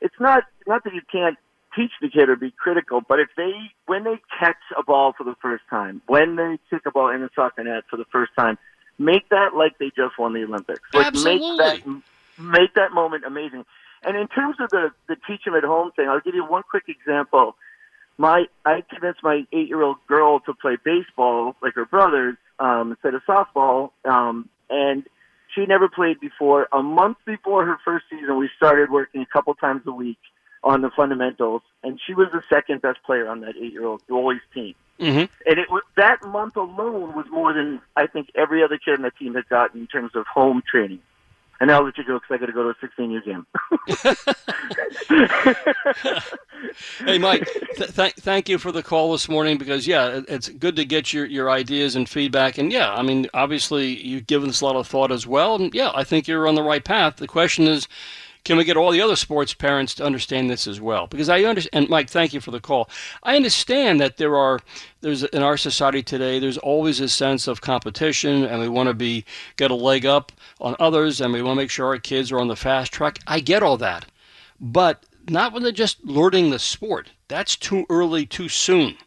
It's 0.00 0.14
not 0.18 0.44
not 0.66 0.84
that 0.84 0.94
you 0.94 1.02
can't 1.10 1.38
teach 1.76 1.90
the 2.00 2.08
kid 2.08 2.28
or 2.28 2.36
be 2.36 2.52
critical, 2.52 3.00
but 3.06 3.20
if 3.20 3.28
they 3.36 3.52
when 3.86 4.04
they 4.04 4.20
catch 4.38 4.56
a 4.76 4.82
ball 4.82 5.14
for 5.16 5.24
the 5.24 5.34
first 5.40 5.64
time, 5.70 6.02
when 6.06 6.36
they 6.36 6.58
kick 6.70 6.82
a 6.86 6.90
ball 6.90 7.10
in 7.10 7.20
the 7.20 7.30
soccer 7.34 7.64
net 7.64 7.84
for 7.88 7.96
the 7.96 8.04
first 8.12 8.32
time, 8.36 8.58
Make 8.98 9.28
that 9.30 9.54
like 9.54 9.78
they 9.78 9.90
just 9.96 10.18
won 10.18 10.32
the 10.34 10.44
Olympics. 10.44 10.82
Like 10.92 11.06
Absolutely. 11.06 11.50
make 11.50 11.84
that 11.84 12.02
make 12.38 12.74
that 12.74 12.92
moment 12.92 13.24
amazing. 13.24 13.64
And 14.04 14.16
in 14.16 14.28
terms 14.28 14.56
of 14.60 14.70
the 14.70 14.90
the 15.08 15.16
teach 15.26 15.44
them 15.44 15.54
at 15.54 15.64
home 15.64 15.90
thing, 15.92 16.08
I'll 16.08 16.20
give 16.20 16.34
you 16.34 16.44
one 16.44 16.62
quick 16.68 16.84
example. 16.88 17.56
My 18.18 18.46
I 18.64 18.82
convinced 18.88 19.20
my 19.22 19.44
eight 19.52 19.68
year 19.68 19.82
old 19.82 19.96
girl 20.06 20.40
to 20.40 20.54
play 20.54 20.76
baseball 20.82 21.56
like 21.62 21.74
her 21.74 21.86
brothers 21.86 22.36
um, 22.58 22.92
instead 22.92 23.14
of 23.14 23.22
softball, 23.24 23.90
um, 24.04 24.48
and 24.70 25.04
she 25.54 25.66
never 25.66 25.88
played 25.88 26.20
before. 26.20 26.68
A 26.72 26.82
month 26.82 27.18
before 27.24 27.64
her 27.64 27.78
first 27.84 28.04
season, 28.10 28.38
we 28.38 28.48
started 28.56 28.90
working 28.90 29.22
a 29.22 29.26
couple 29.26 29.54
times 29.54 29.82
a 29.86 29.92
week 29.92 30.18
on 30.64 30.80
the 30.80 30.90
fundamentals, 30.90 31.62
and 31.84 32.00
she 32.04 32.14
was 32.14 32.28
the 32.32 32.42
second 32.48 32.82
best 32.82 33.00
player 33.04 33.28
on 33.28 33.40
that 33.42 33.54
eight 33.56 33.72
year 33.72 33.84
old 33.84 34.04
boys 34.08 34.40
team. 34.52 34.74
Mm-hmm. 34.98 35.50
And 35.50 35.58
it 35.58 35.70
was 35.70 35.82
that 35.96 36.24
month 36.24 36.56
alone 36.56 37.14
was 37.14 37.26
more 37.30 37.52
than 37.52 37.80
I 37.96 38.06
think 38.06 38.30
every 38.34 38.64
other 38.64 38.78
kid 38.78 38.94
on 38.94 39.02
the 39.02 39.10
team 39.10 39.34
had 39.34 39.48
gotten 39.48 39.80
in 39.82 39.86
terms 39.86 40.12
of 40.14 40.26
home 40.26 40.62
training. 40.68 41.00
And 41.60 41.70
I'll 41.70 41.84
let 41.84 41.96
you 41.96 42.04
go 42.04 42.18
because 42.18 42.34
I 42.34 42.38
got 42.38 42.46
to 42.46 42.52
go 42.52 42.64
to 42.64 42.70
a 42.70 42.74
16 42.80 43.10
year 43.10 43.20
game. 43.20 43.46
hey, 47.06 47.18
Mike, 47.18 47.48
th- 47.76 47.94
th- 47.94 48.14
thank 48.14 48.48
you 48.48 48.58
for 48.58 48.72
the 48.72 48.82
call 48.82 49.12
this 49.12 49.28
morning 49.28 49.56
because, 49.56 49.86
yeah, 49.86 50.22
it's 50.26 50.48
good 50.48 50.74
to 50.76 50.84
get 50.84 51.12
your, 51.12 51.26
your 51.26 51.50
ideas 51.50 51.94
and 51.94 52.08
feedback. 52.08 52.58
And, 52.58 52.72
yeah, 52.72 52.92
I 52.92 53.02
mean, 53.02 53.28
obviously, 53.34 54.04
you've 54.04 54.26
given 54.26 54.48
this 54.48 54.62
a 54.62 54.66
lot 54.66 54.74
of 54.74 54.88
thought 54.88 55.12
as 55.12 55.28
well. 55.28 55.54
And, 55.54 55.72
yeah, 55.72 55.92
I 55.94 56.02
think 56.02 56.26
you're 56.26 56.48
on 56.48 56.56
the 56.56 56.62
right 56.62 56.84
path. 56.84 57.16
The 57.16 57.28
question 57.28 57.68
is, 57.68 57.86
can 58.44 58.58
we 58.58 58.64
get 58.64 58.76
all 58.76 58.90
the 58.90 59.00
other 59.00 59.16
sports 59.16 59.54
parents 59.54 59.94
to 59.94 60.04
understand 60.04 60.50
this 60.50 60.66
as 60.66 60.80
well? 60.80 61.06
Because 61.06 61.28
I 61.28 61.42
understand, 61.44 61.84
and 61.84 61.88
Mike, 61.88 62.10
thank 62.10 62.34
you 62.34 62.40
for 62.40 62.50
the 62.50 62.60
call. 62.60 62.90
I 63.22 63.36
understand 63.36 64.00
that 64.00 64.18
there 64.18 64.36
are, 64.36 64.60
there's 65.00 65.22
in 65.22 65.42
our 65.42 65.56
society 65.56 66.02
today, 66.02 66.38
there's 66.38 66.58
always 66.58 67.00
a 67.00 67.08
sense 67.08 67.48
of 67.48 67.62
competition, 67.62 68.44
and 68.44 68.60
we 68.60 68.68
want 68.68 68.88
to 68.88 68.94
be 68.94 69.24
get 69.56 69.70
a 69.70 69.74
leg 69.74 70.04
up 70.04 70.30
on 70.60 70.76
others, 70.78 71.20
and 71.20 71.32
we 71.32 71.42
want 71.42 71.56
to 71.56 71.62
make 71.62 71.70
sure 71.70 71.86
our 71.86 71.98
kids 71.98 72.30
are 72.30 72.38
on 72.38 72.48
the 72.48 72.56
fast 72.56 72.92
track. 72.92 73.18
I 73.26 73.40
get 73.40 73.62
all 73.62 73.78
that, 73.78 74.06
but 74.60 75.04
not 75.28 75.52
when 75.52 75.62
they're 75.62 75.72
just 75.72 76.04
learning 76.04 76.50
the 76.50 76.58
sport. 76.58 77.10
That's 77.28 77.56
too 77.56 77.86
early, 77.88 78.26
too 78.26 78.50
soon. 78.50 78.98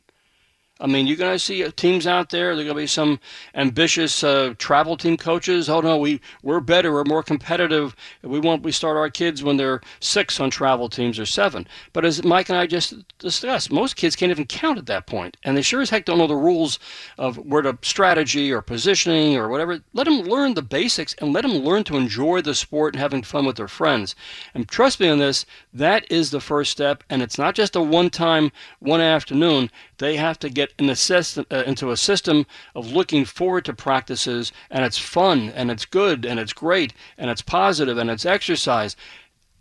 I 0.79 0.87
mean, 0.87 1.07
you're 1.07 1.17
going 1.17 1.33
to 1.33 1.39
see 1.39 1.69
teams 1.71 2.05
out 2.05 2.29
there. 2.29 2.55
There 2.55 2.63
are 2.63 2.67
going 2.67 2.75
to 2.75 2.83
be 2.83 2.87
some 2.87 3.19
ambitious 3.55 4.23
uh, 4.23 4.53
travel 4.57 4.97
team 4.97 5.17
coaches. 5.17 5.69
Oh 5.69 5.81
no, 5.81 5.97
we 5.97 6.21
we're 6.43 6.59
better. 6.59 6.93
We're 6.93 7.03
more 7.03 7.23
competitive. 7.23 7.95
We 8.21 8.39
want 8.39 8.63
we 8.63 8.71
start 8.71 8.97
our 8.97 9.09
kids 9.09 9.43
when 9.43 9.57
they're 9.57 9.81
six 9.99 10.39
on 10.39 10.49
travel 10.49 10.89
teams 10.89 11.19
or 11.19 11.25
seven. 11.25 11.67
But 11.93 12.05
as 12.05 12.23
Mike 12.23 12.49
and 12.49 12.57
I 12.57 12.67
just 12.67 12.93
discussed, 13.17 13.71
most 13.71 13.95
kids 13.95 14.15
can't 14.15 14.31
even 14.31 14.45
count 14.45 14.77
at 14.77 14.85
that 14.87 15.07
point, 15.07 15.37
and 15.43 15.57
they 15.57 15.61
sure 15.61 15.81
as 15.81 15.89
heck 15.89 16.05
don't 16.05 16.17
know 16.17 16.27
the 16.27 16.35
rules 16.35 16.79
of 17.17 17.37
where 17.37 17.61
to 17.61 17.77
strategy 17.81 18.51
or 18.51 18.61
positioning 18.61 19.35
or 19.35 19.49
whatever. 19.49 19.81
Let 19.93 20.05
them 20.05 20.21
learn 20.21 20.53
the 20.53 20.61
basics 20.61 21.15
and 21.15 21.33
let 21.33 21.41
them 21.41 21.53
learn 21.53 21.83
to 21.85 21.97
enjoy 21.97 22.41
the 22.41 22.55
sport 22.55 22.93
and 22.93 23.01
having 23.01 23.23
fun 23.23 23.45
with 23.45 23.57
their 23.57 23.67
friends. 23.67 24.15
And 24.53 24.67
trust 24.67 24.99
me 24.99 25.09
on 25.09 25.19
this, 25.19 25.45
that 25.73 26.09
is 26.11 26.31
the 26.31 26.41
first 26.41 26.71
step. 26.71 27.03
And 27.09 27.21
it's 27.21 27.37
not 27.37 27.55
just 27.55 27.75
a 27.75 27.81
one-time, 27.81 28.51
one 28.79 29.01
afternoon. 29.01 29.71
They 29.97 30.17
have 30.17 30.37
to 30.39 30.49
get 30.49 30.66
in 30.77 30.89
a 30.89 30.95
system, 30.95 31.45
uh, 31.51 31.63
into 31.65 31.91
a 31.91 31.97
system 31.97 32.45
of 32.75 32.91
looking 32.91 33.25
forward 33.25 33.65
to 33.65 33.73
practices, 33.73 34.51
and 34.69 34.85
it's 34.85 34.97
fun, 34.97 35.49
and 35.55 35.71
it's 35.71 35.85
good, 35.85 36.25
and 36.25 36.39
it's 36.39 36.53
great, 36.53 36.93
and 37.17 37.29
it's 37.29 37.41
positive, 37.41 37.97
and 37.97 38.09
it's 38.09 38.25
exercise. 38.25 38.95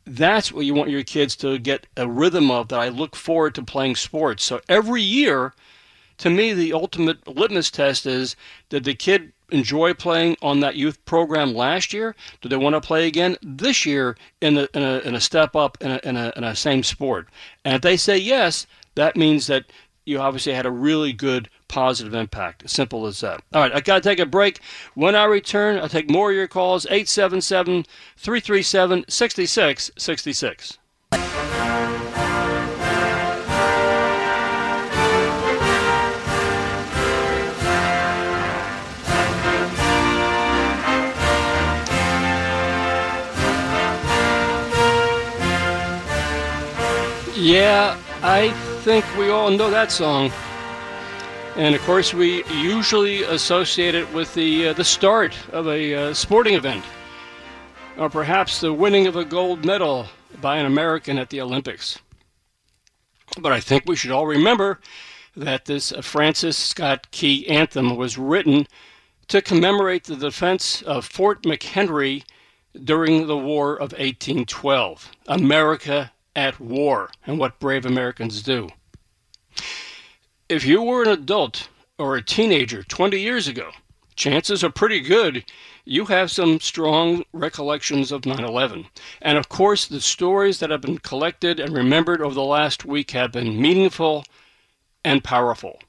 That's 0.05 0.53
what 0.53 0.65
you 0.65 0.75
want 0.75 0.91
your 0.91 1.03
kids 1.03 1.35
to 1.37 1.59
get 1.59 1.87
a 1.97 2.09
rhythm 2.09 2.51
of. 2.51 2.69
That 2.69 2.81
I 2.81 2.89
look 2.89 3.17
forward 3.17 3.55
to 3.57 3.63
playing 3.63 3.97
sports. 3.97 4.45
So 4.45 4.61
every 4.69 5.03
year, 5.03 5.53
to 6.19 6.31
me, 6.31 6.53
the 6.53 6.73
ultimate 6.73 7.27
litmus 7.27 7.71
test 7.71 8.07
is 8.07 8.37
did 8.69 8.85
the 8.85 8.95
kid 8.95 9.33
enjoy 9.51 9.95
playing 9.95 10.37
on 10.43 10.61
that 10.61 10.77
youth 10.77 11.05
program 11.05 11.55
last 11.55 11.93
year? 11.93 12.15
Do 12.41 12.49
they 12.49 12.57
want 12.57 12.75
to 12.75 12.81
play 12.81 13.07
again 13.07 13.37
this 13.43 13.87
year 13.87 14.17
in 14.41 14.59
a, 14.59 14.69
in 14.75 14.83
a, 14.83 14.99
in 15.01 15.15
a 15.15 15.21
step 15.21 15.55
up 15.55 15.79
in 15.81 15.93
a, 15.93 16.01
in, 16.03 16.17
a, 16.17 16.33
in 16.37 16.45
a 16.45 16.57
same 16.57 16.83
sport? 16.83 17.29
And 17.65 17.75
if 17.75 17.83
they 17.83 17.97
say 17.97 18.17
yes, 18.17 18.67
that 18.95 19.17
means 19.17 19.47
that 19.47 19.65
you 20.07 20.21
obviously 20.21 20.55
had 20.55 20.65
a 20.65 20.71
really 20.71 21.13
good 21.13 21.51
positive 21.69 22.15
impact. 22.15 22.71
Simple 22.71 23.07
as 23.07 23.21
that. 23.21 23.43
All 23.53 23.61
right, 23.61 23.75
I 23.75 23.81
got 23.81 23.97
to 23.97 24.09
take 24.09 24.21
a 24.21 24.25
break. 24.25 24.61
When 24.95 25.15
I 25.15 25.25
return, 25.25 25.79
I'll 25.79 25.89
take 25.89 26.09
more 26.09 26.31
of 26.31 26.37
your 26.37 26.49
calls 26.49 26.87
877 26.87 27.85
337 28.17 29.05
6666. 29.09 30.79
Yeah, 47.39 47.97
I 48.23 48.76
think 48.87 49.19
we 49.19 49.31
all 49.31 49.51
know 49.51 49.69
that 49.69 49.91
song. 49.91 50.31
And 51.57 51.75
of 51.75 51.83
course, 51.83 52.15
we 52.15 52.45
usually 52.45 53.25
associate 53.25 53.97
it 53.97 54.09
with 54.15 54.33
the, 54.33 54.69
uh, 54.69 54.73
the 54.75 54.85
start 54.85 55.37
of 55.51 55.67
a 55.67 55.93
uh, 55.93 56.15
sporting 56.15 56.55
event, 56.55 56.85
or 57.99 58.09
perhaps 58.09 58.61
the 58.61 58.73
winning 58.73 59.09
of 59.09 59.17
a 59.17 59.25
gold 59.25 59.65
medal 59.65 60.07
by 60.41 60.59
an 60.59 60.67
American 60.67 61.19
at 61.19 61.31
the 61.31 61.41
Olympics. 61.41 61.99
But 63.41 63.51
I 63.51 63.59
think 63.59 63.87
we 63.87 63.97
should 63.97 64.13
all 64.13 64.25
remember 64.25 64.79
that 65.37 65.65
this 65.65 65.93
Francis 66.01 66.57
Scott 66.57 67.11
Key 67.11 67.49
anthem 67.49 67.97
was 67.97 68.17
written 68.17 68.69
to 69.27 69.43
commemorate 69.43 70.05
the 70.05 70.15
defense 70.15 70.81
of 70.83 71.05
Fort 71.05 71.43
McHenry 71.43 72.23
during 72.85 73.27
the 73.27 73.37
War 73.37 73.75
of 73.75 73.91
1812. 73.95 75.11
America 75.27 76.13
at 76.37 76.61
war, 76.61 77.11
and 77.27 77.39
what 77.39 77.59
brave 77.59 77.85
Americans 77.85 78.43
do. 78.43 78.69
If 80.49 80.65
you 80.65 80.83
were 80.83 81.03
an 81.03 81.09
adult 81.09 81.69
or 81.99 82.17
a 82.17 82.23
teenager 82.23 82.83
20 82.83 83.21
years 83.21 83.49
ago, 83.49 83.71
chances 84.15 84.63
are 84.63 84.71
pretty 84.71 85.01
good 85.01 85.45
you 85.89 86.07
have 86.07 86.33
some 86.33 86.59
strong 86.59 87.25
recollections 87.33 88.11
of 88.11 88.27
9 88.27 88.43
11. 88.43 88.87
And 89.23 89.39
of 89.39 89.49
course, 89.49 89.87
the 89.87 90.01
stories 90.01 90.59
that 90.59 90.71
have 90.71 90.81
been 90.81 90.99
collected 90.99 91.61
and 91.61 91.73
remembered 91.73 92.21
over 92.21 92.35
the 92.35 92.43
last 92.43 92.85
week 92.85 93.13
have 93.13 93.31
been 93.31 93.61
meaningful 93.61 94.25
and 95.05 95.23
powerful. 95.23 95.81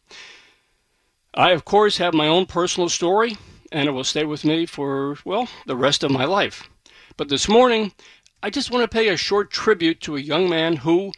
I, 1.33 1.49
of 1.51 1.65
course, 1.65 1.97
have 1.97 2.13
my 2.13 2.27
own 2.27 2.45
personal 2.45 2.89
story, 2.89 3.37
and 3.71 3.87
it 3.87 3.91
will 3.91 4.03
stay 4.03 4.23
with 4.23 4.45
me 4.45 4.67
for, 4.67 5.17
well, 5.25 5.49
the 5.65 5.75
rest 5.75 6.03
of 6.03 6.11
my 6.11 6.25
life. 6.25 6.69
But 7.17 7.29
this 7.29 7.49
morning, 7.49 7.91
I 8.43 8.51
just 8.51 8.69
want 8.69 8.83
to 8.83 8.95
pay 8.95 9.07
a 9.07 9.17
short 9.17 9.49
tribute 9.49 9.99
to 10.01 10.15
a 10.15 10.21
young 10.21 10.47
man 10.47 10.75
who, 10.75 11.11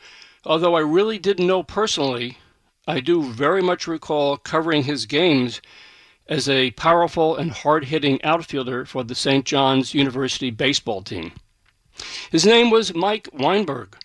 although 0.49 0.75
I 0.75 0.79
really 0.79 1.19
didn't 1.19 1.45
know 1.45 1.61
personally, 1.61 2.39
I 2.87 3.01
do 3.01 3.21
very 3.21 3.61
much 3.61 3.85
recall 3.85 4.35
covering 4.35 4.83
his 4.83 5.05
games 5.05 5.61
as 6.27 6.49
a 6.49 6.71
powerful 6.71 7.35
and 7.35 7.51
hard 7.51 7.85
hitting 7.85 8.19
outfielder 8.23 8.83
for 8.85 9.03
the 9.03 9.13
St. 9.13 9.45
John's 9.45 9.93
University 9.93 10.49
baseball 10.49 11.03
team. 11.03 11.33
His 12.31 12.47
name 12.47 12.71
was 12.71 12.95
Mike 12.95 13.29
Weinberg. 13.31 13.95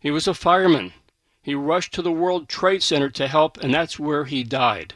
He 0.00 0.10
was 0.10 0.26
a 0.26 0.34
fireman. 0.34 0.92
He 1.40 1.54
rushed 1.54 1.94
to 1.94 2.02
the 2.02 2.10
World 2.10 2.48
Trade 2.48 2.82
Center 2.82 3.10
to 3.10 3.28
help, 3.28 3.56
and 3.58 3.72
that's 3.72 3.96
where 3.96 4.24
he 4.24 4.42
died. 4.42 4.94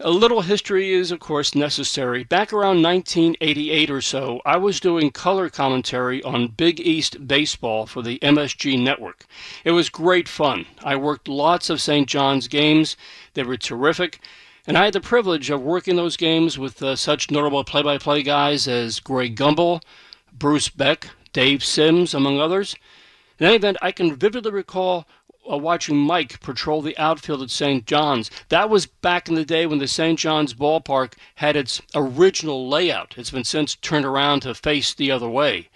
A 0.00 0.10
little 0.10 0.42
history 0.42 0.92
is, 0.92 1.10
of 1.10 1.18
course, 1.18 1.56
necessary. 1.56 2.22
Back 2.22 2.52
around 2.52 2.82
1988 2.82 3.90
or 3.90 4.00
so, 4.00 4.40
I 4.46 4.56
was 4.56 4.78
doing 4.78 5.10
color 5.10 5.50
commentary 5.50 6.22
on 6.22 6.54
Big 6.56 6.78
East 6.78 7.26
baseball 7.26 7.84
for 7.84 8.00
the 8.00 8.20
MSG 8.20 8.80
network. 8.80 9.26
It 9.64 9.72
was 9.72 9.88
great 9.88 10.28
fun. 10.28 10.66
I 10.84 10.94
worked 10.94 11.26
lots 11.26 11.68
of 11.68 11.80
St. 11.80 12.08
John's 12.08 12.46
games, 12.46 12.96
they 13.34 13.42
were 13.42 13.56
terrific. 13.56 14.20
And 14.68 14.78
I 14.78 14.84
had 14.84 14.92
the 14.92 15.00
privilege 15.00 15.50
of 15.50 15.62
working 15.62 15.96
those 15.96 16.16
games 16.16 16.60
with 16.60 16.80
uh, 16.80 16.94
such 16.94 17.32
notable 17.32 17.64
play 17.64 17.82
by 17.82 17.98
play 17.98 18.22
guys 18.22 18.68
as 18.68 19.00
Greg 19.00 19.34
Gumbel, 19.34 19.82
Bruce 20.32 20.68
Beck, 20.68 21.08
Dave 21.32 21.64
Sims, 21.64 22.14
among 22.14 22.38
others. 22.38 22.76
In 23.40 23.46
any 23.46 23.56
event, 23.56 23.78
I 23.82 23.90
can 23.90 24.14
vividly 24.14 24.52
recall 24.52 25.08
watching 25.56 25.96
Mike 25.96 26.40
patrol 26.40 26.82
the 26.82 26.98
outfield 26.98 27.40
at 27.42 27.50
St. 27.50 27.86
John's. 27.86 28.30
That 28.50 28.68
was 28.68 28.86
back 28.86 29.28
in 29.28 29.34
the 29.34 29.44
day 29.44 29.64
when 29.64 29.78
the 29.78 29.88
St. 29.88 30.18
John's 30.18 30.52
ballpark 30.52 31.14
had 31.36 31.56
its 31.56 31.80
original 31.94 32.68
layout. 32.68 33.14
It's 33.16 33.30
been 33.30 33.44
since 33.44 33.76
turned 33.76 34.04
around 34.04 34.40
to 34.40 34.54
face 34.54 34.92
the 34.92 35.10
other 35.10 35.28
way. 35.28 35.68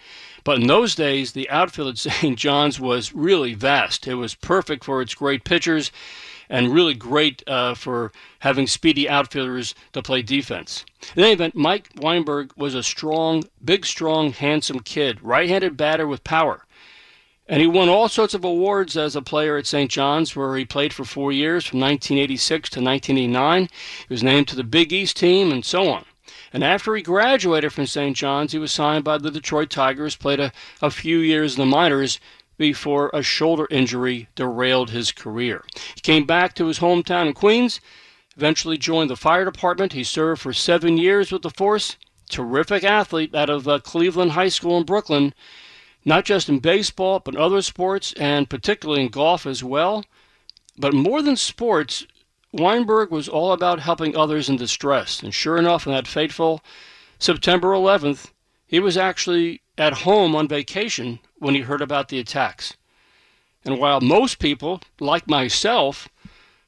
But 0.44 0.60
in 0.60 0.66
those 0.66 0.94
days, 0.96 1.32
the 1.32 1.48
outfield 1.48 1.88
at 1.88 1.98
St. 2.12 2.38
John's 2.38 2.80
was 2.80 3.14
really 3.14 3.54
vast. 3.54 4.06
It 4.06 4.16
was 4.16 4.34
perfect 4.34 4.84
for 4.84 5.00
its 5.00 5.14
great 5.14 5.44
pitchers 5.44 5.90
and 6.50 6.74
really 6.74 6.94
great 6.94 7.42
uh, 7.48 7.74
for 7.74 8.12
having 8.40 8.66
speedy 8.66 9.08
outfielders 9.08 9.74
to 9.92 10.02
play 10.02 10.20
defense. 10.20 10.84
In 11.16 11.22
any 11.22 11.32
event, 11.32 11.54
Mike 11.54 11.88
Weinberg 11.96 12.52
was 12.56 12.74
a 12.74 12.82
strong, 12.82 13.44
big, 13.64 13.86
strong, 13.86 14.32
handsome 14.32 14.80
kid, 14.80 15.18
right 15.22 15.48
handed 15.48 15.76
batter 15.76 16.06
with 16.06 16.24
power. 16.24 16.66
And 17.48 17.60
he 17.60 17.66
won 17.66 17.88
all 17.88 18.08
sorts 18.08 18.34
of 18.34 18.44
awards 18.44 18.96
as 18.96 19.16
a 19.16 19.22
player 19.22 19.56
at 19.56 19.66
St. 19.66 19.90
John's, 19.90 20.36
where 20.36 20.56
he 20.56 20.64
played 20.64 20.92
for 20.92 21.04
four 21.04 21.32
years 21.32 21.66
from 21.66 21.80
1986 21.80 22.70
to 22.70 22.80
1989. 22.80 23.68
He 24.08 24.14
was 24.14 24.22
named 24.22 24.46
to 24.48 24.56
the 24.56 24.62
Big 24.62 24.92
East 24.92 25.16
team 25.16 25.50
and 25.50 25.64
so 25.64 25.90
on. 25.90 26.04
And 26.52 26.62
after 26.62 26.94
he 26.94 27.02
graduated 27.02 27.72
from 27.72 27.86
St. 27.86 28.16
John's, 28.16 28.52
he 28.52 28.58
was 28.58 28.70
signed 28.70 29.02
by 29.02 29.18
the 29.18 29.30
Detroit 29.30 29.70
Tigers, 29.70 30.14
played 30.14 30.38
a, 30.38 30.52
a 30.80 30.90
few 30.90 31.18
years 31.18 31.54
in 31.54 31.60
the 31.60 31.66
minors 31.66 32.20
before 32.58 33.10
a 33.12 33.24
shoulder 33.24 33.66
injury 33.70 34.28
derailed 34.36 34.90
his 34.90 35.10
career. 35.10 35.64
He 35.96 36.00
came 36.00 36.24
back 36.24 36.54
to 36.54 36.66
his 36.66 36.78
hometown 36.78 37.26
in 37.26 37.32
Queens, 37.32 37.80
eventually 38.36 38.78
joined 38.78 39.10
the 39.10 39.16
fire 39.16 39.44
department. 39.44 39.94
He 39.94 40.04
served 40.04 40.40
for 40.40 40.52
seven 40.52 40.96
years 40.96 41.32
with 41.32 41.42
the 41.42 41.50
force. 41.50 41.96
Terrific 42.30 42.84
athlete 42.84 43.34
out 43.34 43.50
of 43.50 43.66
uh, 43.66 43.80
Cleveland 43.80 44.32
High 44.32 44.48
School 44.48 44.78
in 44.78 44.84
Brooklyn 44.84 45.34
not 46.04 46.24
just 46.24 46.48
in 46.48 46.58
baseball, 46.58 47.20
but 47.20 47.36
other 47.36 47.62
sports, 47.62 48.12
and 48.14 48.50
particularly 48.50 49.02
in 49.02 49.08
golf 49.08 49.46
as 49.46 49.62
well. 49.62 50.04
But 50.76 50.94
more 50.94 51.22
than 51.22 51.36
sports, 51.36 52.06
Weinberg 52.52 53.10
was 53.10 53.28
all 53.28 53.52
about 53.52 53.80
helping 53.80 54.16
others 54.16 54.48
in 54.48 54.56
distress. 54.56 55.22
And 55.22 55.32
sure 55.32 55.56
enough, 55.56 55.86
on 55.86 55.92
that 55.92 56.06
fateful 56.06 56.62
September 57.18 57.68
11th, 57.68 58.30
he 58.66 58.80
was 58.80 58.96
actually 58.96 59.62
at 59.78 59.92
home 59.92 60.34
on 60.34 60.48
vacation 60.48 61.18
when 61.38 61.54
he 61.54 61.60
heard 61.60 61.80
about 61.80 62.08
the 62.08 62.18
attacks. 62.18 62.74
And 63.64 63.78
while 63.78 64.00
most 64.00 64.38
people, 64.38 64.80
like 64.98 65.28
myself, 65.28 66.08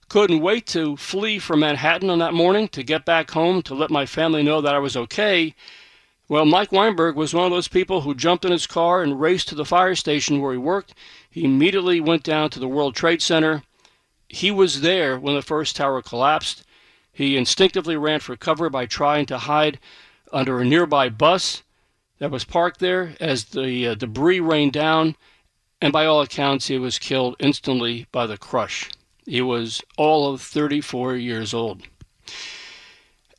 couldn't 0.08 0.40
wait 0.40 0.66
to 0.68 0.96
flee 0.96 1.38
from 1.38 1.60
Manhattan 1.60 2.08
on 2.10 2.18
that 2.20 2.34
morning 2.34 2.68
to 2.68 2.82
get 2.82 3.04
back 3.04 3.30
home 3.30 3.62
to 3.62 3.74
let 3.74 3.90
my 3.90 4.06
family 4.06 4.42
know 4.42 4.60
that 4.60 4.74
I 4.74 4.78
was 4.78 4.96
okay, 4.96 5.54
well, 6.28 6.46
Mike 6.46 6.72
Weinberg 6.72 7.16
was 7.16 7.34
one 7.34 7.44
of 7.44 7.50
those 7.50 7.68
people 7.68 8.00
who 8.00 8.14
jumped 8.14 8.44
in 8.44 8.52
his 8.52 8.66
car 8.66 9.02
and 9.02 9.20
raced 9.20 9.48
to 9.48 9.54
the 9.54 9.64
fire 9.64 9.94
station 9.94 10.40
where 10.40 10.52
he 10.52 10.58
worked. 10.58 10.94
He 11.30 11.44
immediately 11.44 12.00
went 12.00 12.22
down 12.22 12.48
to 12.50 12.60
the 12.60 12.68
World 12.68 12.94
Trade 12.94 13.20
Center. 13.20 13.62
He 14.28 14.50
was 14.50 14.80
there 14.80 15.18
when 15.18 15.34
the 15.34 15.42
first 15.42 15.76
tower 15.76 16.00
collapsed. 16.00 16.64
He 17.12 17.36
instinctively 17.36 17.96
ran 17.96 18.20
for 18.20 18.36
cover 18.36 18.70
by 18.70 18.86
trying 18.86 19.26
to 19.26 19.38
hide 19.38 19.78
under 20.32 20.60
a 20.60 20.64
nearby 20.64 21.10
bus 21.10 21.62
that 22.18 22.30
was 22.30 22.44
parked 22.44 22.80
there 22.80 23.14
as 23.20 23.44
the 23.44 23.88
uh, 23.88 23.94
debris 23.94 24.40
rained 24.40 24.72
down, 24.72 25.16
and 25.80 25.92
by 25.92 26.06
all 26.06 26.22
accounts, 26.22 26.68
he 26.68 26.78
was 26.78 26.98
killed 26.98 27.36
instantly 27.38 28.06
by 28.10 28.26
the 28.26 28.38
crush. 28.38 28.88
He 29.26 29.42
was 29.42 29.82
all 29.96 30.32
of 30.32 30.40
34 30.40 31.16
years 31.16 31.52
old. 31.52 31.82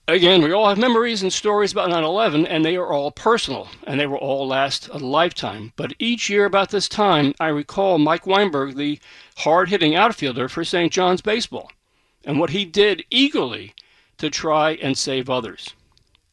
Again, 0.07 0.43
we 0.43 0.51
all 0.51 0.69
have 0.69 0.77
memories 0.77 1.23
and 1.23 1.33
stories 1.33 1.71
about 1.71 1.89
9 1.89 2.03
11, 2.03 2.45
and 2.45 2.63
they 2.63 2.75
are 2.75 2.93
all 2.93 3.09
personal, 3.09 3.69
and 3.87 3.99
they 3.99 4.05
will 4.05 4.17
all 4.17 4.47
last 4.47 4.87
a 4.89 4.99
lifetime. 4.99 5.73
But 5.75 5.95
each 5.97 6.29
year 6.29 6.45
about 6.45 6.69
this 6.69 6.87
time, 6.87 7.33
I 7.39 7.47
recall 7.47 7.97
Mike 7.97 8.27
Weinberg, 8.27 8.75
the 8.75 8.99
hard 9.37 9.69
hitting 9.69 9.95
outfielder 9.95 10.47
for 10.47 10.63
St. 10.63 10.93
John's 10.93 11.21
Baseball, 11.21 11.71
and 12.23 12.39
what 12.39 12.51
he 12.51 12.65
did 12.65 13.03
eagerly 13.09 13.73
to 14.19 14.29
try 14.29 14.73
and 14.73 14.95
save 14.95 15.27
others. 15.27 15.73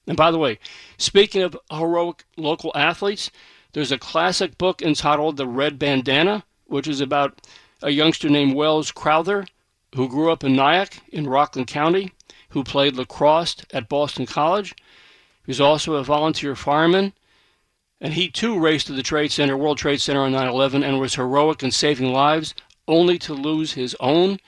And 0.07 0.19
by 0.19 0.31
the 0.31 0.39
way, 0.39 0.59
speaking 0.99 1.41
of 1.41 1.59
heroic 1.71 2.25
local 2.37 2.73
athletes, 2.75 3.31
there's 3.73 3.93
a 3.93 3.97
classic 3.97 4.59
book 4.59 4.83
entitled 4.83 5.39
The 5.39 5.47
Red 5.47 5.79
Bandana, 5.79 6.45
which 6.67 6.87
is 6.87 7.01
about 7.01 7.41
a 7.81 7.89
youngster 7.89 8.29
named 8.29 8.55
Wells 8.55 8.91
Crowther 8.91 9.47
who 9.95 10.11
grew 10.11 10.31
up 10.31 10.45
in 10.45 10.55
Nyack 10.55 10.99
in 11.11 11.27
Rockland 11.27 11.69
County 11.69 12.13
who 12.53 12.63
played 12.63 12.97
lacrosse 12.97 13.57
at 13.73 13.89
Boston 13.89 14.27
College. 14.27 14.75
He 15.45 15.51
was 15.51 15.61
also 15.61 15.95
a 15.95 16.05
volunteer 16.05 16.55
fireman, 16.55 17.15
and 18.01 18.15
he 18.15 18.29
too 18.29 18.59
raced 18.59 18.87
to 18.89 18.93
the 18.93 19.03
Trade 19.03 19.33
Center, 19.33 19.57
World 19.57 19.79
Trade 19.79 20.01
Center 20.01 20.21
on 20.21 20.33
9 20.33 20.49
11 20.49 20.85
and 20.85 21.01
was 21.01 21.15
heroic 21.15 21.63
in 21.63 21.71
saving 21.71 22.13
lives, 22.13 22.55
only 22.87 23.19
to 23.21 23.33
lose 23.33 23.73
his 23.73 23.97
own. 24.01 24.39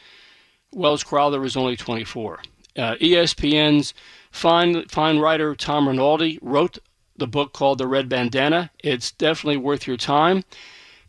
Wells 0.71 1.03
Crowther 1.03 1.41
was 1.41 1.57
only 1.57 1.77
24. 1.77 2.41
Uh, 2.77 2.95
ESPN's 2.97 3.95
fine, 4.31 4.87
fine 4.89 5.19
writer 5.19 5.55
Tom 5.55 5.89
Rinaldi 5.89 6.39
wrote 6.43 6.79
the 7.17 7.27
book 7.27 7.53
called 7.53 7.79
The 7.79 7.87
Red 7.87 8.09
Bandana. 8.09 8.71
It's 8.83 9.13
definitely 9.13 9.57
worth 9.57 9.87
your 9.87 9.97
time 9.97 10.45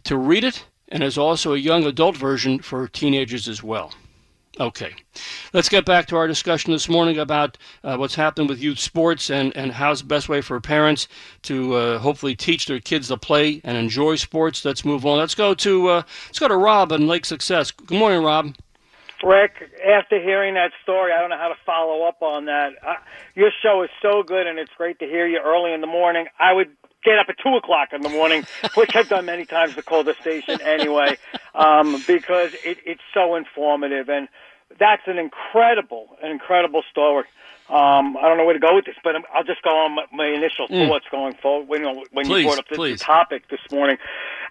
to 0.06 0.16
read 0.16 0.43
it, 0.43 0.66
and 0.88 1.02
there's 1.02 1.18
also 1.18 1.54
a 1.54 1.58
young 1.58 1.84
adult 1.84 2.16
version 2.16 2.60
for 2.60 2.88
teenagers 2.88 3.48
as 3.48 3.62
well. 3.62 3.91
Okay, 4.58 4.93
let's 5.51 5.68
get 5.68 5.84
back 5.84 6.08
to 6.08 6.16
our 6.16 6.28
discussion 6.28 6.72
this 6.72 6.88
morning 6.88 7.20
about 7.20 7.58
uh, 7.84 7.97
what's 7.97 8.16
happened 8.16 8.47
with 8.47 8.58
youth 8.58 8.80
sports 8.80 9.30
and, 9.30 9.56
and 9.58 9.74
how's 9.74 9.99
the 9.99 10.08
best 10.08 10.30
way 10.30 10.39
for 10.39 10.62
parents 10.62 11.10
to 11.41 11.74
uh, 11.74 11.99
hopefully 11.99 12.36
teach 12.36 12.66
their 12.66 12.80
kids 12.80 13.10
to 13.10 13.18
play 13.18 13.60
and 13.66 13.76
enjoy 13.78 14.16
sports. 14.16 14.64
Let's 14.64 14.86
move 14.86 15.06
on. 15.06 15.18
Let's 15.18 15.36
go 15.36 15.56
to 15.56 15.88
uh, 15.89 16.03
let's 16.28 16.39
go 16.39 16.47
to 16.47 16.56
Rob 16.56 16.93
and 16.93 17.06
Lake 17.06 17.26
Success. 17.26 17.72
Good 17.72 17.99
morning, 17.99 18.24
Rob. 18.24 18.56
Rick, 19.24 19.72
after 19.86 20.22
hearing 20.22 20.53
that 20.53 20.72
story, 20.84 21.12
I 21.12 21.20
don't 21.20 21.32
know 21.32 21.38
how 21.38 21.49
to 21.49 21.58
follow 21.66 22.03
up 22.03 22.22
on 22.22 22.45
that. 22.45 22.74
Your 23.34 23.49
show 23.62 23.84
is 23.84 23.89
so 24.01 24.24
good, 24.24 24.47
and 24.47 24.58
it's 24.58 24.72
great 24.78 24.99
to 24.99 25.06
hear 25.06 25.28
you 25.28 25.39
early 25.43 25.74
in 25.74 25.82
the 25.82 25.88
morning. 25.88 26.28
I 26.39 26.53
would 26.53 26.70
get 27.06 27.20
up 27.20 27.28
at 27.30 27.36
two 27.41 27.56
o'clock 27.56 27.93
in 27.93 28.01
the 28.01 28.10
morning, 28.10 28.45
which 28.76 28.95
I've 28.95 29.08
done 29.08 29.26
many 29.26 29.45
times 29.45 29.76
to 29.76 29.84
call 29.84 30.03
the 30.03 30.16
station 30.20 30.60
anyway, 30.62 31.18
um, 31.53 32.03
because 32.08 32.53
it, 32.66 32.80
it's 32.86 33.01
so 33.14 33.36
informative 33.36 34.10
and 34.10 34.28
that's 34.80 35.03
an 35.07 35.17
incredible, 35.17 36.17
an 36.21 36.32
incredible 36.32 36.84
story. 36.89 37.26
Um, 37.67 38.15
I 38.17 38.28
don't 38.28 38.38
know 38.38 38.45
where 38.45 38.53
to 38.53 38.59
go 38.59 38.76
with 38.76 38.86
this, 38.86 38.95
but 39.03 39.15
I'll 39.34 39.43
just 39.43 39.63
go 39.63 39.71
on 39.71 39.95
my, 39.95 40.05
my 40.13 40.28
initial 40.28 40.67
mm. 40.67 40.88
thoughts 40.88 41.05
going 41.09 41.34
forward. 41.41 41.67
When, 41.67 41.84
when 42.11 42.26
please, 42.26 42.41
you 42.41 42.47
brought 42.47 42.59
up 42.59 42.67
this, 42.69 42.78
this 42.78 43.01
topic 43.01 43.49
this 43.49 43.59
morning, 43.71 43.97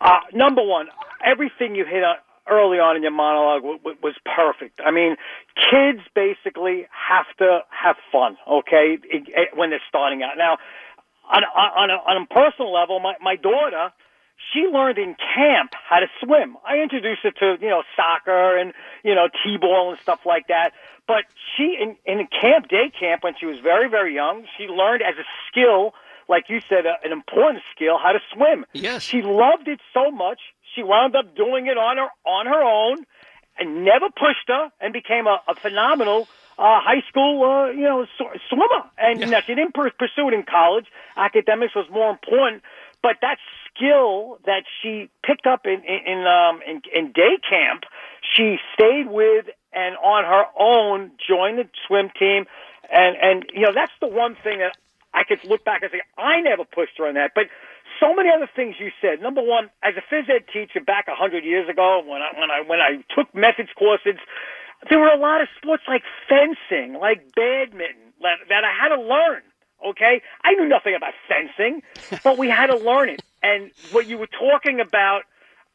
uh, 0.00 0.18
number 0.32 0.62
one, 0.62 0.88
everything 1.24 1.76
you 1.76 1.84
hit 1.84 2.02
on 2.02 2.16
early 2.50 2.78
on 2.78 2.96
in 2.96 3.02
your 3.02 3.12
monologue 3.12 3.62
w- 3.62 3.78
w- 3.78 3.98
was 4.02 4.14
perfect. 4.24 4.80
I 4.84 4.90
mean, 4.90 5.16
kids 5.70 6.00
basically 6.14 6.86
have 6.90 7.26
to 7.38 7.60
have 7.70 7.96
fun, 8.10 8.36
okay, 8.50 8.98
it, 9.04 9.28
it, 9.28 9.56
when 9.56 9.70
they're 9.70 9.80
starting 9.88 10.22
out. 10.22 10.36
Now, 10.36 10.58
on 11.30 11.42
on 11.44 11.90
a, 11.90 11.94
on 11.94 12.22
a 12.22 12.26
personal 12.26 12.72
level, 12.72 13.00
my 13.00 13.14
my 13.20 13.36
daughter, 13.36 13.92
she 14.52 14.60
learned 14.66 14.98
in 14.98 15.14
camp 15.34 15.72
how 15.88 16.00
to 16.00 16.06
swim. 16.22 16.56
I 16.66 16.78
introduced 16.78 17.22
her 17.22 17.30
to 17.32 17.56
you 17.60 17.68
know 17.70 17.82
soccer 17.96 18.56
and 18.56 18.72
you 19.02 19.14
know 19.14 19.28
t-ball 19.44 19.90
and 19.90 20.00
stuff 20.00 20.20
like 20.26 20.48
that. 20.48 20.72
But 21.06 21.24
she 21.56 21.76
in 21.80 21.96
in 22.04 22.26
camp, 22.40 22.68
day 22.68 22.90
camp, 22.98 23.22
when 23.24 23.34
she 23.38 23.46
was 23.46 23.58
very 23.60 23.88
very 23.88 24.14
young, 24.14 24.44
she 24.56 24.64
learned 24.64 25.02
as 25.02 25.14
a 25.18 25.26
skill, 25.48 25.94
like 26.28 26.44
you 26.48 26.60
said, 26.68 26.86
a, 26.86 26.94
an 27.04 27.12
important 27.12 27.62
skill, 27.74 27.98
how 28.02 28.12
to 28.12 28.20
swim. 28.32 28.64
Yes. 28.72 29.02
She 29.02 29.22
loved 29.22 29.68
it 29.68 29.80
so 29.92 30.10
much, 30.10 30.40
she 30.74 30.82
wound 30.82 31.14
up 31.16 31.36
doing 31.36 31.66
it 31.66 31.76
on 31.76 31.96
her 31.98 32.08
on 32.24 32.46
her 32.46 32.62
own, 32.62 33.04
and 33.58 33.84
never 33.84 34.08
pushed 34.10 34.48
her, 34.48 34.70
and 34.80 34.92
became 34.92 35.26
a, 35.26 35.40
a 35.48 35.54
phenomenal 35.54 36.26
uh, 36.56 36.78
high 36.80 37.02
school, 37.08 37.42
uh, 37.42 37.70
you 37.70 37.82
know, 37.82 38.04
sw- 38.16 38.38
swimmer. 38.48 38.84
And 38.96 39.18
Yeah. 39.20 39.26
now 39.26 39.40
she 39.40 39.54
didn't 39.56 39.74
pur- 39.74 39.90
pursue 39.98 40.28
it 40.28 40.34
in 40.34 40.44
college. 40.44 40.86
Academics 41.16 41.74
was 41.74 41.86
more 41.90 42.10
important, 42.10 42.62
but 43.04 43.20
that 43.20 43.36
skill 43.68 44.38
that 44.46 44.64
she 44.80 45.10
picked 45.22 45.46
up 45.46 45.66
in 45.66 45.84
in 45.84 46.00
in, 46.08 46.18
um, 46.26 46.60
in, 46.66 46.80
in 46.96 47.12
day 47.12 47.36
camp, 47.46 47.84
she 48.34 48.56
stayed 48.72 49.08
with 49.08 49.44
and 49.74 49.94
on 49.98 50.24
her 50.24 50.44
own 50.58 51.12
joined 51.20 51.58
the 51.58 51.68
swim 51.86 52.08
team. 52.18 52.46
And 52.90 53.14
and 53.20 53.44
you 53.52 53.60
know 53.60 53.72
that's 53.74 53.92
the 54.00 54.08
one 54.08 54.36
thing 54.42 54.58
that 54.64 54.72
I 55.12 55.24
could 55.28 55.44
look 55.44 55.64
back 55.64 55.82
and 55.82 55.92
say 55.92 56.00
I 56.16 56.40
never 56.40 56.64
pushed 56.64 56.96
her 56.98 57.06
on 57.06 57.14
that, 57.14 57.32
but. 57.36 57.44
So 58.00 58.12
many 58.12 58.28
other 58.28 58.50
things 58.56 58.74
you 58.80 58.90
said. 59.00 59.22
Number 59.22 59.40
one, 59.40 59.70
as 59.80 59.94
a 59.94 60.02
phys 60.12 60.28
ed 60.28 60.50
teacher 60.52 60.80
back 60.80 61.06
a 61.06 61.14
hundred 61.14 61.44
years 61.44 61.68
ago, 61.68 62.02
when 62.04 62.22
I 62.22 62.30
when 62.34 62.50
I 62.50 62.60
when 62.66 62.80
I 62.80 63.04
took 63.14 63.32
methods 63.32 63.70
courses, 63.78 64.18
there 64.90 64.98
were 64.98 65.14
a 65.14 65.18
lot 65.18 65.40
of 65.40 65.48
sports 65.56 65.84
like 65.86 66.02
fencing, 66.28 66.98
like 66.98 67.22
badminton, 67.36 68.12
that, 68.20 68.42
that 68.48 68.64
I 68.64 68.72
had 68.74 68.88
to 68.96 69.00
learn. 69.00 69.42
Okay, 69.84 70.22
I 70.42 70.54
knew 70.54 70.68
nothing 70.68 70.94
about 70.94 71.12
fencing, 71.28 71.82
but 72.22 72.38
we 72.38 72.48
had 72.48 72.68
to 72.68 72.76
learn 72.76 73.10
it. 73.10 73.22
And 73.44 73.72
what 73.92 74.06
you 74.06 74.16
were 74.16 74.26
talking 74.26 74.80
about, 74.80 75.24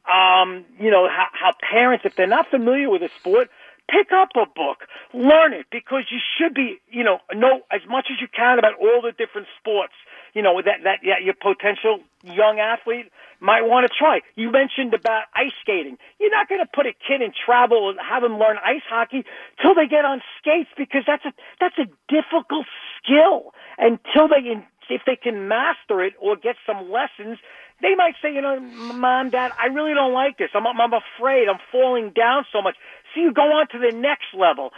um, 0.10 0.66
you 0.80 0.89
know, 0.89 1.08
how, 1.08 1.28
how 1.34 1.54
parents, 1.62 2.04
if 2.04 2.16
they're 2.16 2.26
not 2.26 2.50
familiar 2.50 2.89
with 2.89 3.04
a 3.04 3.10
sport, 3.20 3.52
pick 3.88 4.12
up 4.12 4.30
a 4.36 4.45
book, 4.47 4.89
learn 5.14 5.54
it, 5.54 5.68
because 5.72 6.06
you 6.10 6.18
should 6.18 6.56
be, 6.56 6.82
you 6.89 7.04
know, 7.04 7.20
know 7.32 7.62
as 7.72 7.82
much 7.88 8.08
as 8.12 8.20
you 8.20 8.28
can 8.28 8.58
about 8.58 8.74
all 8.82 9.04
the 9.04 9.12
different 9.12 9.45
sports. 9.60 9.93
You 10.34 10.42
know, 10.42 10.62
that 10.62 10.84
that 10.84 11.00
yeah, 11.04 11.20
your 11.24 11.34
potential 11.34 12.00
young 12.24 12.60
athlete 12.60 13.12
might 13.40 13.62
want 13.64 13.88
to 13.88 13.92
try. 13.94 14.22
You 14.36 14.52
mentioned 14.52 14.94
about 14.94 15.24
ice 15.34 15.56
skating. 15.62 15.98
You're 16.20 16.32
not 16.32 16.50
going 16.50 16.60
to 16.60 16.68
put 16.68 16.86
a 16.86 16.94
kid 16.94 17.22
in 17.22 17.32
travel 17.34 17.90
and 17.90 17.98
have 18.00 18.24
him 18.24 18.38
learn 18.38 18.58
ice 18.64 18.84
hockey 18.90 19.24
till 19.62 19.74
they 19.76 19.88
get 19.88 20.06
on 20.06 20.22
skates 20.40 20.70
because 20.78 21.04
that's 21.08 21.26
a 21.26 21.34
that's 21.60 21.78
a 21.78 21.88
difficult 22.12 22.68
skill. 23.00 23.54
Until 23.78 24.28
they 24.28 24.44
if 24.90 25.02
they 25.06 25.16
can 25.16 25.48
master 25.48 26.02
it 26.04 26.14
or 26.20 26.36
get 26.36 26.56
some 26.66 26.92
lessons, 26.92 27.38
they 27.82 27.96
might 27.96 28.16
say, 28.22 28.34
you 28.34 28.42
know, 28.42 28.60
mom, 28.60 29.30
dad, 29.30 29.52
I 29.58 29.68
really 29.68 29.94
don't 29.94 30.14
like 30.14 30.38
this. 30.38 30.50
I'm 30.54 30.68
I'm 30.68 30.94
afraid. 30.94 31.48
I'm 31.48 31.62
falling 31.72 32.12
down 32.12 32.46
so 32.52 32.62
much. 32.62 32.76
So 33.14 33.22
you 33.22 33.34
go 33.34 33.54
on 33.54 33.68
to 33.70 33.80
the 33.80 33.96
next 33.96 34.34
level. 34.34 34.72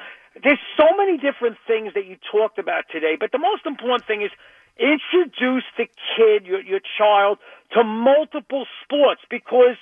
There's 0.43 0.61
so 0.77 0.85
many 0.95 1.17
different 1.17 1.57
things 1.67 1.93
that 1.93 2.05
you 2.05 2.15
talked 2.31 2.57
about 2.57 2.85
today, 2.89 3.17
but 3.19 3.31
the 3.31 3.39
most 3.39 3.65
important 3.65 4.07
thing 4.07 4.21
is 4.21 4.31
introduce 4.77 5.63
the 5.77 5.87
kid, 6.15 6.45
your, 6.45 6.61
your 6.61 6.81
child, 6.97 7.39
to 7.73 7.83
multiple 7.83 8.65
sports 8.83 9.21
because 9.29 9.77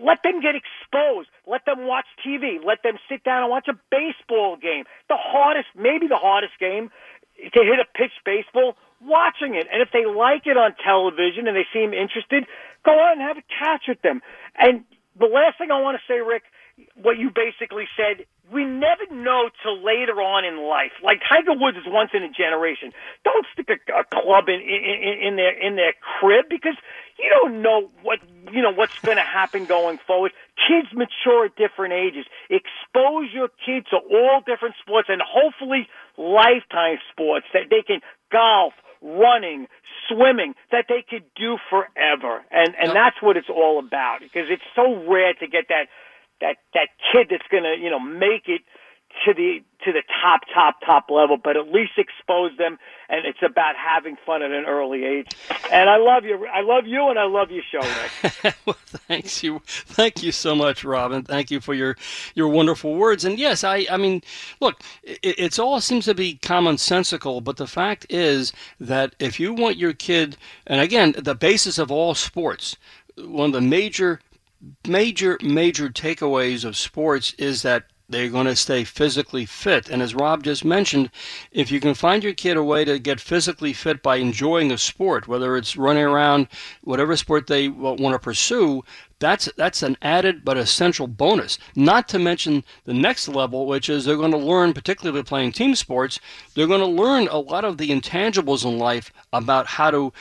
let 0.00 0.22
them 0.22 0.40
get 0.40 0.54
exposed. 0.54 1.28
Let 1.46 1.64
them 1.66 1.86
watch 1.86 2.06
TV. 2.24 2.62
Let 2.64 2.82
them 2.82 2.98
sit 3.08 3.24
down 3.24 3.42
and 3.42 3.50
watch 3.50 3.68
a 3.68 3.78
baseball 3.90 4.56
game. 4.56 4.84
The 5.08 5.18
hardest, 5.18 5.68
maybe 5.76 6.06
the 6.06 6.20
hardest 6.20 6.54
game 6.58 6.90
to 7.36 7.60
hit 7.64 7.80
a 7.80 7.88
pitch 7.96 8.12
baseball, 8.24 8.76
watching 9.00 9.54
it. 9.54 9.66
And 9.72 9.82
if 9.82 9.88
they 9.92 10.04
like 10.04 10.46
it 10.46 10.56
on 10.56 10.74
television 10.84 11.48
and 11.48 11.56
they 11.56 11.66
seem 11.72 11.92
interested, 11.92 12.44
go 12.84 12.92
out 12.92 13.12
and 13.16 13.22
have 13.22 13.38
a 13.38 13.46
catch 13.48 13.88
with 13.88 14.00
them. 14.02 14.20
And 14.56 14.84
the 15.18 15.26
last 15.26 15.58
thing 15.58 15.70
I 15.70 15.80
want 15.80 15.98
to 15.98 16.04
say, 16.06 16.20
Rick, 16.20 16.44
what 16.94 17.18
you 17.18 17.30
basically 17.30 17.86
said, 17.96 18.26
we 18.52 18.64
never 18.64 19.06
know 19.10 19.48
till 19.62 19.78
later 19.78 20.18
on 20.20 20.44
in 20.44 20.58
life. 20.66 20.90
Like 21.02 21.20
Tiger 21.28 21.54
Woods 21.54 21.78
is 21.78 21.84
once 21.86 22.10
in 22.14 22.22
a 22.22 22.30
generation. 22.30 22.92
Don't 23.24 23.46
stick 23.52 23.68
a, 23.70 23.78
a 24.00 24.04
club 24.04 24.48
in, 24.48 24.58
in 24.60 25.14
in 25.22 25.36
their 25.36 25.54
in 25.54 25.76
their 25.76 25.94
crib 26.18 26.46
because 26.50 26.74
you 27.18 27.30
don't 27.30 27.62
know 27.62 27.90
what 28.02 28.18
you 28.50 28.62
know 28.62 28.72
what's 28.72 28.96
going 29.04 29.18
to 29.18 29.26
happen 29.26 29.66
going 29.66 29.98
forward. 30.06 30.32
Kids 30.56 30.88
mature 30.92 31.46
at 31.46 31.54
different 31.56 31.94
ages. 31.94 32.26
Expose 32.50 33.30
your 33.32 33.48
kids 33.64 33.86
to 33.90 33.98
all 33.98 34.42
different 34.44 34.74
sports 34.82 35.08
and 35.08 35.22
hopefully 35.22 35.86
lifetime 36.18 36.98
sports 37.12 37.46
that 37.54 37.70
they 37.70 37.82
can 37.86 38.00
golf, 38.32 38.72
running, 39.00 39.66
swimming 40.08 40.54
that 40.72 40.86
they 40.88 41.04
could 41.08 41.24
do 41.36 41.56
forever. 41.70 42.42
And 42.50 42.74
and 42.74 42.90
Yep. 42.90 42.94
that's 42.94 43.22
what 43.22 43.36
it's 43.36 43.48
all 43.50 43.78
about 43.78 44.20
because 44.20 44.50
it's 44.50 44.66
so 44.74 45.06
rare 45.06 45.34
to 45.34 45.46
get 45.46 45.68
that 45.68 45.86
that 46.40 46.56
that 46.74 46.88
kid 47.12 47.28
that's 47.30 47.46
going 47.50 47.64
to 47.64 47.76
you 47.80 47.90
know 47.90 48.00
make 48.00 48.48
it 48.48 48.62
to 49.26 49.34
the 49.34 49.58
to 49.84 49.92
the 49.92 50.02
top 50.22 50.42
top 50.54 50.76
top 50.84 51.10
level 51.10 51.36
but 51.36 51.56
at 51.56 51.66
least 51.72 51.92
expose 51.98 52.56
them 52.58 52.78
and 53.08 53.26
it's 53.26 53.42
about 53.44 53.74
having 53.76 54.16
fun 54.24 54.42
at 54.42 54.52
an 54.52 54.64
early 54.66 55.04
age 55.04 55.26
and 55.72 55.90
i 55.90 55.96
love 55.96 56.24
you 56.24 56.46
i 56.46 56.60
love 56.60 56.86
you 56.86 57.08
and 57.08 57.18
i 57.18 57.24
love 57.24 57.50
your 57.50 57.62
show 57.70 57.80
rick 57.80 58.54
well, 58.66 58.76
thanks 59.10 59.42
you, 59.42 59.60
thank 59.66 60.22
you 60.22 60.32
so 60.32 60.54
much, 60.54 60.84
Robin. 60.84 61.22
Thank 61.22 61.50
you 61.50 61.60
for 61.60 61.74
your 61.74 61.96
your 62.34 62.48
wonderful 62.48 62.94
words. 62.94 63.24
And 63.24 63.38
yes, 63.38 63.64
I, 63.64 63.86
I 63.90 63.96
mean, 63.96 64.22
look, 64.60 64.80
it, 65.02 65.18
it's 65.22 65.58
all 65.58 65.80
seems 65.80 66.04
to 66.06 66.14
be 66.14 66.36
commonsensical, 66.36 67.42
but 67.42 67.56
the 67.56 67.66
fact 67.66 68.06
is 68.08 68.52
that 68.78 69.14
if 69.18 69.40
you 69.40 69.52
want 69.52 69.76
your 69.76 69.92
kid, 69.92 70.36
and 70.66 70.80
again, 70.80 71.14
the 71.18 71.34
basis 71.34 71.78
of 71.78 71.90
all 71.90 72.14
sports, 72.14 72.76
one 73.16 73.46
of 73.46 73.52
the 73.52 73.60
major, 73.60 74.20
major, 74.86 75.38
major 75.42 75.88
takeaways 75.88 76.64
of 76.64 76.76
sports 76.76 77.34
is 77.38 77.62
that 77.62 77.84
they're 78.10 78.28
going 78.28 78.46
to 78.46 78.56
stay 78.56 78.82
physically 78.82 79.46
fit. 79.46 79.88
And 79.88 80.02
as 80.02 80.14
Rob 80.14 80.42
just 80.42 80.64
mentioned, 80.64 81.10
if 81.52 81.70
you 81.70 81.80
can 81.80 81.94
find 81.94 82.24
your 82.24 82.34
kid 82.34 82.56
a 82.56 82.64
way 82.64 82.84
to 82.84 82.98
get 82.98 83.20
physically 83.20 83.72
fit 83.72 84.02
by 84.02 84.16
enjoying 84.16 84.72
a 84.72 84.78
sport, 84.78 85.28
whether 85.28 85.56
it's 85.56 85.76
running 85.76 86.04
around, 86.04 86.48
whatever 86.82 87.16
sport 87.16 87.46
they 87.46 87.68
want 87.68 88.14
to 88.14 88.18
pursue, 88.18 88.82
that's 89.20 89.50
that's 89.56 89.82
an 89.82 89.96
added 90.02 90.44
but 90.44 90.56
essential 90.56 91.06
bonus. 91.06 91.58
Not 91.76 92.08
to 92.08 92.18
mention 92.18 92.64
the 92.86 92.94
next 92.94 93.28
level, 93.28 93.66
which 93.66 93.88
is 93.88 94.04
they're 94.04 94.16
going 94.16 94.32
to 94.32 94.38
learn, 94.38 94.72
particularly 94.72 95.22
playing 95.22 95.52
team 95.52 95.74
sports, 95.74 96.18
they're 96.54 96.66
going 96.66 96.80
to 96.80 96.86
learn 96.86 97.28
a 97.28 97.38
lot 97.38 97.64
of 97.64 97.78
the 97.78 97.90
intangibles 97.90 98.64
in 98.64 98.78
life 98.78 99.12
about 99.32 99.66
how 99.66 99.90
to 99.90 100.12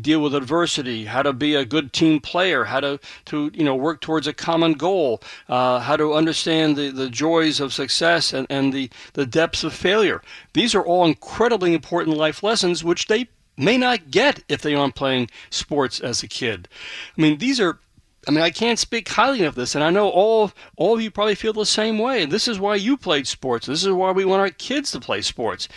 deal 0.00 0.22
with 0.22 0.34
adversity, 0.34 1.04
how 1.04 1.22
to 1.22 1.32
be 1.32 1.54
a 1.56 1.64
good 1.64 1.92
team 1.92 2.20
player, 2.20 2.64
how 2.64 2.80
to 2.80 3.00
to 3.26 3.50
you 3.52 3.64
know 3.64 3.74
work 3.74 4.00
towards 4.00 4.26
a 4.26 4.32
common 4.32 4.74
goal, 4.74 5.20
uh, 5.48 5.80
how 5.80 5.96
to 5.96 6.14
understand 6.14 6.76
the, 6.76 6.90
the 6.90 7.10
joys 7.10 7.58
of 7.58 7.72
success 7.72 8.32
and, 8.32 8.46
and 8.48 8.72
the, 8.72 8.88
the 9.14 9.26
depths 9.26 9.64
of 9.64 9.72
failure. 9.72 10.22
These 10.52 10.74
are 10.74 10.82
all 10.82 11.04
incredibly 11.04 11.74
important 11.74 12.16
life 12.16 12.42
lessons 12.42 12.84
which 12.84 13.08
they 13.08 13.28
may 13.56 13.78
not 13.78 14.10
get 14.10 14.42
if 14.48 14.62
they 14.62 14.74
aren't 14.74 14.94
playing 14.94 15.30
sports 15.50 16.00
as 16.00 16.22
a 16.22 16.28
kid. 16.28 16.68
I 17.16 17.20
mean, 17.20 17.38
these 17.38 17.60
are 17.60 17.78
I 18.26 18.30
mean, 18.30 18.42
I 18.42 18.50
can't 18.50 18.78
speak 18.78 19.08
highly 19.08 19.40
enough 19.40 19.50
of 19.50 19.56
this, 19.56 19.74
and 19.74 19.84
I 19.84 19.90
know 19.90 20.08
all 20.08 20.52
all 20.76 20.94
of 20.94 21.00
you 21.00 21.10
probably 21.10 21.34
feel 21.34 21.52
the 21.52 21.66
same 21.66 21.98
way. 21.98 22.22
And 22.22 22.32
This 22.32 22.48
is 22.48 22.58
why 22.58 22.76
you 22.76 22.96
played 22.96 23.26
sports. 23.26 23.66
This 23.66 23.84
is 23.84 23.90
why 23.92 24.12
we 24.12 24.24
want 24.24 24.40
our 24.40 24.50
kids 24.50 24.90
to 24.92 25.00
play 25.00 25.20
sports. 25.22 25.68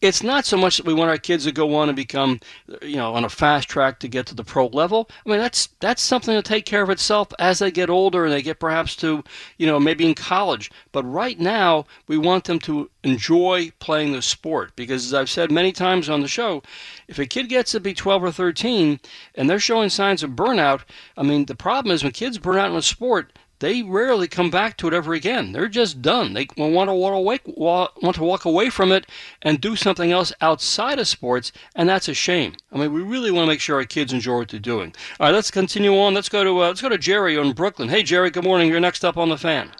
It's 0.00 0.22
not 0.22 0.46
so 0.46 0.56
much 0.56 0.78
that 0.78 0.86
we 0.86 0.94
want 0.94 1.10
our 1.10 1.18
kids 1.18 1.44
to 1.44 1.52
go 1.52 1.74
on 1.74 1.88
and 1.90 1.96
become, 1.96 2.40
you 2.80 2.96
know, 2.96 3.14
on 3.14 3.24
a 3.24 3.28
fast 3.28 3.68
track 3.68 3.98
to 4.00 4.08
get 4.08 4.26
to 4.26 4.34
the 4.34 4.44
pro 4.44 4.66
level. 4.68 5.10
I 5.26 5.28
mean, 5.28 5.38
that's 5.38 5.68
that's 5.80 6.00
something 6.00 6.34
to 6.34 6.42
take 6.42 6.64
care 6.64 6.82
of 6.82 6.88
itself 6.90 7.28
as 7.38 7.58
they 7.58 7.70
get 7.70 7.90
older 7.90 8.24
and 8.24 8.32
they 8.32 8.40
get 8.40 8.60
perhaps 8.60 8.96
to, 8.96 9.22
you 9.58 9.66
know, 9.66 9.78
maybe 9.78 10.06
in 10.06 10.14
college. 10.14 10.70
But 10.92 11.04
right 11.04 11.38
now, 11.38 11.84
we 12.08 12.16
want 12.16 12.44
them 12.44 12.58
to 12.60 12.88
enjoy 13.04 13.72
playing 13.78 14.12
the 14.12 14.22
sport 14.22 14.74
because, 14.74 15.04
as 15.06 15.14
I've 15.14 15.30
said 15.30 15.50
many 15.50 15.72
times 15.72 16.08
on 16.08 16.20
the 16.20 16.28
show, 16.28 16.62
if 17.06 17.18
a 17.18 17.26
kid 17.26 17.48
gets 17.48 17.72
to 17.72 17.80
be 17.80 17.92
12 17.92 18.24
or 18.24 18.32
13 18.32 19.00
and 19.34 19.50
they're 19.50 19.60
showing 19.60 19.90
signs 19.90 20.22
of 20.22 20.30
burnout, 20.30 20.82
I 21.16 21.22
mean, 21.22 21.44
the 21.44 21.54
problem 21.54 21.92
is 21.92 22.02
when 22.02 22.12
kids 22.12 22.38
burn 22.38 22.58
out 22.58 22.70
in 22.70 22.76
a 22.76 22.82
sport, 22.82 23.32
they 23.60 23.82
rarely 23.82 24.26
come 24.26 24.50
back 24.50 24.76
to 24.78 24.88
it 24.88 24.94
ever 24.94 25.14
again. 25.14 25.52
They're 25.52 25.68
just 25.68 26.02
done. 26.02 26.32
They 26.32 26.48
want 26.56 26.88
to 26.88 26.94
walk 26.94 27.14
away, 27.14 27.38
want 27.46 28.16
to 28.16 28.22
walk 28.22 28.44
away 28.44 28.70
from 28.70 28.90
it 28.90 29.06
and 29.42 29.60
do 29.60 29.76
something 29.76 30.10
else 30.10 30.32
outside 30.40 30.98
of 30.98 31.06
sports, 31.06 31.52
and 31.76 31.88
that's 31.88 32.08
a 32.08 32.14
shame. 32.14 32.54
I 32.72 32.78
mean, 32.78 32.92
we 32.92 33.02
really 33.02 33.30
want 33.30 33.44
to 33.44 33.48
make 33.48 33.60
sure 33.60 33.76
our 33.76 33.84
kids 33.84 34.12
enjoy 34.12 34.38
what 34.38 34.48
they're 34.48 34.60
doing. 34.60 34.94
All 35.20 35.26
right, 35.26 35.34
let's 35.34 35.50
continue 35.50 35.96
on. 35.98 36.14
Let's 36.14 36.28
go 36.28 36.42
to 36.42 36.62
uh, 36.62 36.68
let's 36.68 36.82
go 36.82 36.88
to 36.88 36.98
Jerry 36.98 37.36
in 37.36 37.52
Brooklyn. 37.52 37.88
Hey, 37.88 38.02
Jerry. 38.02 38.30
Good 38.30 38.44
morning. 38.44 38.68
You're 38.68 38.80
next 38.80 39.04
up 39.04 39.16
on 39.16 39.28
the 39.28 39.38
fan. 39.38 39.70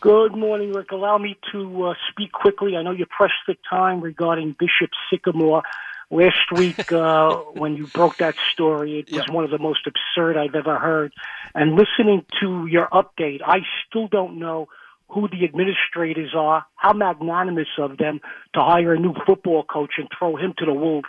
Good 0.00 0.36
morning, 0.36 0.72
Rick. 0.72 0.92
Allow 0.92 1.18
me 1.18 1.36
to 1.52 1.86
uh, 1.86 1.94
speak 2.10 2.32
quickly. 2.32 2.76
I 2.76 2.82
know 2.82 2.92
you're 2.92 3.08
pressed 3.14 3.34
for 3.44 3.54
time 3.68 4.00
regarding 4.00 4.56
Bishop 4.58 4.90
Sycamore. 5.10 5.62
Last 6.10 6.50
week, 6.56 6.80
uh, 6.92 7.34
when 7.52 7.76
you 7.76 7.86
broke 7.86 8.18
that 8.18 8.34
story, 8.52 8.98
it 9.00 9.12
was 9.12 9.26
Yeah. 9.26 9.34
one 9.34 9.44
of 9.44 9.50
the 9.50 9.58
most 9.58 9.86
absurd 9.86 10.36
I've 10.36 10.54
ever 10.54 10.78
heard. 10.78 11.12
And 11.54 11.72
listening 11.76 12.24
to 12.40 12.66
your 12.66 12.88
update, 12.88 13.40
I 13.44 13.58
still 13.86 14.08
don't 14.08 14.38
know 14.38 14.68
who 15.08 15.28
the 15.28 15.44
administrators 15.44 16.34
are, 16.36 16.66
how 16.76 16.92
magnanimous 16.92 17.68
of 17.78 17.96
them 17.98 18.20
to 18.54 18.60
hire 18.60 18.94
a 18.94 18.98
new 18.98 19.14
football 19.26 19.64
coach 19.64 19.92
and 19.98 20.08
throw 20.18 20.36
him 20.36 20.54
to 20.58 20.66
the 20.66 20.72
wolves. 20.74 21.08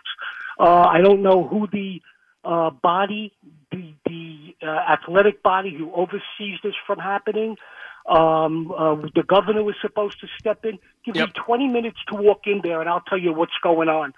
Uh, 0.60 0.82
I 0.84 1.02
don't 1.02 1.22
know 1.22 1.48
who 1.48 1.68
the 1.68 2.02
uh, 2.44 2.70
body, 2.70 3.34
the 3.72 3.94
the 4.06 4.56
uh, 4.64 4.68
athletic 4.94 5.44
body 5.44 5.76
who 5.78 5.92
oversees 5.94 6.60
this 6.64 6.74
from 6.88 7.00
happening. 7.00 7.56
Um, 8.08 8.72
uh, 8.72 8.96
the 9.16 9.24
governor 9.28 9.64
was 9.64 9.76
supposed 9.82 10.20
to 10.22 10.28
step 10.40 10.66
in. 10.66 10.80
Give 11.06 11.16
Yep. 11.16 11.28
me 11.28 11.34
20 11.46 11.68
minutes 11.68 11.98
to 12.08 12.16
walk 12.16 12.42
in 12.48 12.62
there, 12.64 12.80
and 12.82 12.90
I'll 12.90 13.02
tell 13.02 13.18
you 13.20 13.34
what's 13.34 13.58
going 13.62 13.90
on. 13.90 14.14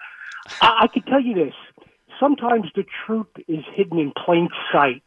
I, 0.62 0.82
I 0.84 0.88
can 0.88 1.04
tell 1.04 1.22
you 1.22 1.34
this. 1.36 1.54
Sometimes 2.20 2.68
the 2.76 2.86
truth 3.06 3.28
is 3.48 3.64
hidden 3.76 4.00
in 4.00 4.12
plain 4.26 4.50
sight. 4.72 5.04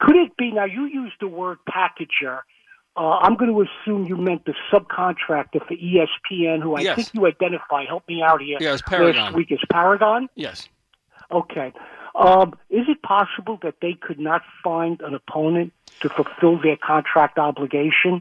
Could 0.00 0.16
it 0.16 0.36
be, 0.36 0.52
now 0.52 0.64
you 0.64 0.84
used 0.86 1.14
the 1.20 1.28
word 1.28 1.58
packager. 1.68 2.40
Uh, 2.96 3.18
I'm 3.18 3.36
going 3.36 3.52
to 3.52 3.62
assume 3.62 4.06
you 4.06 4.16
meant 4.16 4.44
the 4.44 4.54
subcontractor 4.72 5.66
for 5.66 5.74
ESPN, 5.74 6.62
who 6.62 6.74
I 6.74 6.80
Yes. 6.82 6.96
think 6.96 7.08
you 7.14 7.26
identified. 7.26 7.86
Help 7.86 8.08
me 8.08 8.22
out 8.22 8.40
here. 8.40 8.58
Yes, 8.60 8.82
Paragon. 8.82 9.26
Last 9.26 9.34
week 9.36 9.52
is 9.52 9.60
Paragon. 9.70 10.28
Yes. 10.34 10.68
Okay. 11.30 11.72
Um, 12.16 12.54
is 12.70 12.86
it 12.88 13.00
possible 13.02 13.58
that 13.62 13.76
they 13.80 13.92
could 13.92 14.18
not 14.18 14.42
find 14.64 15.00
an 15.02 15.14
opponent 15.14 15.72
to 16.00 16.08
fulfill 16.08 16.60
their 16.60 16.76
contract 16.76 17.38
obligation? 17.38 18.20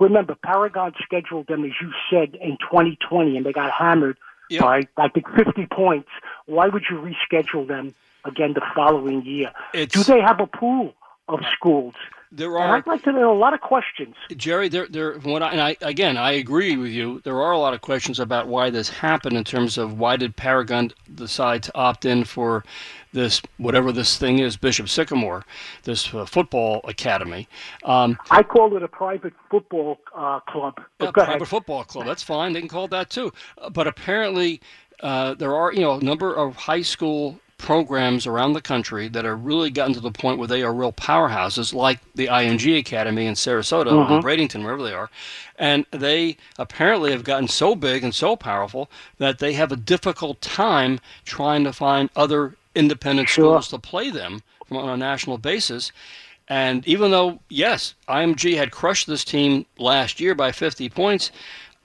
Remember, 0.00 0.34
Paragon 0.34 0.92
scheduled 1.02 1.46
them, 1.46 1.64
as 1.64 1.72
you 1.80 1.90
said, 2.10 2.36
in 2.40 2.56
2020, 2.58 3.36
and 3.36 3.44
they 3.44 3.52
got 3.52 3.70
hammered 3.70 4.16
Yep. 4.50 4.60
by, 4.62 4.82
I 4.96 5.08
think, 5.08 5.26
50 5.34 5.66
points. 5.66 6.08
Why 6.46 6.68
would 6.68 6.84
you 6.90 6.96
reschedule 6.98 7.66
them 7.66 7.94
again 8.24 8.52
the 8.54 8.62
following 8.74 9.24
year? 9.24 9.52
It's- 9.74 9.90
Do 9.92 10.02
they 10.12 10.20
have 10.20 10.40
a 10.40 10.46
pool 10.46 10.94
of 11.28 11.40
schools? 11.52 11.94
There 12.32 12.56
And 12.56 12.64
are 12.64 12.76
I'd 12.76 12.86
like 12.86 13.02
to 13.04 13.12
know 13.12 13.32
a 13.32 13.38
lot 13.38 13.54
of 13.54 13.60
questions. 13.60 14.14
Jerry, 14.36 14.68
there, 14.68 14.86
there. 14.88 15.18
What 15.20 15.42
I, 15.42 15.50
and 15.52 15.60
I 15.60 15.76
again, 15.80 16.16
I 16.16 16.32
agree 16.32 16.76
with 16.76 16.90
you. 16.90 17.20
There 17.24 17.40
are 17.40 17.52
a 17.52 17.58
lot 17.58 17.72
of 17.72 17.80
questions 17.80 18.18
about 18.18 18.48
why 18.48 18.68
this 18.70 18.88
happened 18.88 19.36
in 19.36 19.44
terms 19.44 19.78
of 19.78 19.98
why 19.98 20.16
did 20.16 20.34
Paragon 20.36 20.92
decide 21.14 21.62
to 21.64 21.76
opt 21.76 22.04
in 22.04 22.24
for 22.24 22.64
this, 23.12 23.40
whatever 23.58 23.92
this 23.92 24.18
thing 24.18 24.40
is, 24.40 24.56
Bishop 24.56 24.88
Sycamore, 24.88 25.44
this 25.84 26.12
uh, 26.12 26.26
football 26.26 26.80
academy. 26.84 27.48
Um, 27.84 28.18
I 28.30 28.42
call 28.42 28.76
it 28.76 28.82
a 28.82 28.88
private 28.88 29.32
football 29.50 29.98
uh, 30.14 30.40
club. 30.40 30.74
Go 30.98 31.12
private 31.12 31.36
ahead. 31.36 31.48
football 31.48 31.84
club. 31.84 32.06
That's 32.06 32.22
fine. 32.22 32.52
They 32.52 32.60
can 32.60 32.68
call 32.68 32.86
it 32.86 32.90
that 32.90 33.08
too. 33.08 33.32
Uh, 33.58 33.70
But 33.70 33.86
apparently, 33.86 34.60
uh, 35.00 35.34
there 35.34 35.54
are 35.54 35.72
you 35.72 35.80
know 35.80 35.92
a 35.92 36.02
number 36.04 36.34
of 36.34 36.56
high 36.56 36.82
school 36.82 37.38
programs 37.58 38.26
around 38.26 38.52
the 38.52 38.60
country 38.60 39.08
that 39.08 39.24
are 39.24 39.36
really 39.36 39.70
gotten 39.70 39.94
to 39.94 40.00
the 40.00 40.10
point 40.10 40.38
where 40.38 40.48
they 40.48 40.62
are 40.62 40.72
real 40.72 40.92
powerhouses, 40.92 41.72
like 41.72 42.00
the 42.14 42.26
IMG 42.26 42.78
Academy 42.78 43.26
in 43.26 43.34
Sarasota 43.34 43.86
or 43.86 44.04
mm-hmm. 44.06 44.26
Bradenton, 44.26 44.62
wherever 44.62 44.82
they 44.82 44.92
are, 44.92 45.10
and 45.58 45.86
they 45.90 46.36
apparently 46.58 47.10
have 47.12 47.24
gotten 47.24 47.48
so 47.48 47.74
big 47.74 48.04
and 48.04 48.14
so 48.14 48.36
powerful 48.36 48.90
that 49.18 49.38
they 49.38 49.54
have 49.54 49.72
a 49.72 49.76
difficult 49.76 50.40
time 50.40 51.00
trying 51.24 51.64
to 51.64 51.72
find 51.72 52.10
other 52.14 52.54
independent 52.74 53.28
Sure. 53.28 53.44
schools 53.44 53.68
to 53.68 53.78
play 53.78 54.10
them 54.10 54.42
from, 54.66 54.76
on 54.76 54.88
a 54.88 54.96
national 54.96 55.38
basis. 55.38 55.92
And 56.48 56.86
even 56.86 57.10
though, 57.10 57.40
yes, 57.48 57.94
IMG 58.08 58.56
had 58.56 58.70
crushed 58.70 59.06
this 59.08 59.24
team 59.24 59.66
last 59.78 60.20
year 60.20 60.34
by 60.34 60.52
50 60.52 60.88
points, 60.90 61.32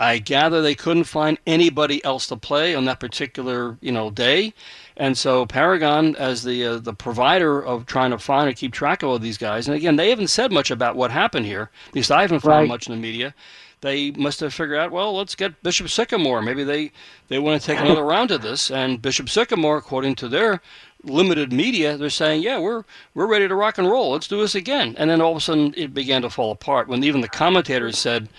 I 0.02 0.18
gather 0.18 0.62
they 0.64 0.74
couldn't 0.74 1.04
find 1.04 1.38
anybody 1.45 2.04
else 2.04 2.26
to 2.28 2.36
play 2.36 2.74
on 2.74 2.86
that 2.86 2.99
particular, 2.99 3.78
you 3.82 3.91
know, 3.91 4.10
day. 4.10 4.54
And 4.97 5.16
so 5.16 5.45
Paragon, 5.45 6.16
as 6.16 6.43
the 6.43 6.66
uh, 6.66 6.78
the 6.80 6.93
provider 6.93 7.64
of 7.64 7.86
trying 7.86 8.10
to 8.10 8.18
find 8.18 8.47
and 8.47 8.58
keep 8.58 8.74
track 8.74 9.04
of 9.04 9.10
all 9.10 9.20
these 9.20 9.38
guys, 9.38 9.68
and 9.68 9.78
again, 9.78 9.97
they 9.97 10.10
haven't 10.10 10.28
said 10.30 10.52
much 10.52 10.72
about 10.72 10.95
what 10.95 11.12
happened 11.12 11.45
here. 11.45 11.70
At 11.89 11.95
least 11.95 12.12
I 12.12 12.22
haven't 12.24 12.39
found 12.39 12.62
Right. 12.62 12.68
much 12.68 12.88
in 12.88 12.95
the 12.95 12.99
media. 12.99 13.36
They 13.82 14.12
must 14.12 14.39
have 14.41 14.54
figured 14.54 14.78
out, 14.80 14.91
well, 14.91 15.16
let's 15.16 15.34
get 15.34 15.64
Bishop 15.64 15.89
Sycamore. 15.89 16.41
Maybe 16.43 16.64
they, 16.64 16.91
they 17.30 17.39
want 17.39 17.60
to 17.60 17.66
take 17.66 17.80
another 17.86 18.04
round 18.04 18.30
of 18.32 18.41
this. 18.43 18.70
And 18.72 19.02
Bishop 19.02 19.28
Sycamore, 19.30 19.78
according 19.78 20.16
to 20.16 20.28
their 20.28 20.62
limited 21.04 21.52
media, 21.52 21.97
they're 21.97 22.12
saying, 22.12 22.43
yeah, 22.43 22.60
we're 22.60 22.84
we're 23.16 23.26
ready 23.28 23.47
to 23.47 23.56
rock 23.56 23.80
and 23.80 23.89
roll. 23.89 24.12
Let's 24.12 24.28
do 24.28 24.39
this 24.39 24.54
again. 24.56 24.95
And 24.99 25.10
then 25.10 25.22
all 25.22 25.32
of 25.32 25.38
a 25.38 25.41
sudden, 25.41 25.74
it 25.78 25.93
began 25.95 26.22
to 26.22 26.30
fall 26.30 26.52
apart 26.52 26.88
when 26.88 27.04
even 27.04 27.22
the 27.22 27.28
commentators 27.28 27.97
said, 27.97 28.30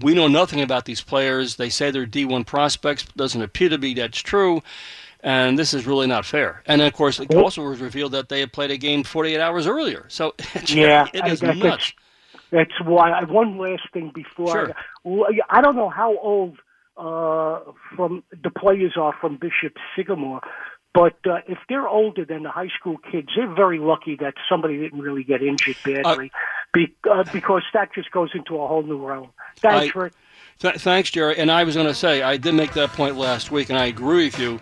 we 0.00 0.14
know 0.14 0.28
nothing 0.28 0.60
about 0.60 0.84
these 0.84 1.00
players. 1.00 1.56
They 1.56 1.68
say 1.68 1.90
they're 1.90 2.06
D1 2.06 2.46
prospects. 2.46 3.04
But 3.04 3.16
doesn't 3.16 3.42
appear 3.42 3.68
to 3.68 3.78
be 3.78 3.94
that's 3.94 4.20
true. 4.20 4.62
And 5.20 5.58
this 5.58 5.72
is 5.72 5.86
really 5.86 6.06
not 6.06 6.26
fair. 6.26 6.62
And 6.66 6.82
of 6.82 6.92
course, 6.92 7.18
it 7.18 7.34
also 7.34 7.62
was 7.62 7.80
revealed 7.80 8.12
that 8.12 8.28
they 8.28 8.40
had 8.40 8.52
played 8.52 8.70
a 8.70 8.76
game 8.76 9.04
48 9.04 9.40
hours 9.40 9.66
earlier. 9.66 10.04
So 10.08 10.34
Yeah, 10.66 11.06
it 11.14 11.42
I- 11.42 11.52
nuts. 11.54 11.92
That's 12.50 12.80
why. 12.84 13.10
I, 13.10 13.24
one 13.24 13.58
last 13.58 13.82
thing 13.92 14.12
before. 14.14 14.74
Sure. 15.04 15.24
I, 15.26 15.58
I 15.58 15.60
don't 15.60 15.74
know 15.74 15.88
how 15.88 16.16
old 16.18 16.58
uh, 16.96 17.60
from 17.96 18.22
the 18.30 18.50
players 18.50 18.92
are 18.96 19.12
from 19.20 19.36
Bishop 19.38 19.76
Sycamore, 19.96 20.40
but 20.92 21.16
uh, 21.28 21.38
if 21.48 21.58
they're 21.68 21.88
older 21.88 22.24
than 22.24 22.44
the 22.44 22.50
high 22.50 22.68
school 22.78 22.96
kids, 23.10 23.28
they're 23.34 23.52
very 23.52 23.80
lucky 23.80 24.16
that 24.20 24.34
somebody 24.48 24.78
didn't 24.78 25.00
really 25.00 25.24
get 25.24 25.42
injured 25.42 25.76
badly, 25.84 26.30
be, 26.72 26.94
uh, 27.10 27.24
because 27.32 27.62
that 27.72 27.92
just 27.92 28.12
goes 28.12 28.30
into 28.34 28.54
a 28.60 28.68
whole 28.68 28.84
new 28.84 29.04
realm. 29.04 29.30
Thanks, 29.56 29.94
I- 29.94 29.98
Rick. 29.98 30.12
Th- 30.60 30.76
thanks, 30.76 31.10
Jerry. 31.10 31.36
And 31.36 31.50
I 31.50 31.64
was 31.64 31.74
going 31.74 31.88
to 31.88 31.94
say, 31.94 32.22
I 32.22 32.36
did 32.36 32.54
make 32.54 32.72
that 32.74 32.90
point 32.90 33.16
last 33.16 33.50
week, 33.50 33.70
and 33.70 33.78
I 33.78 33.86
agree 33.86 34.26
with 34.26 34.38
you. 34.38 34.60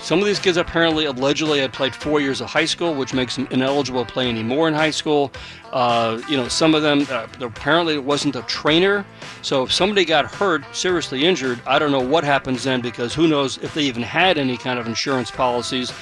Some 0.00 0.18
of 0.18 0.24
these 0.24 0.38
kids 0.38 0.56
apparently, 0.56 1.04
allegedly, 1.04 1.60
had 1.60 1.72
played 1.72 1.94
four 1.94 2.18
years 2.20 2.40
of 2.40 2.48
high 2.48 2.64
school, 2.64 2.94
which 2.94 3.12
makes 3.12 3.36
them 3.36 3.46
ineligible 3.50 4.06
to 4.06 4.12
play 4.12 4.28
anymore 4.28 4.68
in 4.68 4.74
high 4.74 4.90
school. 4.90 5.30
Uh, 5.70 6.20
you 6.28 6.36
know, 6.38 6.48
some 6.48 6.74
of 6.74 6.82
them, 6.82 7.06
uh, 7.10 7.26
apparently, 7.40 7.94
it 7.94 8.02
wasn't 8.02 8.34
a 8.36 8.42
trainer. 8.42 9.04
So 9.42 9.64
if 9.64 9.72
somebody 9.72 10.06
got 10.06 10.24
hurt, 10.24 10.64
seriously 10.74 11.24
injured, 11.26 11.60
I 11.66 11.78
don't 11.78 11.92
know 11.92 12.00
what 12.00 12.24
happens 12.24 12.64
then, 12.64 12.80
because 12.80 13.14
who 13.14 13.28
knows 13.28 13.58
if 13.58 13.74
they 13.74 13.82
even 13.82 14.02
had 14.02 14.38
any 14.38 14.56
kind 14.56 14.78
of 14.78 14.86
insurance 14.86 15.30
policies 15.30 15.92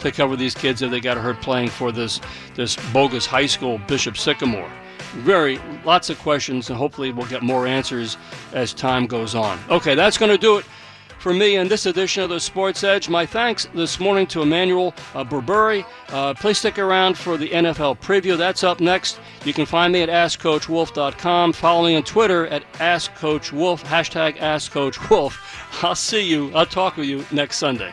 to 0.00 0.12
cover 0.12 0.36
these 0.36 0.54
kids 0.54 0.82
if 0.82 0.90
they 0.90 1.00
got 1.00 1.16
hurt 1.16 1.40
playing 1.40 1.68
for 1.68 1.90
this 1.90 2.20
this 2.54 2.76
bogus 2.92 3.26
high 3.26 3.46
school, 3.46 3.78
Bishop 3.86 4.16
Sycamore. 4.16 4.70
Very 5.18 5.58
lots 5.84 6.10
of 6.10 6.18
questions, 6.18 6.70
and 6.70 6.78
hopefully 6.78 7.10
we'll 7.12 7.26
get 7.26 7.42
more 7.42 7.66
answers 7.66 8.16
as 8.52 8.72
time 8.72 9.06
goes 9.06 9.34
on. 9.34 9.58
Okay, 9.68 9.94
that's 9.94 10.18
going 10.18 10.30
to 10.30 10.38
do 10.38 10.58
it 10.58 10.64
for 11.20 11.34
me 11.34 11.56
in 11.56 11.68
this 11.68 11.86
edition 11.86 12.22
of 12.22 12.30
the 12.30 12.40
Sports 12.40 12.82
Edge. 12.82 13.08
My 13.08 13.26
thanks 13.26 13.68
this 13.74 14.00
morning 14.00 14.26
to 14.28 14.42
Emmanuel 14.42 14.94
uh, 15.14 15.22
Burbury. 15.22 15.84
Uh, 16.08 16.32
please 16.34 16.58
stick 16.58 16.78
around 16.78 17.16
for 17.16 17.36
the 17.36 17.50
NFL 17.50 18.00
preview. 18.00 18.36
That's 18.38 18.64
up 18.64 18.80
next. 18.80 19.20
You 19.44 19.52
can 19.52 19.66
find 19.66 19.92
me 19.92 20.00
at 20.00 20.08
AskCoachWolff.com. 20.08 21.52
Follow 21.52 21.86
me 21.86 21.96
on 21.96 22.02
Twitter 22.04 22.46
at 22.46 22.70
AskCoachWolff, 22.74 23.84
hashtag 23.84 24.38
AskCoachWolff. 24.38 25.82
I'll 25.84 25.94
see 25.94 26.26
you, 26.26 26.54
I'll 26.54 26.66
talk 26.66 26.96
with 26.96 27.06
you 27.06 27.24
next 27.30 27.58
Sunday. 27.58 27.92